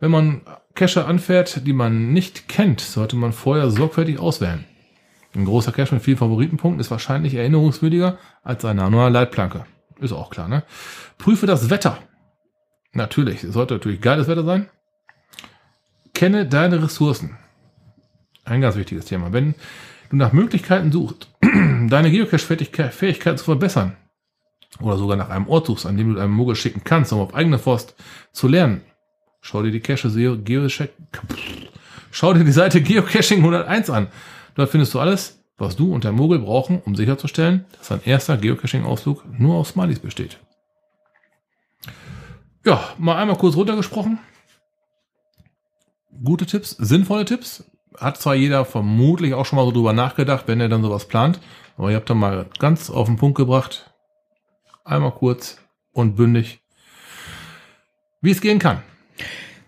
Wenn 0.00 0.10
man 0.10 0.42
Cache 0.74 1.04
anfährt, 1.04 1.66
die 1.66 1.72
man 1.72 2.12
nicht 2.12 2.48
kennt, 2.48 2.80
sollte 2.80 3.16
man 3.16 3.32
vorher 3.32 3.70
sorgfältig 3.70 4.18
auswählen. 4.18 4.64
Ein 5.34 5.44
großer 5.44 5.72
Cache 5.72 5.94
mit 5.94 6.04
vielen 6.04 6.18
Favoritenpunkten 6.18 6.80
ist 6.80 6.90
wahrscheinlich 6.90 7.34
erinnerungswürdiger 7.34 8.18
als 8.42 8.64
eine 8.64 8.90
neue 8.90 9.10
Leitplanke. 9.10 9.64
Ist 10.00 10.12
auch 10.12 10.30
klar, 10.30 10.48
ne? 10.48 10.64
Prüfe 11.18 11.46
das 11.46 11.70
Wetter. 11.70 11.98
Natürlich, 12.92 13.42
es 13.44 13.54
sollte 13.54 13.74
natürlich 13.74 14.00
geiles 14.00 14.28
Wetter 14.28 14.44
sein. 14.44 14.68
Kenne 16.12 16.46
deine 16.46 16.82
Ressourcen. 16.82 17.38
Ein 18.44 18.60
ganz 18.60 18.76
wichtiges 18.76 19.06
Thema. 19.06 19.32
Wenn 19.32 19.54
du 20.10 20.16
nach 20.16 20.32
Möglichkeiten 20.32 20.92
suchst, 20.92 21.31
deine 21.88 22.10
Geocache-Fähigkeiten 22.10 23.38
zu 23.38 23.44
verbessern, 23.44 23.96
oder 24.80 24.96
sogar 24.96 25.16
nach 25.16 25.28
einem 25.28 25.48
Ort 25.48 25.66
suchst, 25.66 25.86
an 25.86 25.96
dem 25.96 26.14
du 26.14 26.20
einem 26.20 26.32
Muggel 26.32 26.56
schicken 26.56 26.82
kannst, 26.84 27.12
um 27.12 27.20
auf 27.20 27.34
eigene 27.34 27.58
Faust 27.58 27.94
zu 28.32 28.48
lernen, 28.48 28.82
schau 29.40 29.62
dir 29.62 29.70
die 29.70 29.80
Cache 29.80 30.08
Geocache, 30.38 30.90
schau 32.10 32.32
dir 32.32 32.44
die 32.44 32.52
Seite 32.52 32.80
Geocaching 32.80 33.38
101 33.38 33.90
an. 33.90 34.08
Dort 34.54 34.70
findest 34.70 34.94
du 34.94 35.00
alles, 35.00 35.42
was 35.58 35.76
du 35.76 35.92
und 35.94 36.04
der 36.04 36.12
Muggel 36.12 36.38
brauchen, 36.38 36.80
um 36.84 36.94
sicherzustellen, 36.96 37.66
dass 37.78 37.92
ein 37.92 38.02
erster 38.04 38.36
Geocaching-Ausflug 38.36 39.24
nur 39.38 39.56
aus 39.56 39.70
Smileys 39.70 39.98
besteht. 39.98 40.38
Ja, 42.64 42.94
mal 42.98 43.16
einmal 43.16 43.36
kurz 43.36 43.56
runtergesprochen. 43.56 44.18
Gute 46.22 46.46
Tipps, 46.46 46.70
sinnvolle 46.70 47.24
Tipps. 47.24 47.64
Hat 47.98 48.18
zwar 48.18 48.34
jeder 48.34 48.64
vermutlich 48.64 49.34
auch 49.34 49.46
schon 49.46 49.56
mal 49.56 49.64
so 49.64 49.72
drüber 49.72 49.92
nachgedacht, 49.92 50.44
wenn 50.46 50.60
er 50.60 50.68
dann 50.68 50.82
sowas 50.82 51.06
plant, 51.06 51.40
aber 51.76 51.90
ihr 51.90 51.96
habt 51.96 52.10
da 52.10 52.14
mal 52.14 52.46
ganz 52.58 52.90
auf 52.90 53.06
den 53.06 53.16
Punkt 53.16 53.36
gebracht. 53.36 53.92
Einmal 54.84 55.12
kurz 55.12 55.58
und 55.92 56.16
bündig, 56.16 56.60
wie 58.20 58.30
es 58.30 58.40
gehen 58.40 58.58
kann. 58.58 58.82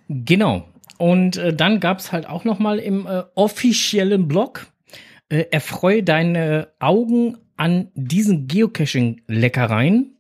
Genau. 0.09 0.69
Und 0.99 1.37
äh, 1.37 1.55
dann 1.55 1.81
gab's 1.81 2.13
halt 2.13 2.29
auch 2.29 2.45
noch 2.45 2.59
mal 2.59 2.79
im 2.79 3.07
äh, 3.07 3.25
offiziellen 3.35 4.29
Blog 4.29 4.67
äh, 5.29 5.47
erfreue 5.51 6.03
deine 6.03 6.69
Augen 6.79 7.39
an 7.57 7.91
diesen 7.95 8.47
Geocaching-Leckereien. 8.47 10.17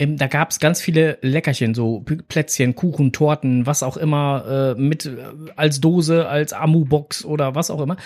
Ähm, 0.00 0.16
da 0.16 0.26
gab's 0.26 0.58
ganz 0.58 0.80
viele 0.80 1.18
Leckerchen, 1.20 1.74
so 1.74 2.00
Plätzchen, 2.00 2.74
Kuchen, 2.74 3.12
Torten, 3.12 3.66
was 3.66 3.82
auch 3.82 3.98
immer, 3.98 4.74
äh, 4.76 4.80
mit 4.80 5.04
äh, 5.04 5.16
als 5.56 5.80
Dose, 5.80 6.26
als 6.26 6.54
Amu-Box 6.54 7.26
oder 7.26 7.54
was 7.54 7.70
auch 7.70 7.82
immer. 7.82 7.98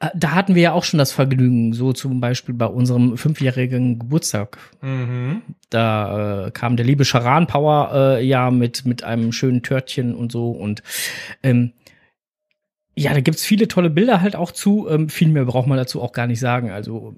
Äh, 0.00 0.08
da 0.14 0.32
hatten 0.32 0.54
wir 0.54 0.62
ja 0.62 0.72
auch 0.72 0.84
schon 0.84 0.98
das 0.98 1.12
Vergnügen, 1.12 1.74
so 1.74 1.92
zum 1.92 2.20
Beispiel 2.20 2.54
bei 2.54 2.66
unserem 2.66 3.18
fünfjährigen 3.18 3.98
Geburtstag. 3.98 4.56
Da 5.68 6.46
äh, 6.46 6.50
kam 6.52 6.76
der 6.76 6.86
liebe 6.86 7.04
Charan 7.04 7.46
Power 7.46 7.90
äh, 7.92 8.24
ja 8.24 8.50
mit, 8.50 8.86
mit 8.86 9.04
einem 9.04 9.30
schönen 9.32 9.62
Törtchen 9.62 10.14
und 10.14 10.32
so. 10.32 10.50
Und 10.50 10.82
ähm, 11.42 11.72
ja, 12.98 13.12
da 13.12 13.20
gibt's 13.20 13.44
viele 13.44 13.68
tolle 13.68 13.90
Bilder 13.90 14.22
halt 14.22 14.36
auch 14.36 14.50
zu. 14.52 14.88
Ähm, 14.88 15.08
viel 15.10 15.28
mehr 15.28 15.44
braucht 15.44 15.66
man 15.66 15.76
dazu 15.76 16.00
auch 16.00 16.12
gar 16.12 16.26
nicht 16.26 16.40
sagen. 16.40 16.70
Also 16.70 17.14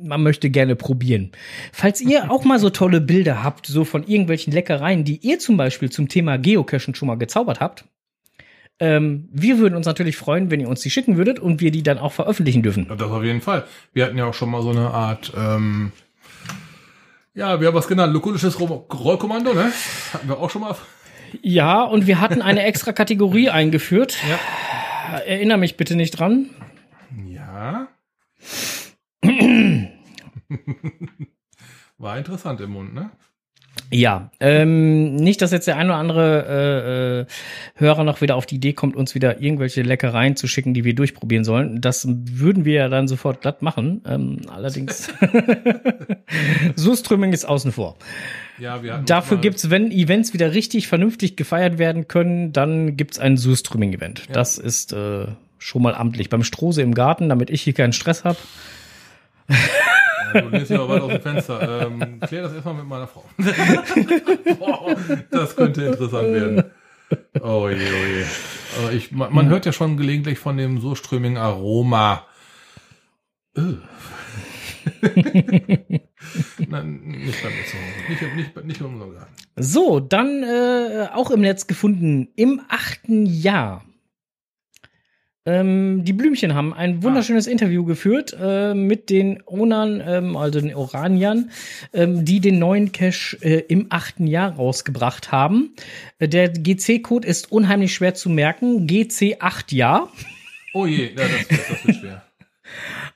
man 0.00 0.22
möchte 0.22 0.48
gerne 0.48 0.74
probieren. 0.74 1.32
Falls 1.72 2.00
ihr 2.00 2.30
auch 2.30 2.44
mal 2.44 2.58
so 2.58 2.70
tolle 2.70 3.00
Bilder 3.02 3.42
habt, 3.44 3.66
so 3.66 3.84
von 3.84 4.04
irgendwelchen 4.06 4.52
Leckereien, 4.52 5.04
die 5.04 5.16
ihr 5.18 5.38
zum 5.38 5.56
Beispiel 5.58 5.90
zum 5.90 6.08
Thema 6.08 6.38
Geocachen 6.38 6.94
schon 6.94 7.08
mal 7.08 7.16
gezaubert 7.16 7.60
habt, 7.60 7.84
ähm, 8.80 9.28
wir 9.30 9.58
würden 9.58 9.76
uns 9.76 9.84
natürlich 9.86 10.16
freuen, 10.16 10.50
wenn 10.50 10.60
ihr 10.60 10.68
uns 10.68 10.80
die 10.80 10.90
schicken 10.90 11.18
würdet 11.18 11.38
und 11.38 11.60
wir 11.60 11.70
die 11.70 11.82
dann 11.82 11.98
auch 11.98 12.12
veröffentlichen 12.12 12.62
dürfen. 12.62 12.88
Das 12.88 13.02
auf 13.10 13.22
jeden 13.22 13.42
Fall. 13.42 13.64
Wir 13.92 14.06
hatten 14.06 14.16
ja 14.16 14.24
auch 14.24 14.34
schon 14.34 14.50
mal 14.50 14.62
so 14.62 14.70
eine 14.70 14.90
Art, 14.92 15.30
ähm, 15.36 15.92
ja, 17.34 17.60
wir 17.60 17.68
haben 17.68 17.74
was 17.74 17.86
genannt, 17.86 18.12
lukulisches 18.12 18.58
Ro- 18.60 18.86
Rollkommando, 18.92 19.52
ne? 19.54 19.72
Hatten 20.12 20.28
wir 20.28 20.38
auch 20.38 20.50
schon 20.50 20.62
mal. 20.62 20.74
Ja, 21.42 21.82
und 21.82 22.06
wir 22.06 22.20
hatten 22.20 22.42
eine 22.42 22.62
extra 22.64 22.92
Kategorie 22.92 23.48
eingeführt. 23.50 24.16
Ja. 24.28 24.38
Erinnere 25.18 25.58
mich 25.58 25.76
bitte 25.76 25.96
nicht 25.96 26.18
dran. 26.18 26.50
Ja. 27.26 27.88
War 31.98 32.18
interessant 32.18 32.60
im 32.60 32.70
Mund, 32.70 32.94
ne? 32.94 33.10
Ja, 33.92 34.30
ähm, 34.40 35.16
nicht, 35.16 35.42
dass 35.42 35.52
jetzt 35.52 35.66
der 35.66 35.76
ein 35.76 35.86
oder 35.86 35.96
andere 35.96 36.46
äh, 36.48 37.20
äh, 37.20 37.26
Hörer 37.74 38.04
noch 38.04 38.22
wieder 38.22 38.36
auf 38.36 38.46
die 38.46 38.54
Idee 38.54 38.72
kommt, 38.72 38.96
uns 38.96 39.14
wieder 39.14 39.42
irgendwelche 39.42 39.82
Leckereien 39.82 40.34
zu 40.34 40.46
schicken, 40.48 40.72
die 40.72 40.82
wir 40.82 40.94
durchprobieren 40.94 41.44
sollen. 41.44 41.82
Das 41.82 42.08
würden 42.08 42.64
wir 42.64 42.74
ja 42.74 42.88
dann 42.88 43.06
sofort 43.06 43.42
glatt 43.42 43.60
machen. 43.60 44.00
Ähm, 44.06 44.40
allerdings, 44.48 45.12
Surströmming 46.76 47.34
ist 47.34 47.44
außen 47.44 47.70
vor. 47.70 47.96
Ja, 48.58 48.82
wir 48.82 49.02
Dafür 49.04 49.36
gibt's, 49.36 49.68
wenn 49.68 49.90
Events 49.90 50.32
wieder 50.32 50.54
richtig 50.54 50.88
vernünftig 50.88 51.36
gefeiert 51.36 51.76
werden 51.76 52.08
können, 52.08 52.52
dann 52.52 52.96
gibt's 52.96 53.18
ein 53.18 53.36
Surströmming-Event. 53.36 54.26
Ja. 54.28 54.32
Das 54.32 54.56
ist 54.56 54.94
äh, 54.94 55.26
schon 55.58 55.82
mal 55.82 55.94
amtlich. 55.94 56.30
Beim 56.30 56.44
Strose 56.44 56.80
im 56.80 56.94
Garten, 56.94 57.28
damit 57.28 57.50
ich 57.50 57.60
hier 57.60 57.74
keinen 57.74 57.92
Stress 57.92 58.24
habe. 58.24 58.38
Ja, 60.32 60.40
du 60.40 60.48
lehnst 60.48 60.70
dich 60.70 60.78
aber 60.78 60.88
weit 60.88 61.02
aus 61.02 61.12
dem 61.12 61.20
Fenster. 61.20 61.86
Ähm, 61.86 62.20
klär 62.20 62.42
das 62.42 62.54
erstmal 62.54 62.74
mit 62.74 62.86
meiner 62.86 63.06
Frau. 63.06 63.24
Boah, 64.58 64.96
das 65.30 65.54
könnte 65.56 65.84
interessant 65.84 66.32
werden. 66.32 66.64
Oh 67.40 67.68
je, 67.68 67.76
oh 67.76 67.76
je. 67.76 68.24
Aber 68.78 68.92
ich, 68.92 69.12
man, 69.12 69.32
man 69.34 69.48
hört 69.48 69.66
ja 69.66 69.72
schon 69.72 69.96
gelegentlich 69.96 70.38
von 70.38 70.56
dem 70.56 70.80
Surströmming-Aroma. 70.80 72.26
Äh. 73.56 73.60
Nein, 76.68 77.00
nicht 77.02 77.42
bei 77.42 77.50
mir 77.50 77.66
zu 77.66 77.76
Hause. 77.76 78.08
Nicht, 78.08 78.22
nicht, 78.36 78.64
nicht 78.64 78.80
unserem 78.82 79.14
Garten. 79.14 79.32
So, 79.56 80.00
dann 80.00 80.42
äh, 80.42 81.08
auch 81.12 81.30
im 81.30 81.40
Netz 81.40 81.66
gefunden, 81.66 82.28
im 82.36 82.60
achten 82.68 83.26
Jahr. 83.26 83.84
Ähm, 85.44 86.04
die 86.04 86.12
Blümchen 86.12 86.54
haben 86.54 86.72
ein 86.72 87.02
wunderschönes 87.02 87.48
Interview 87.48 87.84
geführt 87.84 88.36
äh, 88.40 88.74
mit 88.74 89.10
den 89.10 89.42
Ownern, 89.44 90.00
ähm, 90.06 90.36
also 90.36 90.60
den 90.60 90.72
Oraniern, 90.72 91.50
ähm, 91.92 92.24
die 92.24 92.38
den 92.38 92.60
neuen 92.60 92.92
Cache 92.92 93.38
äh, 93.40 93.58
im 93.66 93.86
achten 93.90 94.28
Jahr 94.28 94.52
rausgebracht 94.52 95.32
haben. 95.32 95.74
Äh, 96.20 96.28
der 96.28 96.48
GC-Code 96.48 97.26
ist 97.26 97.50
unheimlich 97.50 97.92
schwer 97.92 98.14
zu 98.14 98.30
merken. 98.30 98.86
GC8 98.86 99.74
Jahr. 99.74 100.12
Oh 100.74 100.86
je, 100.86 101.08
ja, 101.08 101.14
das, 101.16 101.48
das, 101.48 101.68
das 101.68 101.86
wird 101.86 101.96
schwer. 101.96 102.22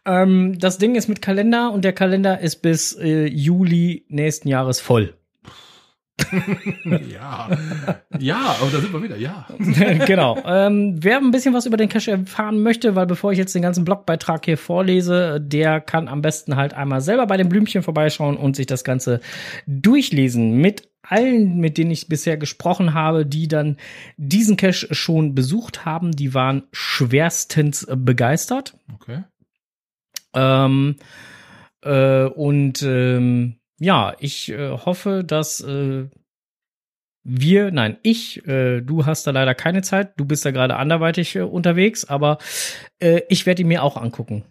Ähm, 0.05 0.59
das 0.59 0.79
Ding 0.79 0.95
ist 0.95 1.09
mit 1.09 1.21
Kalender 1.21 1.73
und 1.73 1.83
der 1.83 1.93
Kalender 1.93 2.39
ist 2.39 2.57
bis 2.57 2.93
äh, 2.93 3.27
Juli 3.27 4.05
nächsten 4.09 4.49
Jahres 4.49 4.81
voll. 4.81 5.15
Ja, 7.11 7.51
ja, 8.19 8.57
aber 8.61 8.71
da 8.71 8.81
sind 8.81 8.93
wir 8.93 9.03
wieder, 9.03 9.17
ja. 9.17 9.47
genau. 10.07 10.39
Ähm, 10.47 10.97
wer 10.99 11.19
ein 11.19 11.31
bisschen 11.31 11.55
was 11.55 11.67
über 11.67 11.77
den 11.77 11.89
Cache 11.89 12.13
erfahren 12.13 12.63
möchte, 12.63 12.95
weil 12.95 13.07
bevor 13.07 13.33
ich 13.33 13.39
jetzt 13.39 13.55
den 13.55 13.63
ganzen 13.63 13.85
Blogbeitrag 13.85 14.45
hier 14.45 14.57
vorlese, 14.57 15.41
der 15.41 15.81
kann 15.81 16.09
am 16.09 16.23
besten 16.23 16.57
halt 16.57 16.75
einmal 16.75 17.01
selber 17.01 17.27
bei 17.27 17.37
den 17.37 17.49
Blümchen 17.49 17.83
vorbeischauen 17.83 18.37
und 18.37 18.57
sich 18.57 18.67
das 18.67 18.83
Ganze 18.83 19.21
durchlesen. 19.67 20.57
Mit 20.57 20.89
allen, 21.03 21.59
mit 21.59 21.79
denen 21.79 21.91
ich 21.91 22.09
bisher 22.09 22.37
gesprochen 22.37 22.95
habe, 22.95 23.27
die 23.27 23.47
dann 23.47 23.77
diesen 24.17 24.57
Cache 24.57 24.95
schon 24.95 25.35
besucht 25.35 25.85
haben, 25.85 26.13
die 26.13 26.35
waren 26.35 26.65
schwerstens 26.73 27.87
begeistert. 27.95 28.75
Okay. 28.95 29.23
Ähm, 30.35 30.97
äh, 31.83 32.25
und 32.25 32.83
ähm, 32.83 33.56
ja, 33.79 34.15
ich 34.19 34.51
äh, 34.51 34.71
hoffe, 34.71 35.23
dass 35.25 35.61
äh, 35.61 36.09
wir, 37.29 37.73
nein, 37.73 37.99
ich, 38.03 38.47
äh, 38.47 38.81
du 38.83 39.05
hast 39.05 39.27
da 39.27 39.33
leider 39.33 39.55
keine 39.55 39.83
Zeit, 39.83 40.13
du 40.17 40.25
bist 40.25 40.45
da 40.45 40.53
gerade 40.53 40.77
anderweitig 40.77 41.35
äh, 41.35 41.43
unterwegs, 41.43 42.05
aber 42.05 42.39
äh, 43.01 43.23
ich 43.29 43.47
werde 43.47 43.63
ihn 43.63 43.69
mir 43.69 43.83
auch 43.83 43.97
angucken. 43.97 44.45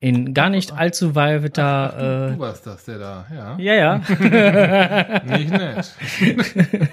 In 0.00 0.32
gar 0.32 0.48
nicht 0.48 0.72
allzu 0.72 1.10
Ach, 1.10 1.14
weiter. 1.14 1.94
du, 1.96 2.04
Äh, 2.04 2.34
du 2.34 2.38
warst 2.40 2.66
das, 2.66 2.84
der 2.84 2.98
da, 2.98 3.26
ja. 3.34 3.56
ja, 3.58 3.74
ja. 3.74 3.98
Nicht 5.38 5.50
nett. 5.50 5.94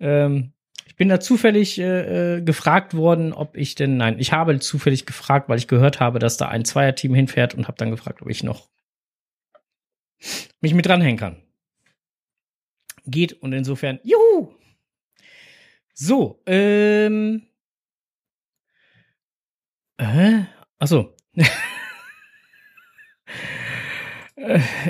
ähm, 0.00 0.52
ich 0.86 0.96
bin 0.96 1.08
da 1.08 1.20
zufällig 1.20 1.78
äh, 1.78 2.36
äh, 2.36 2.42
gefragt 2.42 2.94
worden, 2.94 3.32
ob 3.32 3.56
ich 3.56 3.74
denn, 3.74 3.96
nein, 3.96 4.16
ich 4.18 4.32
habe 4.32 4.58
zufällig 4.58 5.06
gefragt, 5.06 5.48
weil 5.48 5.58
ich 5.58 5.68
gehört 5.68 6.00
habe, 6.00 6.18
dass 6.18 6.36
da 6.36 6.48
ein 6.48 6.64
Zweierteam 6.64 7.14
hinfährt 7.14 7.54
und 7.54 7.66
habe 7.68 7.78
dann 7.78 7.90
gefragt, 7.90 8.22
ob 8.22 8.28
ich 8.28 8.42
noch 8.42 8.68
mich 10.60 10.74
mit 10.74 10.86
dranhängen 10.86 11.18
kann. 11.18 11.42
Geht 13.06 13.32
und 13.42 13.52
insofern, 13.52 13.98
juhu! 14.02 14.54
So, 15.94 16.42
ähm. 16.46 17.46
Äh, 19.98 20.44
achso. 20.78 21.14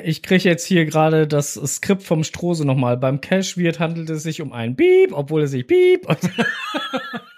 Ich 0.04 0.22
kriege 0.22 0.48
jetzt 0.48 0.64
hier 0.64 0.84
gerade 0.84 1.26
das 1.26 1.54
Skript 1.54 2.04
vom 2.04 2.22
Strose 2.22 2.64
nochmal. 2.64 2.96
Beim 2.96 3.20
Cashwirt 3.20 3.80
handelt 3.80 4.08
es 4.08 4.22
sich 4.22 4.40
um 4.40 4.52
ein 4.52 4.76
Beep, 4.76 5.12
obwohl 5.12 5.42
es 5.42 5.50
sich 5.50 5.66
Beep. 5.66 6.06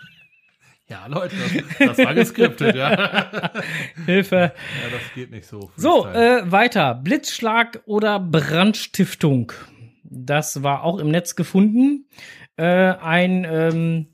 Ja, 0.92 1.06
Leute, 1.06 1.34
das, 1.78 1.96
das 1.96 2.06
war 2.06 2.14
geskriptet, 2.14 2.76
ja. 2.76 2.90
ja, 2.92 3.52
Hilfe. 4.04 4.52
das 4.90 5.14
geht 5.14 5.30
nicht 5.30 5.46
so. 5.46 5.70
So, 5.74 6.06
äh, 6.06 6.42
weiter. 6.44 6.94
Blitzschlag 6.94 7.80
oder 7.86 8.20
Brandstiftung. 8.20 9.52
Das 10.04 10.62
war 10.62 10.84
auch 10.84 10.98
im 10.98 11.10
Netz 11.10 11.34
gefunden. 11.34 12.08
Äh, 12.56 12.66
ein 12.66 13.46
ähm, 13.48 14.06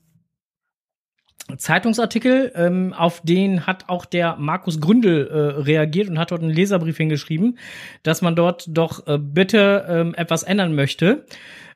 Zeitungsartikel, 1.57 2.53
ähm, 2.55 2.93
auf 2.93 3.23
den 3.23 3.67
hat 3.67 3.89
auch 3.89 4.05
der 4.05 4.37
Markus 4.37 4.79
Gründel 4.79 5.27
äh, 5.27 5.37
reagiert 5.61 6.07
und 6.07 6.17
hat 6.17 6.31
dort 6.31 6.43
einen 6.43 6.53
Leserbrief 6.53 6.95
hingeschrieben, 6.95 7.57
dass 8.03 8.21
man 8.21 8.37
dort 8.37 8.67
doch 8.69 9.05
äh, 9.05 9.17
bitte 9.17 9.85
ähm, 9.89 10.15
etwas 10.15 10.43
ändern 10.43 10.75
möchte. 10.75 11.25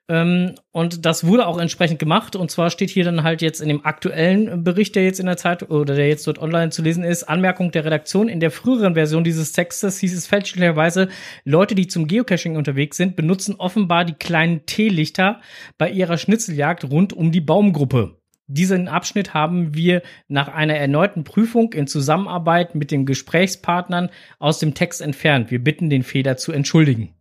Ähm, 0.09 0.55
und 0.71 1.05
das 1.05 1.25
wurde 1.25 1.47
auch 1.47 1.57
entsprechend 1.57 1.99
gemacht. 1.99 2.35
Und 2.35 2.51
zwar 2.51 2.69
steht 2.69 2.89
hier 2.89 3.05
dann 3.05 3.23
halt 3.23 3.41
jetzt 3.41 3.61
in 3.61 3.69
dem 3.69 3.85
aktuellen 3.85 4.63
Bericht, 4.63 4.95
der 4.95 5.03
jetzt 5.05 5.19
in 5.19 5.25
der 5.25 5.37
Zeit 5.37 5.69
oder 5.69 5.95
der 5.95 6.07
jetzt 6.07 6.27
dort 6.27 6.39
online 6.39 6.71
zu 6.71 6.81
lesen 6.81 7.03
ist, 7.03 7.23
Anmerkung 7.23 7.71
der 7.71 7.85
Redaktion. 7.85 8.27
In 8.27 8.39
der 8.39 8.51
früheren 8.51 8.95
Version 8.95 9.23
dieses 9.23 9.53
Textes 9.53 9.99
hieß 9.99 10.15
es 10.15 10.27
fälschlicherweise, 10.27 11.07
Leute, 11.45 11.75
die 11.75 11.87
zum 11.87 12.07
Geocaching 12.07 12.57
unterwegs 12.57 12.97
sind, 12.97 13.15
benutzen 13.15 13.55
offenbar 13.55 14.03
die 14.03 14.13
kleinen 14.13 14.65
Teelichter 14.65 15.39
bei 15.77 15.89
ihrer 15.89 16.17
Schnitzeljagd 16.17 16.85
rund 16.85 17.13
um 17.13 17.31
die 17.31 17.41
Baumgruppe. 17.41 18.17
Diesen 18.47 18.89
Abschnitt 18.89 19.33
haben 19.33 19.73
wir 19.73 20.01
nach 20.27 20.49
einer 20.49 20.75
erneuten 20.75 21.23
Prüfung 21.23 21.71
in 21.71 21.87
Zusammenarbeit 21.87 22.75
mit 22.75 22.91
den 22.91 23.05
Gesprächspartnern 23.05 24.09
aus 24.37 24.59
dem 24.59 24.73
Text 24.73 25.01
entfernt. 25.01 25.49
Wir 25.49 25.63
bitten 25.63 25.89
den 25.89 26.03
Fehler 26.03 26.35
zu 26.35 26.51
entschuldigen. 26.51 27.15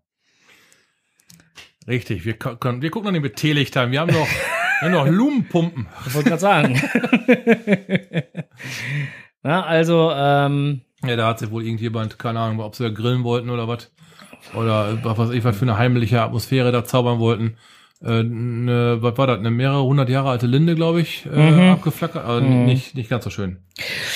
Richtig, 1.88 2.24
wir, 2.24 2.34
können, 2.34 2.80
wir 2.82 2.90
gucken 2.90 3.06
noch 3.06 3.12
nicht 3.12 3.22
mit 3.22 3.36
Teelichtern. 3.36 3.90
Wir 3.90 4.00
haben 4.00 4.12
noch, 4.12 4.26
wir 4.80 4.88
haben 4.88 4.92
noch 4.92 5.06
Lumenpumpen. 5.08 5.86
Ich 6.06 6.14
wollte 6.14 6.28
gerade 6.30 6.40
sagen. 6.40 6.80
Na, 9.42 9.64
also, 9.64 10.12
ähm, 10.14 10.82
Ja, 11.04 11.16
da 11.16 11.26
hat 11.28 11.38
sich 11.40 11.50
wohl 11.50 11.64
irgendjemand, 11.64 12.18
keine 12.18 12.40
Ahnung, 12.40 12.60
ob 12.60 12.76
sie 12.76 12.84
da 12.84 12.90
grillen 12.90 13.24
wollten 13.24 13.50
oder 13.50 13.66
was. 13.68 13.90
Oder 14.54 14.98
was 15.02 15.30
ich, 15.30 15.44
was 15.44 15.56
für 15.56 15.62
eine 15.64 15.78
heimliche 15.78 16.20
Atmosphäre 16.22 16.72
da 16.72 16.84
zaubern 16.84 17.18
wollten. 17.18 17.56
Äh, 18.02 18.20
eine, 18.20 18.98
was 19.00 19.16
war 19.18 19.26
das? 19.28 19.38
Eine 19.38 19.50
mehrere 19.50 19.82
hundert 19.84 20.08
Jahre 20.08 20.30
alte 20.30 20.46
Linde, 20.46 20.74
glaube 20.74 21.00
ich, 21.00 21.26
äh, 21.26 21.50
Mhm. 21.50 21.70
abgeflackert. 21.70 22.24
Also 22.24 22.44
nicht, 22.44 22.94
nicht 22.96 23.08
ganz 23.10 23.24
so 23.24 23.30
schön. 23.30 23.58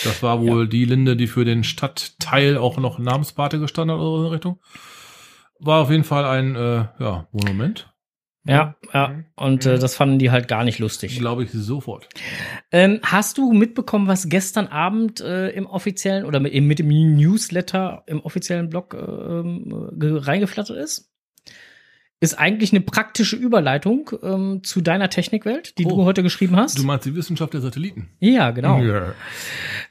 Das 0.05 0.23
war 0.23 0.41
wohl 0.41 0.67
die 0.69 0.85
Linde, 0.85 1.17
die 1.17 1.27
für 1.29 1.45
den 1.45 1.63
Stadtteil 1.65 2.57
auch 2.59 2.77
noch 2.79 2.99
Namenspate 2.99 3.59
gestanden 3.61 3.97
hat 3.97 4.03
oder 4.03 4.11
so 4.11 4.17
in 4.19 4.23
der 4.25 4.33
Richtung. 4.33 4.59
War 5.61 5.81
auf 5.83 5.91
jeden 5.91 6.05
Fall 6.05 6.25
ein 6.25 6.55
äh, 6.57 6.85
ja, 6.99 7.27
Monument. 7.33 7.93
ja, 8.47 8.77
ja. 8.93 9.15
Und 9.37 9.67
äh, 9.67 9.79
das 9.79 9.97
fanden 9.97 10.19
die 10.19 10.31
halt 10.31 10.49
gar 10.49 10.63
nicht 10.65 10.79
lustig. 10.79 11.19
Glaube 11.19 11.45
ich 11.45 11.51
sofort. 11.53 12.09
Ähm, 12.71 13.01
hast 13.03 13.39
du 13.39 13.53
mitbekommen, 13.53 14.07
was 14.07 14.29
gestern 14.29 14.67
Abend 14.69 15.21
äh, 15.21 15.49
im 15.51 15.67
offiziellen 15.67 16.25
oder 16.25 16.39
mit, 16.41 16.55
mit 16.55 16.79
dem 16.79 16.89
Newsletter 17.17 18.05
im 18.07 18.21
offiziellen 18.21 18.69
Blog 18.71 18.95
äh, 18.95 18.99
ähm, 18.99 19.91
ge- 19.99 20.19
reingeflattert 20.19 20.77
ist? 20.77 21.11
Ist 22.19 22.39
eigentlich 22.39 22.73
eine 22.73 22.81
praktische 22.81 23.37
Überleitung 23.37 24.11
ähm, 24.23 24.61
zu 24.65 24.81
deiner 24.81 25.11
Technikwelt, 25.11 25.77
die 25.77 25.85
Oh. 25.85 25.91
du 25.91 26.05
heute 26.05 26.23
geschrieben 26.23 26.57
hast. 26.57 26.79
Du 26.79 26.83
meinst 26.83 27.05
die 27.05 27.15
Wissenschaft 27.15 27.53
der 27.53 27.61
Satelliten? 27.61 28.09
ja, 28.21 28.53
genau. 28.53 28.79
Ja. 28.81 29.13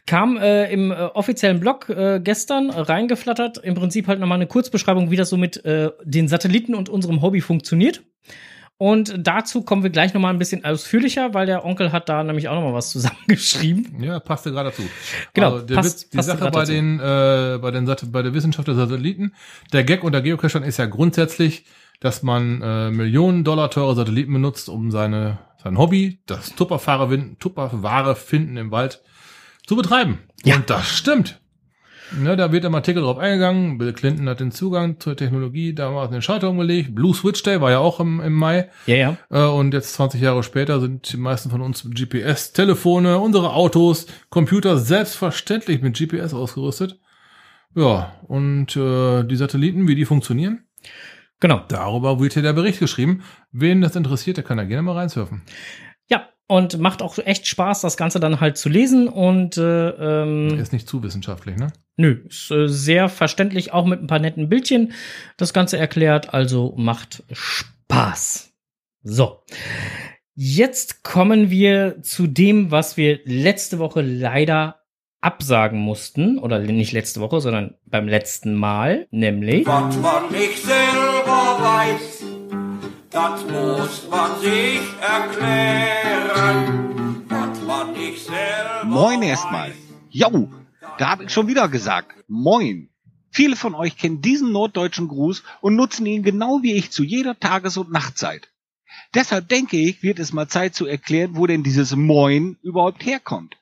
Kam 0.08 0.38
äh, 0.38 0.72
im 0.72 0.92
äh, 0.92 0.96
offiziellen 0.96 1.60
Blog 1.60 1.90
äh, 1.90 2.20
gestern 2.24 2.70
reingeflattert. 2.70 3.58
Im 3.58 3.74
Prinzip 3.74 4.08
halt 4.08 4.20
nochmal 4.20 4.38
eine 4.38 4.48
Kurzbeschreibung, 4.48 5.10
wie 5.10 5.16
das 5.16 5.30
so 5.30 5.38
mit 5.38 5.66
äh, 5.66 5.90
den 6.04 6.28
Satelliten 6.28 6.76
und 6.76 6.90
unserem 6.90 7.22
Hobby 7.22 7.42
funktioniert. 7.42 8.04
Und 8.78 9.16
dazu 9.18 9.62
kommen 9.64 9.84
wir 9.84 9.90
gleich 9.90 10.14
nochmal 10.14 10.34
ein 10.34 10.38
bisschen 10.38 10.66
ausführlicher, 10.66 11.34
weil 11.34 11.46
der 11.46 11.64
Onkel 11.64 11.94
hat 11.94 12.10
da 12.10 12.24
nämlich 12.24 12.50
auch 12.50 12.56
nochmal 12.56 12.74
was 12.74 12.90
zusammengeschrieben. 12.92 14.04
Ja, 14.04 14.20
passte 14.20 14.52
gerade 14.52 14.70
dazu. 14.70 14.84
Genau, 15.34 15.54
Also 15.54 15.66
der 15.66 15.76
passt- 15.76 16.04
Witz, 16.04 16.10
die 16.10 16.22
Sache 16.22 16.52
bei 16.52 16.66
den, 16.66 17.00
äh, 17.00 17.58
bei 17.62 17.72
den 17.72 17.86
bei 18.12 18.22
der 18.22 18.34
Wissenschaft 18.34 18.68
der 18.68 18.76
Satelliten, 18.76 19.34
der 19.72 19.86
Gag 19.86 20.04
unter 20.04 20.22
Geocachern 20.22 20.64
ist 20.64 20.78
ja 20.78 20.86
grundsätzlich, 20.88 21.66
dass 22.02 22.22
man 22.22 22.62
äh, 22.62 22.92
Millionen 22.92 23.46
Dollar 23.46 23.72
teure 23.72 23.96
Satelliten 23.96 24.34
benutzt, 24.34 24.68
um 24.68 24.92
seine 24.92 25.40
sein 25.64 25.78
Hobby, 25.78 26.20
das 26.28 26.54
Tupperware 26.54 27.10
finden, 27.10 27.40
Tupperware 27.40 28.16
finden 28.16 28.58
im 28.58 28.72
Wald 28.72 29.02
zu 29.68 29.76
betreiben. 29.76 30.20
Ja. 30.44 30.56
Und 30.56 30.70
das 30.70 30.88
stimmt. 30.90 31.40
Ne, 32.12 32.38
da 32.38 32.52
wird 32.52 32.66
im 32.66 32.76
Artikel 32.76 33.02
drauf 33.02 33.18
eingegangen. 33.18 33.78
Bill 33.78 33.92
Clinton 33.92 34.30
hat 34.30 34.40
den 34.40 34.52
Zugang 34.52 35.00
zur 35.00 35.18
Technologie 35.18 35.74
damals 35.74 36.12
den 36.12 36.22
Schalter 36.22 36.50
umgelegt. 36.52 36.94
Blue 36.94 37.16
Switch 37.16 37.42
Day 37.42 37.60
war 37.62 37.72
ja 37.72 37.80
auch 37.80 38.00
im, 38.00 38.22
im 38.22 38.34
Mai. 38.34 38.70
Ja, 38.86 38.96
ja. 38.96 39.18
Äh, 39.32 39.50
Und 39.50 39.74
jetzt 39.74 39.94
20 39.94 40.22
Jahre 40.22 40.44
später 40.44 40.80
sind 40.80 41.12
die 41.12 41.18
meisten 41.18 41.50
von 41.50 41.62
uns 41.62 41.84
mit 41.84 41.96
GPS, 41.98 42.54
Telefone, 42.54 43.20
unsere 43.20 43.54
Autos, 43.54 44.06
Computer 44.30 44.78
selbstverständlich 44.78 45.82
mit 45.82 45.98
GPS 45.98 46.34
ausgerüstet. 46.34 47.00
Ja, 47.74 48.14
und 48.28 48.76
äh, 48.78 49.24
die 49.24 49.36
Satelliten, 49.36 49.88
wie 49.88 49.96
die 49.96 50.06
funktionieren? 50.06 50.64
Genau. 51.40 51.64
Darüber 51.68 52.20
wird 52.20 52.34
hier 52.34 52.44
der 52.44 52.54
Bericht 52.54 52.80
geschrieben. 52.80 53.24
Wen 53.52 53.82
das 53.82 53.96
interessiert, 53.96 54.38
der 54.38 54.44
kann 54.44 54.58
da 54.58 54.64
gerne 54.64 54.84
mal 54.84 54.94
reinsurfen. 54.94 55.42
Und 56.48 56.78
macht 56.78 57.02
auch 57.02 57.18
echt 57.18 57.48
Spaß, 57.48 57.82
das 57.82 57.98
Ganze 57.98 58.20
dann 58.20 58.40
halt 58.40 58.58
zu 58.58 58.70
lesen. 58.70 59.08
Und 59.08 59.58
äh, 59.58 59.90
ähm, 59.90 60.60
Ist 60.60 60.74
nicht 60.74 60.88
zu 60.88 61.02
wissenschaftlich, 61.02 61.58
ne? 61.58 61.72
nö, 61.98 62.22
ist 62.28 62.52
äh, 62.52 62.68
sehr 62.68 63.10
verständlich, 63.10 63.74
auch 63.74 63.86
mit 63.86 64.02
ein 64.02 64.08
paar 64.08 64.20
netten 64.20 64.50
Bildchen 64.50 64.94
das 65.38 65.54
Ganze 65.54 65.78
erklärt. 65.78 66.34
Also 66.34 66.74
macht 66.78 67.24
Spaß. 67.32 68.52
So. 69.04 69.44
Jetzt 70.36 71.04
kommen 71.04 71.50
wir 71.50 72.02
zu 72.02 72.28
dem, 72.28 72.70
was 72.72 72.98
wir 72.98 73.20
letzte 73.24 73.80
Woche 73.80 74.02
leider 74.02 74.82
absagen 75.22 75.80
mussten. 75.80 76.38
Oder 76.38 76.60
nicht 76.60 76.92
letzte 76.92 77.22
Woche, 77.22 77.40
sondern 77.40 77.76
beim 77.86 78.08
letzten 78.08 78.54
Mal. 78.54 79.08
Nämlich. 79.12 79.66
Was 79.66 79.96
man 79.98 80.32
nicht 80.32 80.62
selber 80.62 81.58
weiß, 81.62 82.35
das 83.16 83.44
muss 83.46 84.10
man 84.10 84.40
sich 84.42 84.82
erklären. 85.00 86.46
Was 87.30 87.62
man 87.62 87.94
nicht 87.94 88.26
selber 88.26 88.84
Moin 88.84 89.22
erstmal. 89.22 89.74
Jo, 90.10 90.52
da 90.98 91.12
habe 91.12 91.24
ich 91.24 91.32
schon 91.32 91.48
wieder 91.48 91.70
gesagt. 91.70 92.12
Moin. 92.28 92.90
Viele 93.32 93.56
von 93.56 93.74
euch 93.74 93.98
kennen 93.98 94.22
diesen 94.22 94.52
norddeutschen 94.52 95.08
Gruß 95.08 95.44
und 95.62 95.76
nutzen 95.76 96.06
ihn 96.06 96.24
genau 96.24 96.60
wie 96.62 96.74
ich 96.74 96.92
zu 96.92 97.04
jeder 97.04 97.40
Tages- 97.40 97.78
und 97.78 97.90
Nachtzeit. 97.90 98.50
Deshalb 99.14 99.48
denke 99.48 99.78
ich, 99.78 100.04
wird 100.04 100.20
es 100.20 100.34
mal 100.34 100.50
Zeit 100.50 100.76
zu 100.76 100.86
erklären, 100.86 101.38
wo 101.38 101.48
denn 101.48 101.64
dieses 101.64 101.96
Moin 101.96 102.58
überhaupt 102.64 103.06
herkommt. 103.06 103.56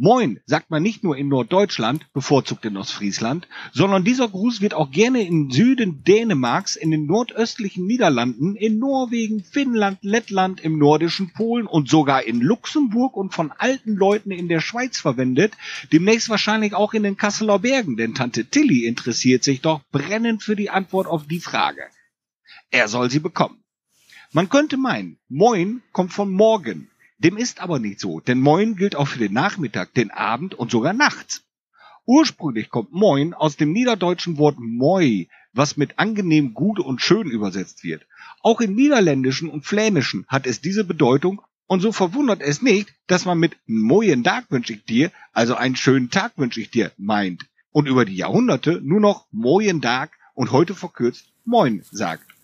Moin 0.00 0.38
sagt 0.46 0.70
man 0.70 0.80
nicht 0.80 1.02
nur 1.02 1.16
in 1.16 1.26
Norddeutschland, 1.26 2.06
bevorzugt 2.12 2.64
in 2.64 2.76
Ostfriesland, 2.76 3.48
sondern 3.72 4.04
dieser 4.04 4.28
Gruß 4.28 4.60
wird 4.60 4.72
auch 4.72 4.92
gerne 4.92 5.26
im 5.26 5.50
Süden 5.50 6.04
Dänemarks, 6.04 6.76
in 6.76 6.92
den 6.92 7.06
nordöstlichen 7.06 7.84
Niederlanden, 7.84 8.54
in 8.54 8.78
Norwegen, 8.78 9.42
Finnland, 9.42 9.98
Lettland, 10.02 10.60
im 10.60 10.78
nordischen 10.78 11.32
Polen 11.32 11.66
und 11.66 11.88
sogar 11.88 12.22
in 12.22 12.40
Luxemburg 12.40 13.16
und 13.16 13.34
von 13.34 13.50
alten 13.50 13.96
Leuten 13.96 14.30
in 14.30 14.46
der 14.46 14.60
Schweiz 14.60 14.98
verwendet, 14.98 15.54
demnächst 15.92 16.28
wahrscheinlich 16.28 16.74
auch 16.74 16.94
in 16.94 17.02
den 17.02 17.16
Kasseler 17.16 17.58
Bergen, 17.58 17.96
denn 17.96 18.14
Tante 18.14 18.44
Tilly 18.44 18.86
interessiert 18.86 19.42
sich 19.42 19.62
doch 19.62 19.80
brennend 19.90 20.44
für 20.44 20.54
die 20.54 20.70
Antwort 20.70 21.08
auf 21.08 21.26
die 21.26 21.40
Frage. 21.40 21.82
Er 22.70 22.86
soll 22.86 23.10
sie 23.10 23.18
bekommen. 23.18 23.64
Man 24.32 24.48
könnte 24.48 24.76
meinen, 24.76 25.18
Moin 25.28 25.82
kommt 25.90 26.12
von 26.12 26.30
morgen. 26.30 26.88
Dem 27.18 27.36
ist 27.36 27.60
aber 27.60 27.80
nicht 27.80 27.98
so, 27.98 28.20
denn 28.20 28.40
Moin 28.40 28.76
gilt 28.76 28.94
auch 28.94 29.08
für 29.08 29.18
den 29.18 29.32
Nachmittag, 29.32 29.92
den 29.94 30.12
Abend 30.12 30.54
und 30.54 30.70
sogar 30.70 30.92
nachts. 30.92 31.42
Ursprünglich 32.06 32.70
kommt 32.70 32.92
Moin 32.92 33.34
aus 33.34 33.56
dem 33.56 33.72
niederdeutschen 33.72 34.38
Wort 34.38 34.56
moi, 34.60 35.26
was 35.52 35.76
mit 35.76 35.98
angenehm 35.98 36.54
gut 36.54 36.78
und 36.78 37.02
schön 37.02 37.28
übersetzt 37.28 37.82
wird. 37.82 38.06
Auch 38.40 38.60
im 38.60 38.74
Niederländischen 38.74 39.48
und 39.48 39.66
Flämischen 39.66 40.26
hat 40.28 40.46
es 40.46 40.60
diese 40.60 40.84
Bedeutung 40.84 41.42
und 41.66 41.80
so 41.80 41.90
verwundert 41.90 42.40
es 42.40 42.62
nicht, 42.62 42.94
dass 43.08 43.24
man 43.24 43.38
mit 43.38 43.56
Mojen 43.66 44.22
Tag 44.22 44.50
wünsch 44.50 44.70
ich 44.70 44.84
dir, 44.84 45.10
also 45.32 45.56
einen 45.56 45.76
schönen 45.76 46.10
Tag 46.10 46.32
wünsch 46.36 46.56
ich 46.56 46.70
dir, 46.70 46.92
meint 46.96 47.46
und 47.72 47.88
über 47.88 48.04
die 48.04 48.16
Jahrhunderte 48.16 48.80
nur 48.82 49.00
noch 49.00 49.26
Mojen 49.32 49.82
Tag 49.82 50.12
und 50.34 50.52
heute 50.52 50.76
verkürzt 50.76 51.32
Moin 51.44 51.82
sagt. 51.90 52.37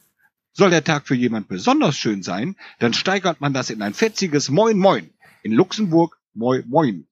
Soll 0.57 0.70
der 0.70 0.84
Tag 0.84 1.09
für 1.09 1.16
jemand 1.16 1.48
besonders 1.48 1.96
schön 1.96 2.22
sein, 2.22 2.55
dann 2.78 2.94
steigert 2.94 3.40
man 3.40 3.52
das 3.52 3.70
in 3.70 3.82
ein 3.82 3.92
fetziges 3.92 4.50
Moin 4.50 4.78
Moin. 4.78 5.11
In 5.42 5.50
Luxemburg 5.50 6.16
Moi 6.32 6.62
Moin. 6.68 7.09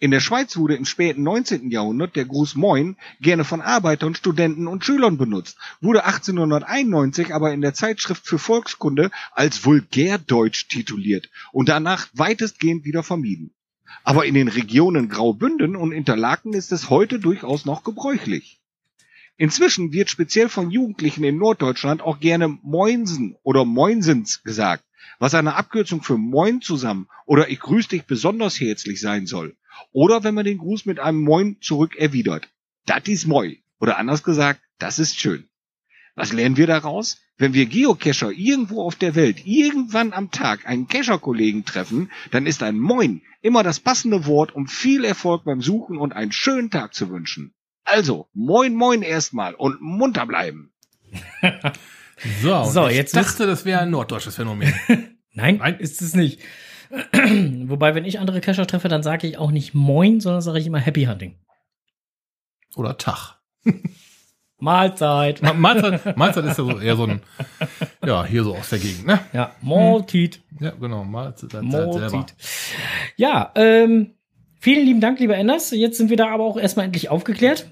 In 0.00 0.10
der 0.10 0.18
Schweiz 0.18 0.56
wurde 0.56 0.74
im 0.74 0.84
späten 0.84 1.22
19. 1.22 1.70
Jahrhundert 1.70 2.16
der 2.16 2.24
Gruß 2.24 2.56
Moin 2.56 2.96
gerne 3.20 3.44
von 3.44 3.60
Arbeitern, 3.60 4.16
Studenten 4.16 4.66
und 4.66 4.84
Schülern 4.84 5.16
benutzt, 5.16 5.58
wurde 5.80 6.04
1891 6.06 7.32
aber 7.32 7.52
in 7.52 7.60
der 7.60 7.72
Zeitschrift 7.72 8.26
für 8.26 8.40
Volkskunde 8.40 9.12
als 9.30 9.64
Vulgärdeutsch 9.64 10.68
tituliert 10.68 11.30
und 11.52 11.68
danach 11.68 12.08
weitestgehend 12.14 12.84
wieder 12.84 13.04
vermieden. 13.04 13.54
Aber 14.02 14.26
in 14.26 14.34
den 14.34 14.48
Regionen 14.48 15.08
Graubünden 15.08 15.76
und 15.76 15.92
Interlaken 15.92 16.52
ist 16.52 16.72
es 16.72 16.90
heute 16.90 17.20
durchaus 17.20 17.64
noch 17.64 17.84
gebräuchlich. 17.84 18.55
Inzwischen 19.38 19.92
wird 19.92 20.08
speziell 20.08 20.48
von 20.48 20.70
Jugendlichen 20.70 21.22
in 21.22 21.36
Norddeutschland 21.36 22.00
auch 22.00 22.20
gerne 22.20 22.48
Moinsen 22.62 23.36
oder 23.42 23.66
Moinsens 23.66 24.42
gesagt, 24.42 24.84
was 25.18 25.34
eine 25.34 25.56
Abkürzung 25.56 26.02
für 26.02 26.16
Moin 26.16 26.62
zusammen 26.62 27.08
oder 27.26 27.50
ich 27.50 27.60
grüß 27.60 27.88
dich 27.88 28.04
besonders 28.04 28.58
herzlich 28.58 28.98
sein 28.98 29.26
soll. 29.26 29.54
Oder 29.92 30.24
wenn 30.24 30.34
man 30.34 30.46
den 30.46 30.56
Gruß 30.56 30.86
mit 30.86 31.00
einem 31.00 31.20
Moin 31.20 31.58
zurück 31.60 31.96
erwidert. 31.96 32.48
Dat 32.86 33.08
is 33.08 33.26
moi. 33.26 33.58
Oder 33.78 33.98
anders 33.98 34.22
gesagt, 34.22 34.60
das 34.78 34.98
ist 34.98 35.18
schön. 35.18 35.48
Was 36.14 36.32
lernen 36.32 36.56
wir 36.56 36.66
daraus? 36.66 37.18
Wenn 37.36 37.52
wir 37.52 37.66
Geocacher 37.66 38.30
irgendwo 38.30 38.82
auf 38.82 38.96
der 38.96 39.14
Welt 39.14 39.46
irgendwann 39.46 40.14
am 40.14 40.30
Tag 40.30 40.66
einen 40.66 40.88
Cacher-Kollegen 40.88 41.66
treffen, 41.66 42.10
dann 42.30 42.46
ist 42.46 42.62
ein 42.62 42.78
Moin 42.78 43.20
immer 43.42 43.62
das 43.62 43.80
passende 43.80 44.24
Wort, 44.24 44.54
um 44.54 44.66
viel 44.66 45.04
Erfolg 45.04 45.44
beim 45.44 45.60
Suchen 45.60 45.98
und 45.98 46.14
einen 46.14 46.32
schönen 46.32 46.70
Tag 46.70 46.94
zu 46.94 47.10
wünschen. 47.10 47.52
Also, 47.86 48.28
moin 48.34 48.74
moin 48.74 49.02
erstmal 49.02 49.54
und 49.54 49.80
munter 49.80 50.26
bleiben. 50.26 50.72
So, 52.42 52.64
So, 52.64 52.88
ich 52.88 52.96
jetzt 52.96 53.14
dachte, 53.14 53.46
das 53.46 53.66
wäre 53.66 53.80
ein 53.80 53.90
norddeutsches 53.90 54.36
Phänomen. 54.36 54.72
Nein, 55.34 55.58
Nein. 55.58 55.76
ist 55.78 56.00
es 56.00 56.14
nicht. 56.14 56.40
Wobei, 57.12 57.94
wenn 57.94 58.06
ich 58.06 58.18
andere 58.18 58.40
Cacher 58.40 58.66
treffe, 58.66 58.88
dann 58.88 59.02
sage 59.02 59.26
ich 59.26 59.36
auch 59.36 59.50
nicht 59.50 59.74
Moin, 59.74 60.20
sondern 60.20 60.40
sage 60.40 60.58
ich 60.58 60.66
immer 60.66 60.78
Happy 60.78 61.04
Hunting. 61.04 61.36
Oder 62.74 62.96
Tag. 62.96 63.38
Mahlzeit. 64.58 65.42
Ma- 65.42 65.52
Mahlzeit, 65.52 66.16
Mahlzeit 66.16 66.44
ist 66.46 66.56
ja 66.58 66.64
so 66.64 66.78
eher 66.80 66.96
so 66.96 67.04
ein, 67.04 67.20
ja, 68.04 68.24
hier 68.24 68.44
so 68.44 68.56
aus 68.56 68.70
der 68.70 68.78
Gegend, 68.78 69.06
ne? 69.06 69.20
Ja, 69.34 69.52
Maltit. 69.60 70.40
Ja, 70.58 70.70
genau, 70.70 71.04
Mahlzeit 71.04 71.50
selber. 71.50 71.66
Maltit. 71.66 72.34
Ja, 73.16 73.52
ähm, 73.56 74.14
vielen 74.58 74.86
lieben 74.86 75.00
Dank, 75.02 75.20
lieber 75.20 75.36
Enders. 75.36 75.70
Jetzt 75.72 75.98
sind 75.98 76.08
wir 76.08 76.16
da 76.16 76.28
aber 76.32 76.44
auch 76.44 76.56
erstmal 76.56 76.86
endlich 76.86 77.10
aufgeklärt. 77.10 77.70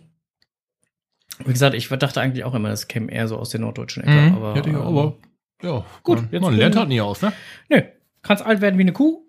Wie 1.38 1.52
gesagt, 1.52 1.74
ich 1.74 1.88
dachte 1.88 2.20
eigentlich 2.20 2.44
auch 2.44 2.54
immer, 2.54 2.68
das 2.68 2.88
käme 2.88 3.10
eher 3.10 3.28
so 3.28 3.36
aus 3.36 3.50
der 3.50 3.60
norddeutschen 3.60 4.04
Ecke. 4.04 4.12
Mhm, 4.12 4.34
aber, 4.34 4.54
hätte 4.54 4.70
ich 4.70 4.76
auch, 4.76 4.86
aber, 4.86 5.16
ja, 5.62 5.84
Gut, 6.02 6.32
man, 6.32 6.42
man 6.42 6.56
lernt 6.56 6.76
halt 6.76 6.88
nie 6.88 7.00
aus, 7.00 7.22
ne? 7.22 7.32
Nö, 7.68 7.82
kannst 8.22 8.44
alt 8.44 8.60
werden 8.60 8.78
wie 8.78 8.82
eine 8.82 8.92
Kuh, 8.92 9.24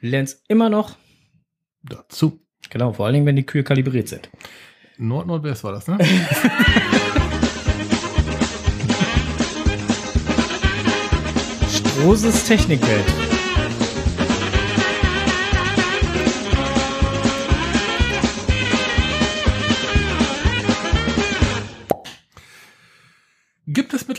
lernst 0.00 0.44
immer 0.48 0.68
noch. 0.68 0.96
Dazu. 1.82 2.40
Genau, 2.70 2.92
vor 2.92 3.06
allen 3.06 3.14
Dingen, 3.14 3.26
wenn 3.26 3.36
die 3.36 3.46
Kühe 3.46 3.64
kalibriert 3.64 4.08
sind. 4.08 4.30
Nord-Nordwest 4.98 5.64
war 5.64 5.72
das, 5.72 5.88
ne? 5.88 5.98
Strohses 11.68 12.44
Technikwelt. 12.44 13.21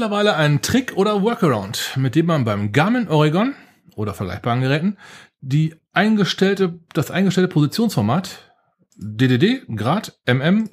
Mittlerweile 0.04 0.36
einen 0.36 0.62
Trick 0.62 0.98
oder 0.98 1.22
Workaround, 1.22 1.94
mit 1.96 2.16
dem 2.16 2.26
man 2.26 2.44
beim 2.44 2.74
Garmin 2.74 3.08
Oregon 3.08 3.56
oder 3.96 4.14
vergleichbaren 4.14 4.60
Geräten 4.60 4.98
die 5.40 5.76
eingestellte, 5.94 6.82
das 6.92 7.10
eingestellte 7.10 7.48
Positionsformat 7.48 8.54
DDD 8.98 9.66
Grad 9.74 10.20
MM 10.26 10.70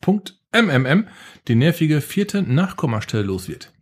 Punkt 0.00 0.40
MMM 0.52 1.06
die 1.48 1.54
nervige 1.54 2.00
vierte 2.00 2.40
Nachkommastelle 2.40 3.24
los 3.24 3.46
wird? 3.46 3.74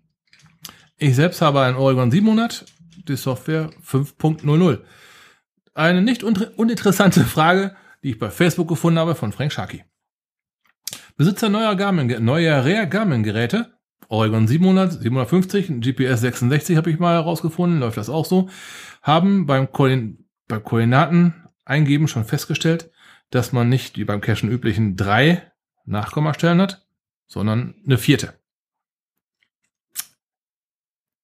Ich 0.97 1.15
selbst 1.15 1.41
habe 1.41 1.61
einen 1.61 1.77
Oregon 1.77 2.11
700, 2.11 2.65
die 3.07 3.15
Software 3.15 3.71
5.00. 3.87 4.81
Eine 5.73 6.03
nicht 6.03 6.25
un 6.25 6.37
uninteressante 6.57 7.23
Frage, 7.23 7.77
die 8.03 8.11
ich 8.11 8.19
bei 8.19 8.31
Facebook 8.31 8.67
gefunden 8.67 8.99
habe 8.99 9.15
von 9.15 9.31
Frank 9.31 9.53
Sharkey. 9.53 9.85
Besitzer 11.17 11.49
neuer 11.49 11.77
Garmin, 11.77 12.25
neuer 12.25 12.65
Rare 12.65 12.89
Garmin 12.89 13.23
Geräte 13.23 13.80
Oregon 14.11 14.49
700, 14.49 14.93
750, 14.93 15.69
ein 15.69 15.81
GPS 15.81 16.21
66 16.21 16.77
habe 16.77 16.91
ich 16.91 16.99
mal 16.99 17.15
herausgefunden, 17.15 17.79
läuft 17.79 17.97
das 17.97 18.11
auch 18.11 18.27
so, 18.27 18.51
haben 19.03 19.47
beim, 19.47 19.71
Koordin 19.71 20.27
beim 20.49 20.65
Koordinaten 20.65 21.49
eingeben 21.65 22.09
schon 22.09 22.25
festgestellt, 22.25 22.91
dass 23.31 23.53
man 23.53 23.69
nicht 23.69 23.99
wie 23.99 24.05
beim 24.05 24.21
Cachen 24.21 24.51
üblichen 24.51 24.97
drei 24.97 25.53
Nachkommastellen 25.85 26.61
hat, 26.61 26.85
sondern 27.29 27.77
eine 27.87 27.99
vierte. 27.99 28.35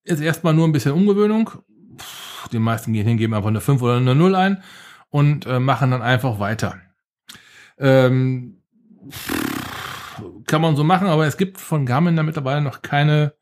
Ist 0.05 0.21
erstmal 0.21 0.55
nur 0.55 0.69
ein 0.69 0.73
bisschen 0.73 0.93
Umgewöhnung. 0.93 1.51
Pff, 1.99 2.49
Die 2.51 2.61
meisten 2.61 2.93
gehen 2.93 3.09
hin, 3.09 3.17
geben 3.17 3.35
einfach 3.35 3.49
eine 3.49 3.61
5 3.61 3.83
oder 3.83 3.97
eine 3.97 4.15
0 4.15 4.37
ein 4.37 4.63
und 5.11 5.45
äh, 5.47 5.59
machen 5.59 5.91
dann 5.91 6.03
einfach 6.03 6.39
weiter. 6.39 6.81
Ähm, 7.79 8.63
kann 10.47 10.63
man 10.63 10.77
so 10.77 10.85
machen, 10.85 11.09
aber 11.09 11.27
es 11.27 11.37
gibt 11.37 11.59
von 11.59 11.87
Garmin 11.87 12.17
da 12.17 12.23
mittlerweile 12.23 12.61
noch 12.61 12.83
keine, 12.83 13.35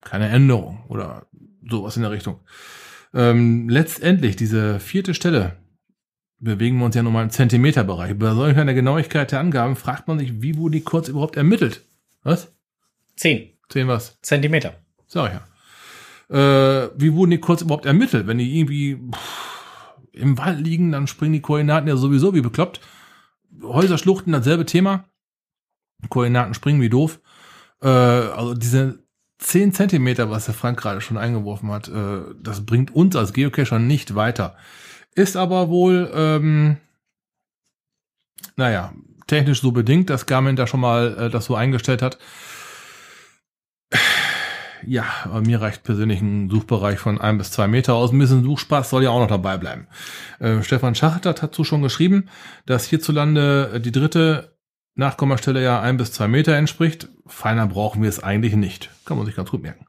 keine 0.00 0.28
Änderung 0.28 0.84
oder 0.88 1.26
sowas 1.68 1.96
in 1.96 2.02
der 2.02 2.10
Richtung. 2.10 2.40
Ähm, 3.14 3.68
letztendlich, 3.68 4.36
diese 4.36 4.80
vierte 4.80 5.14
Stelle, 5.14 5.56
bewegen 6.38 6.78
wir 6.78 6.86
uns 6.86 6.96
ja 6.96 7.02
nochmal 7.02 7.24
im 7.24 7.30
Zentimeterbereich. 7.30 8.18
Bei 8.18 8.34
solch 8.34 8.56
einer 8.56 8.74
Genauigkeit 8.74 9.30
der 9.30 9.40
Angaben 9.40 9.76
fragt 9.76 10.08
man 10.08 10.18
sich, 10.18 10.42
wie 10.42 10.56
wurde 10.56 10.78
die 10.78 10.84
kurz 10.84 11.08
überhaupt 11.08 11.36
ermittelt? 11.36 11.82
Was? 12.22 12.52
Zehn. 13.16 13.50
10 13.68 13.88
was? 13.88 14.18
Zentimeter. 14.22 14.74
Sag 15.06 15.28
ich 15.28 15.38
ja. 15.38 16.84
Äh, 16.84 16.90
wie 16.96 17.12
wurden 17.12 17.30
die 17.30 17.38
kurz 17.38 17.62
überhaupt 17.62 17.86
ermittelt? 17.86 18.26
Wenn 18.26 18.38
die 18.38 18.58
irgendwie 18.58 18.98
pff, 19.14 19.94
im 20.12 20.36
Wald 20.38 20.60
liegen, 20.60 20.92
dann 20.92 21.06
springen 21.06 21.34
die 21.34 21.40
Koordinaten 21.40 21.88
ja 21.88 21.96
sowieso 21.96 22.34
wie 22.34 22.40
bekloppt. 22.40 22.80
Häuserschluchten, 23.62 24.32
dasselbe 24.32 24.66
Thema. 24.66 25.04
Koordinaten 26.08 26.54
springen 26.54 26.80
wie 26.80 26.88
doof. 26.88 27.20
Äh, 27.82 27.88
also 27.88 28.54
diese 28.54 29.02
10 29.38 29.72
Zentimeter, 29.72 30.30
was 30.30 30.46
der 30.46 30.54
Frank 30.54 30.78
gerade 30.80 31.00
schon 31.00 31.18
eingeworfen 31.18 31.70
hat, 31.70 31.88
äh, 31.88 32.20
das 32.40 32.64
bringt 32.64 32.94
uns 32.94 33.16
als 33.16 33.32
Geocacher 33.32 33.78
nicht 33.78 34.14
weiter. 34.14 34.56
Ist 35.14 35.36
aber 35.36 35.68
wohl, 35.68 36.10
ähm, 36.14 36.76
naja, 38.56 38.92
technisch 39.26 39.60
so 39.60 39.72
bedingt, 39.72 40.10
dass 40.10 40.26
Garmin 40.26 40.56
da 40.56 40.66
schon 40.66 40.80
mal 40.80 41.16
äh, 41.18 41.30
das 41.30 41.46
so 41.46 41.54
eingestellt 41.54 42.02
hat. 42.02 42.18
Ja, 44.84 45.04
mir 45.44 45.60
reicht 45.60 45.84
persönlich 45.84 46.20
ein 46.20 46.50
Suchbereich 46.50 46.98
von 46.98 47.20
ein 47.20 47.38
bis 47.38 47.52
zwei 47.52 47.68
Meter 47.68 47.94
aus. 47.94 48.12
Ein 48.12 48.18
bisschen 48.18 48.42
Suchspaß 48.42 48.90
soll 48.90 49.04
ja 49.04 49.10
auch 49.10 49.20
noch 49.20 49.28
dabei 49.28 49.56
bleiben. 49.56 49.86
Äh, 50.40 50.62
Stefan 50.62 50.94
Schacht 50.94 51.24
hat 51.26 51.42
dazu 51.42 51.62
schon 51.62 51.82
geschrieben, 51.82 52.28
dass 52.66 52.86
hierzulande 52.86 53.72
äh, 53.74 53.80
die 53.80 53.92
dritte 53.92 54.51
Nachkommastelle 54.94 55.62
ja 55.62 55.80
ein 55.80 55.96
bis 55.96 56.12
zwei 56.12 56.28
Meter 56.28 56.54
entspricht. 56.56 57.08
Feiner 57.26 57.66
brauchen 57.66 58.02
wir 58.02 58.08
es 58.08 58.22
eigentlich 58.22 58.54
nicht. 58.54 58.90
Kann 59.04 59.16
man 59.16 59.26
sich 59.26 59.36
ganz 59.36 59.50
gut 59.50 59.62
merken. 59.62 59.86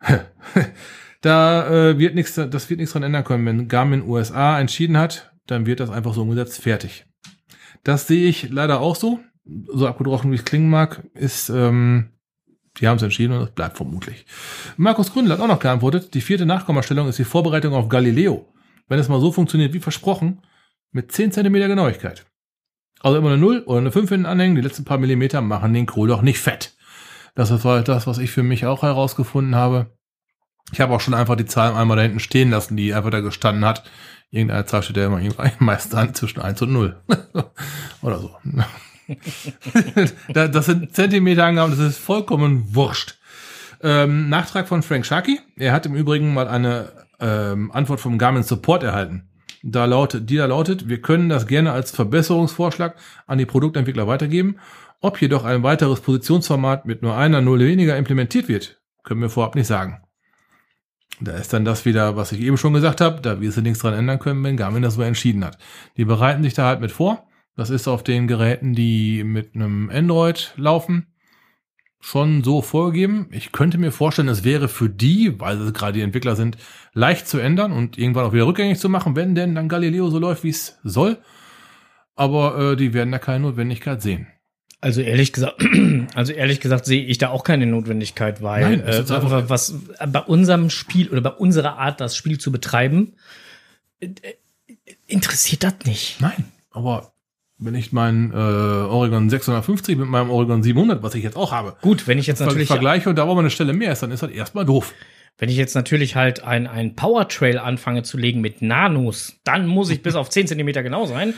da 1.20 1.68
äh, 1.90 1.98
wird 1.98 2.14
nichts, 2.14 2.34
das 2.34 2.70
wird 2.70 2.80
nichts 2.80 2.92
dran 2.92 3.02
ändern 3.02 3.24
können. 3.24 3.46
Wenn 3.46 3.68
Garmin 3.68 4.02
USA 4.02 4.58
entschieden 4.58 4.96
hat, 4.96 5.32
dann 5.46 5.66
wird 5.66 5.80
das 5.80 5.90
einfach 5.90 6.14
so 6.14 6.22
umgesetzt. 6.22 6.62
Fertig. 6.62 7.06
Das 7.84 8.06
sehe 8.06 8.28
ich 8.28 8.50
leider 8.50 8.80
auch 8.80 8.96
so. 8.96 9.20
So 9.72 9.86
abgebrochen, 9.86 10.30
wie 10.30 10.36
es 10.36 10.44
klingen 10.44 10.68
mag, 10.68 11.04
ist, 11.14 11.48
ähm, 11.48 12.10
die 12.78 12.86
haben 12.86 12.98
es 12.98 13.02
entschieden 13.02 13.32
und 13.32 13.42
es 13.42 13.50
bleibt 13.50 13.78
vermutlich. 13.78 14.26
Markus 14.76 15.12
Gründel 15.12 15.32
hat 15.32 15.40
auch 15.40 15.48
noch 15.48 15.58
geantwortet, 15.58 16.12
die 16.12 16.20
vierte 16.20 16.44
Nachkommastellung 16.44 17.08
ist 17.08 17.18
die 17.18 17.24
Vorbereitung 17.24 17.72
auf 17.72 17.88
Galileo. 17.88 18.52
Wenn 18.88 18.98
es 18.98 19.08
mal 19.08 19.20
so 19.20 19.32
funktioniert 19.32 19.72
wie 19.72 19.80
versprochen, 19.80 20.42
mit 20.92 21.12
10 21.12 21.32
Zentimeter 21.32 21.68
Genauigkeit. 21.68 22.26
Also 23.00 23.18
immer 23.18 23.28
eine 23.28 23.38
0 23.38 23.62
oder 23.66 23.78
eine 23.78 23.92
5 23.92 24.08
hinten 24.08 24.26
anhängen, 24.26 24.56
die 24.56 24.62
letzten 24.62 24.84
paar 24.84 24.98
Millimeter 24.98 25.40
machen 25.40 25.74
den 25.74 25.86
Kohl 25.86 26.08
doch 26.08 26.22
nicht 26.22 26.40
fett. 26.40 26.76
Das 27.34 27.50
ist 27.50 27.64
halt 27.64 27.88
das, 27.88 28.06
was 28.06 28.18
ich 28.18 28.30
für 28.30 28.42
mich 28.42 28.66
auch 28.66 28.82
herausgefunden 28.82 29.54
habe. 29.54 29.86
Ich 30.72 30.80
habe 30.80 30.94
auch 30.94 31.00
schon 31.00 31.14
einfach 31.14 31.36
die 31.36 31.46
Zahl 31.46 31.74
einmal 31.74 31.96
da 31.96 32.02
hinten 32.02 32.20
stehen 32.20 32.50
lassen, 32.50 32.76
die 32.76 32.92
einfach 32.92 33.10
da 33.10 33.20
gestanden 33.20 33.64
hat. 33.64 33.84
Irgendeine 34.30 34.66
Zahl 34.66 34.82
steht 34.82 34.96
ja 34.96 35.06
immer 35.06 35.20
meist 35.58 35.94
an 35.94 36.14
zwischen 36.14 36.40
1 36.40 36.60
und 36.62 36.72
0. 36.72 37.00
oder 38.02 38.18
so. 38.18 38.36
das 40.32 40.66
sind 40.66 40.94
Zentimeterangaben, 40.94 41.76
das 41.76 41.86
ist 41.86 41.98
vollkommen 41.98 42.74
wurscht. 42.74 43.18
Ähm, 43.80 44.28
Nachtrag 44.28 44.68
von 44.68 44.82
Frank 44.82 45.06
Sharkey. 45.06 45.40
Er 45.56 45.72
hat 45.72 45.86
im 45.86 45.94
Übrigen 45.94 46.34
mal 46.34 46.48
eine 46.48 46.92
ähm, 47.20 47.70
Antwort 47.70 48.00
vom 48.00 48.18
Garmin 48.18 48.42
Support 48.42 48.82
erhalten. 48.82 49.27
Da 49.62 49.84
lautet, 49.86 50.30
die 50.30 50.36
da 50.36 50.46
lautet, 50.46 50.88
wir 50.88 51.00
können 51.00 51.28
das 51.28 51.46
gerne 51.46 51.72
als 51.72 51.90
Verbesserungsvorschlag 51.90 52.96
an 53.26 53.38
die 53.38 53.46
Produktentwickler 53.46 54.06
weitergeben. 54.06 54.56
Ob 55.00 55.20
jedoch 55.20 55.44
ein 55.44 55.62
weiteres 55.62 56.00
Positionsformat 56.00 56.86
mit 56.86 57.02
nur 57.02 57.16
einer 57.16 57.40
Null 57.40 57.60
weniger 57.60 57.96
implementiert 57.96 58.48
wird, 58.48 58.80
können 59.04 59.20
wir 59.20 59.30
vorab 59.30 59.54
nicht 59.54 59.66
sagen. 59.66 60.02
Da 61.20 61.32
ist 61.32 61.52
dann 61.52 61.64
das 61.64 61.84
wieder, 61.84 62.16
was 62.16 62.32
ich 62.32 62.40
eben 62.40 62.56
schon 62.56 62.72
gesagt 62.72 63.00
habe, 63.00 63.20
da 63.20 63.40
wir 63.40 63.50
sie 63.50 63.62
nichts 63.62 63.80
dran 63.80 63.94
ändern 63.94 64.20
können, 64.20 64.42
wenn 64.44 64.56
Garmin 64.56 64.82
das 64.82 64.94
so 64.94 65.02
entschieden 65.02 65.44
hat. 65.44 65.58
Die 65.96 66.04
bereiten 66.04 66.42
sich 66.42 66.54
da 66.54 66.66
halt 66.66 66.80
mit 66.80 66.92
vor. 66.92 67.26
Das 67.56 67.70
ist 67.70 67.88
auf 67.88 68.04
den 68.04 68.28
Geräten, 68.28 68.74
die 68.74 69.24
mit 69.24 69.56
einem 69.56 69.90
Android 69.92 70.52
laufen, 70.56 71.08
schon 72.00 72.44
so 72.44 72.62
vorgegeben. 72.62 73.26
Ich 73.32 73.52
könnte 73.52 73.78
mir 73.78 73.90
vorstellen, 73.92 74.28
es 74.28 74.44
wäre 74.44 74.68
für 74.68 74.88
die, 74.88 75.38
weil 75.40 75.60
es 75.60 75.72
gerade 75.72 75.94
die 75.94 76.02
Entwickler 76.02 76.36
sind, 76.36 76.56
leicht 76.94 77.26
zu 77.26 77.38
ändern 77.38 77.72
und 77.72 77.98
irgendwann 77.98 78.24
auch 78.26 78.32
wieder 78.32 78.46
rückgängig 78.46 78.78
zu 78.78 78.88
machen, 78.88 79.16
wenn 79.16 79.34
denn 79.34 79.54
dann 79.54 79.68
Galileo 79.68 80.08
so 80.10 80.18
läuft, 80.18 80.44
wie 80.44 80.50
es 80.50 80.78
soll. 80.84 81.18
Aber 82.14 82.72
äh, 82.72 82.76
die 82.76 82.94
werden 82.94 83.12
da 83.12 83.18
keine 83.18 83.40
Notwendigkeit 83.40 84.00
sehen. 84.02 84.28
Also 84.80 85.00
ehrlich 85.00 85.32
gesagt, 85.32 85.64
also 86.14 86.32
ehrlich 86.32 86.60
gesagt 86.60 86.84
sehe 86.86 87.04
ich 87.04 87.18
da 87.18 87.30
auch 87.30 87.42
keine 87.42 87.66
Notwendigkeit, 87.66 88.42
weil 88.42 88.76
Nein, 88.78 88.80
äh, 88.86 88.98
einfach- 88.98 89.48
was 89.48 89.74
bei 90.06 90.20
unserem 90.20 90.70
Spiel 90.70 91.08
oder 91.08 91.20
bei 91.20 91.30
unserer 91.30 91.78
Art, 91.78 92.00
das 92.00 92.14
Spiel 92.16 92.38
zu 92.38 92.52
betreiben, 92.52 93.14
äh, 94.00 94.08
interessiert 95.06 95.64
das 95.64 95.74
nicht. 95.84 96.20
Nein, 96.20 96.44
aber 96.70 97.12
wenn 97.58 97.74
ich 97.74 97.92
meinen 97.92 98.32
äh, 98.32 98.36
Oregon 98.36 99.28
650 99.28 99.98
mit 99.98 100.08
meinem 100.08 100.30
Oregon 100.30 100.62
700, 100.62 101.02
was 101.02 101.14
ich 101.14 101.24
jetzt 101.24 101.36
auch 101.36 101.52
habe, 101.52 101.76
Gut, 101.82 102.06
wenn 102.06 102.18
ich 102.18 102.26
jetzt 102.26 102.40
natürlich 102.40 102.68
vergleiche 102.68 103.08
und 103.08 103.16
da 103.16 103.26
wo 103.26 103.34
mal 103.34 103.40
eine 103.40 103.50
Stelle 103.50 103.72
mehr 103.72 103.92
ist, 103.92 104.02
dann 104.02 104.10
ist 104.10 104.22
das 104.22 104.30
erstmal 104.30 104.64
doof. 104.64 104.94
Wenn 105.40 105.48
ich 105.48 105.56
jetzt 105.56 105.76
natürlich 105.76 106.16
halt 106.16 106.42
ein, 106.42 106.66
ein 106.66 106.96
Powertrail 106.96 107.58
anfange 107.58 108.02
zu 108.02 108.18
legen 108.18 108.40
mit 108.40 108.60
Nanos, 108.60 109.36
dann 109.44 109.68
muss 109.68 109.88
ich 109.88 110.02
bis 110.02 110.16
auf 110.16 110.30
10 110.30 110.48
Zentimeter 110.48 110.82
genau 110.82 111.06
sein, 111.06 111.32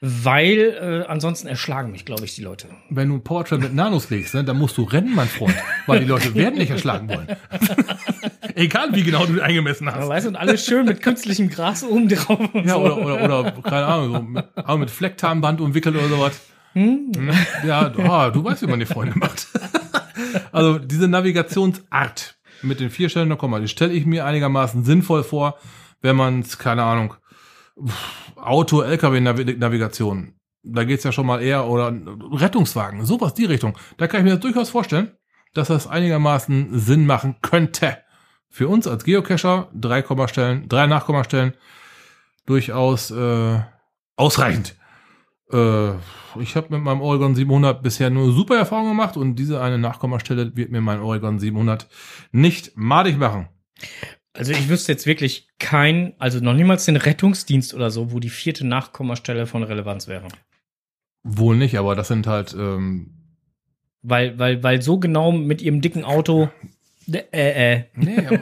weil 0.00 0.78
äh, 0.80 1.10
ansonsten 1.10 1.46
erschlagen 1.46 1.92
mich, 1.92 2.06
glaube 2.06 2.24
ich, 2.24 2.34
die 2.34 2.42
Leute. 2.42 2.68
Wenn 2.88 3.10
du 3.10 3.16
ein 3.16 3.22
Powertrail 3.22 3.58
mit 3.58 3.74
Nanos 3.74 4.08
legst, 4.08 4.34
ne, 4.34 4.44
dann 4.44 4.56
musst 4.56 4.78
du 4.78 4.84
rennen, 4.84 5.14
mein 5.14 5.28
Freund, 5.28 5.54
weil 5.86 6.00
die 6.00 6.06
Leute 6.06 6.34
werden 6.34 6.58
dich 6.58 6.70
erschlagen 6.70 7.06
wollen. 7.10 7.26
Egal 8.54 8.94
wie 8.94 9.02
genau 9.02 9.26
du 9.26 9.40
eingemessen 9.40 9.92
hast. 9.92 10.08
weißt 10.08 10.26
du, 10.26 10.30
und 10.30 10.36
alles 10.36 10.64
schön 10.64 10.86
mit 10.86 11.02
künstlichem 11.02 11.48
Gras 11.48 11.82
oben 11.84 12.08
drauf. 12.08 12.38
Und 12.52 12.66
Ja, 12.66 12.74
so. 12.74 12.80
oder, 12.80 12.96
oder, 12.98 13.40
oder, 13.40 13.52
keine 13.62 13.86
Ahnung, 13.86 14.12
so 14.12 14.22
mit, 14.22 14.44
auch 14.56 14.78
mit 14.78 14.90
Flecktarnband 14.90 15.60
umwickelt 15.60 15.96
oder 15.96 16.08
sowas. 16.08 16.40
Hm? 16.74 17.12
Ja, 17.66 17.92
ah, 18.08 18.30
du 18.30 18.44
weißt, 18.44 18.62
wie 18.62 18.66
man 18.66 18.80
die 18.80 18.86
Freunde 18.86 19.18
macht. 19.18 19.48
Also 20.52 20.78
diese 20.78 21.08
Navigationsart 21.08 22.36
mit 22.62 22.78
den 22.78 22.90
vier 22.90 23.08
Stellen 23.08 23.28
noch 23.28 23.38
Komma, 23.38 23.58
die 23.58 23.66
stelle 23.66 23.92
ich 23.92 24.06
mir 24.06 24.24
einigermaßen 24.24 24.84
sinnvoll 24.84 25.24
vor, 25.24 25.58
wenn 26.02 26.14
man 26.14 26.40
es, 26.40 26.56
keine 26.56 26.84
Ahnung, 26.84 27.14
Auto, 28.36 28.82
LKW-Navigation, 28.82 30.34
da 30.62 30.84
geht's 30.84 31.02
ja 31.04 31.12
schon 31.12 31.26
mal 31.26 31.42
eher, 31.42 31.66
oder 31.66 31.92
Rettungswagen, 32.30 33.04
sowas, 33.04 33.34
die 33.34 33.44
Richtung. 33.44 33.76
Da 33.96 34.06
kann 34.06 34.20
ich 34.20 34.24
mir 34.24 34.30
das 34.30 34.40
durchaus 34.40 34.70
vorstellen, 34.70 35.12
dass 35.52 35.68
das 35.68 35.86
einigermaßen 35.86 36.78
Sinn 36.78 37.06
machen 37.06 37.36
könnte. 37.42 37.98
Für 38.54 38.68
uns 38.68 38.86
als 38.86 39.02
Geocacher, 39.02 39.68
drei 39.74 40.00
Kommastellen, 40.00 40.68
drei 40.68 40.86
Nachkommastellen, 40.86 41.54
durchaus 42.46 43.10
äh, 43.10 43.58
ausreichend. 44.14 44.76
Äh, 45.50 45.94
ich 46.38 46.54
habe 46.54 46.68
mit 46.70 46.80
meinem 46.80 47.00
Oregon 47.00 47.34
700 47.34 47.82
bisher 47.82 48.10
nur 48.10 48.30
super 48.30 48.56
Erfahrungen 48.56 48.90
gemacht 48.90 49.16
und 49.16 49.34
diese 49.40 49.60
eine 49.60 49.76
Nachkommastelle 49.76 50.54
wird 50.54 50.70
mir 50.70 50.80
mein 50.80 51.00
Oregon 51.00 51.40
700 51.40 51.88
nicht 52.30 52.76
madig 52.76 53.18
machen. 53.18 53.48
Also 54.34 54.52
ich 54.52 54.68
wüsste 54.68 54.92
jetzt 54.92 55.06
wirklich 55.06 55.48
kein, 55.58 56.14
also 56.20 56.38
noch 56.38 56.54
niemals 56.54 56.84
den 56.84 56.94
Rettungsdienst 56.94 57.74
oder 57.74 57.90
so, 57.90 58.12
wo 58.12 58.20
die 58.20 58.30
vierte 58.30 58.64
Nachkommastelle 58.64 59.46
von 59.48 59.64
Relevanz 59.64 60.06
wäre. 60.06 60.28
Wohl 61.24 61.56
nicht, 61.56 61.76
aber 61.76 61.96
das 61.96 62.06
sind 62.06 62.28
halt 62.28 62.54
ähm, 62.56 63.14
Weil, 64.02 64.38
weil, 64.38 64.62
weil 64.62 64.80
so 64.80 65.00
genau 65.00 65.32
mit 65.32 65.60
ihrem 65.60 65.80
dicken 65.80 66.04
Auto. 66.04 66.50
Äh, 67.12 67.72
äh. 67.74 67.84
Nee, 67.94 68.18
aber, 68.26 68.40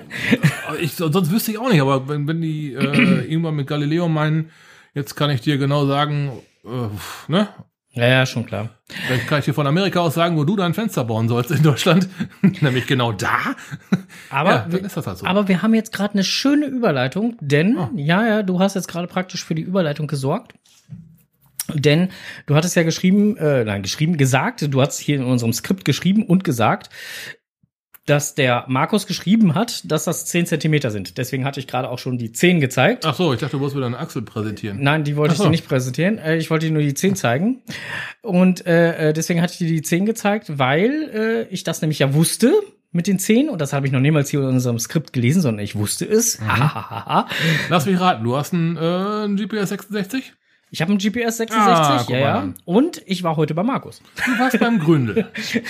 aber 0.69 0.79
ich, 0.79 0.93
sonst 0.93 1.31
wüsste 1.31 1.51
ich 1.53 1.59
auch 1.59 1.71
nicht, 1.71 1.81
aber 1.81 2.09
wenn, 2.09 2.27
wenn 2.29 2.41
die 2.41 2.75
äh, 2.75 3.25
irgendwann 3.29 3.57
mit 3.57 3.67
Galileo 3.67 4.09
meinen, 4.09 4.51
jetzt 4.95 5.15
kann 5.15 5.31
ich 5.31 5.41
dir 5.41 5.59
genau 5.59 5.87
sagen, 5.87 6.31
äh, 6.65 6.89
ne? 7.33 7.49
Ja, 7.95 8.07
ja, 8.07 8.25
schon 8.25 8.47
klar. 8.47 8.71
Dann 9.11 9.27
kann 9.27 9.41
ich 9.41 9.45
dir 9.45 9.53
von 9.53 9.67
Amerika 9.67 10.01
aus 10.01 10.15
sagen, 10.15 10.39
wo 10.39 10.45
du 10.45 10.57
dein 10.57 10.73
Fenster 10.73 11.05
bauen 11.05 11.29
sollst 11.29 11.51
in 11.51 11.63
Deutschland. 11.63 12.09
Nämlich 12.63 12.87
genau 12.87 13.13
da. 13.13 13.55
Aber, 14.31 14.51
ja, 14.51 14.67
dann 14.71 14.85
ist 14.85 14.97
das 14.97 15.07
halt 15.07 15.19
so. 15.19 15.27
aber 15.27 15.47
wir 15.47 15.61
haben 15.61 15.75
jetzt 15.75 15.93
gerade 15.93 16.15
eine 16.15 16.25
schöne 16.25 16.65
Überleitung, 16.67 17.37
denn, 17.41 17.77
Oh. 17.77 17.91
ja, 17.95 18.27
ja, 18.27 18.43
du 18.43 18.61
hast 18.61 18.77
jetzt 18.77 18.89
gerade 18.89 19.09
praktisch 19.09 19.45
für 19.45 19.55
die 19.55 19.61
Überleitung 19.63 20.07
gesorgt. 20.07 20.55
Denn 21.75 22.09
du 22.47 22.55
hattest 22.55 22.77
ja 22.77 22.83
geschrieben, 22.83 23.37
äh, 23.37 23.65
nein, 23.65 23.83
geschrieben, 23.83 24.17
gesagt, 24.17 24.67
du 24.73 24.81
hast 24.81 24.99
hier 24.99 25.17
in 25.17 25.25
unserem 25.25 25.53
Skript 25.53 25.85
geschrieben 25.85 26.25
und 26.25 26.45
gesagt, 26.45 26.89
dass 28.07 28.35
der 28.35 28.65
Markus 28.67 29.07
geschrieben 29.07 29.55
hat, 29.55 29.91
dass 29.91 30.05
das 30.05 30.27
10 30.27 30.47
Zentimeter 30.47 30.91
sind. 30.91 31.19
Deswegen 31.19 31.45
hatte 31.45 31.61
ich 31.61 31.69
gerade 31.69 31.89
auch 31.89 31.99
schon 31.99 32.19
die 32.19 32.33
10 32.33 32.61
gezeigt. 32.61 33.07
Ach 33.07 33.15
so, 33.15 33.33
ich 33.33 33.39
dachte, 33.39 33.53
du 33.53 33.61
wolltest 33.61 33.77
wieder 33.77 33.87
eine 33.87 33.99
Achsel 33.99 34.23
präsentieren. 34.23 34.83
Nein, 34.83 35.05
die 35.05 35.17
wollte 35.17 35.35
so. 35.35 35.43
ich 35.43 35.47
dir 35.47 35.51
nicht 35.51 35.69
präsentieren. 35.69 36.19
Äh, 36.19 36.37
ich 36.37 36.51
wollte 36.51 36.67
dir 36.67 36.73
nur 36.73 36.83
die 36.83 36.95
10 36.95 37.15
zeigen. 37.15 37.63
Und 38.21 38.67
äh, 38.67 39.11
äh, 39.11 39.13
deswegen 39.13 39.41
hatte 39.41 39.53
ich 39.53 39.59
dir 39.59 39.69
die 39.69 39.83
10 39.83 40.07
gezeigt, 40.07 40.59
weil 40.59 41.47
äh, 41.49 41.55
ich 41.55 41.63
das 41.63 41.81
nämlich 41.81 42.01
ja 42.01 42.13
wusste 42.13 42.53
mit 42.91 43.07
den 43.07 43.21
10. 43.21 43.49
Und 43.49 43.61
das 43.61 43.73
habe 43.73 43.87
ich 43.87 43.93
noch 43.93 44.01
niemals 44.01 44.31
hier 44.31 44.41
in 44.41 44.47
unserem 44.47 44.81
Skript 44.81 45.13
gelesen, 45.13 45.41
sondern 45.41 45.65
ich 45.65 45.77
wusste 45.77 46.05
es. 46.05 46.41
Mhm. 46.41 46.47
Lass 47.69 47.87
mich 47.87 48.01
raten, 48.01 48.25
du 48.25 48.37
hast 48.37 48.53
einen, 48.53 48.77
äh, 48.77 48.81
einen 48.81 49.37
GPS 49.37 49.69
66? 49.69 50.35
Ich 50.73 50.81
habe 50.81 50.91
einen 50.91 50.99
GPS 50.99 51.37
66, 51.37 51.53
Ah, 51.55 52.05
ja, 52.09 52.19
ja. 52.19 52.49
Und 52.65 53.03
ich 53.05 53.23
war 53.23 53.37
heute 53.37 53.53
bei 53.55 53.63
Markus. 53.63 54.03
Du 54.25 54.39
warst 54.39 54.59
beim 54.59 54.79
Gründel. 54.81 55.27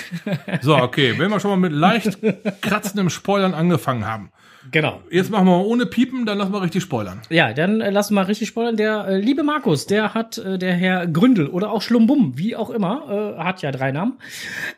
So, 0.61 0.77
okay, 0.77 1.13
wenn 1.17 1.29
wir 1.29 1.39
schon 1.41 1.51
mal 1.51 1.57
mit 1.57 1.73
leicht 1.73 2.17
kratzendem 2.61 3.09
Spoilern 3.09 3.53
angefangen 3.53 4.07
haben. 4.07 4.31
Genau. 4.71 5.01
Jetzt 5.11 5.29
machen 5.29 5.45
wir 5.45 5.57
mal 5.57 5.65
ohne 5.65 5.85
Piepen, 5.85 6.25
dann 6.25 6.37
lassen 6.37 6.53
wir 6.53 6.61
richtig 6.61 6.83
spoilern. 6.83 7.19
Ja, 7.29 7.51
dann 7.51 7.81
äh, 7.81 7.89
lass 7.89 8.07
uns 8.07 8.15
mal 8.15 8.23
richtig 8.23 8.47
spoilern. 8.47 8.77
Der 8.77 9.05
äh, 9.05 9.19
liebe 9.19 9.43
Markus, 9.43 9.87
der 9.87 10.13
hat, 10.13 10.37
äh, 10.37 10.57
der 10.57 10.73
Herr 10.73 11.05
Gründel 11.05 11.47
oder 11.47 11.71
auch 11.71 11.81
Schlumbum, 11.81 12.37
wie 12.37 12.55
auch 12.55 12.69
immer, 12.69 13.35
äh, 13.37 13.43
hat 13.43 13.61
ja 13.61 13.71
drei 13.71 13.91
Namen, 13.91 14.13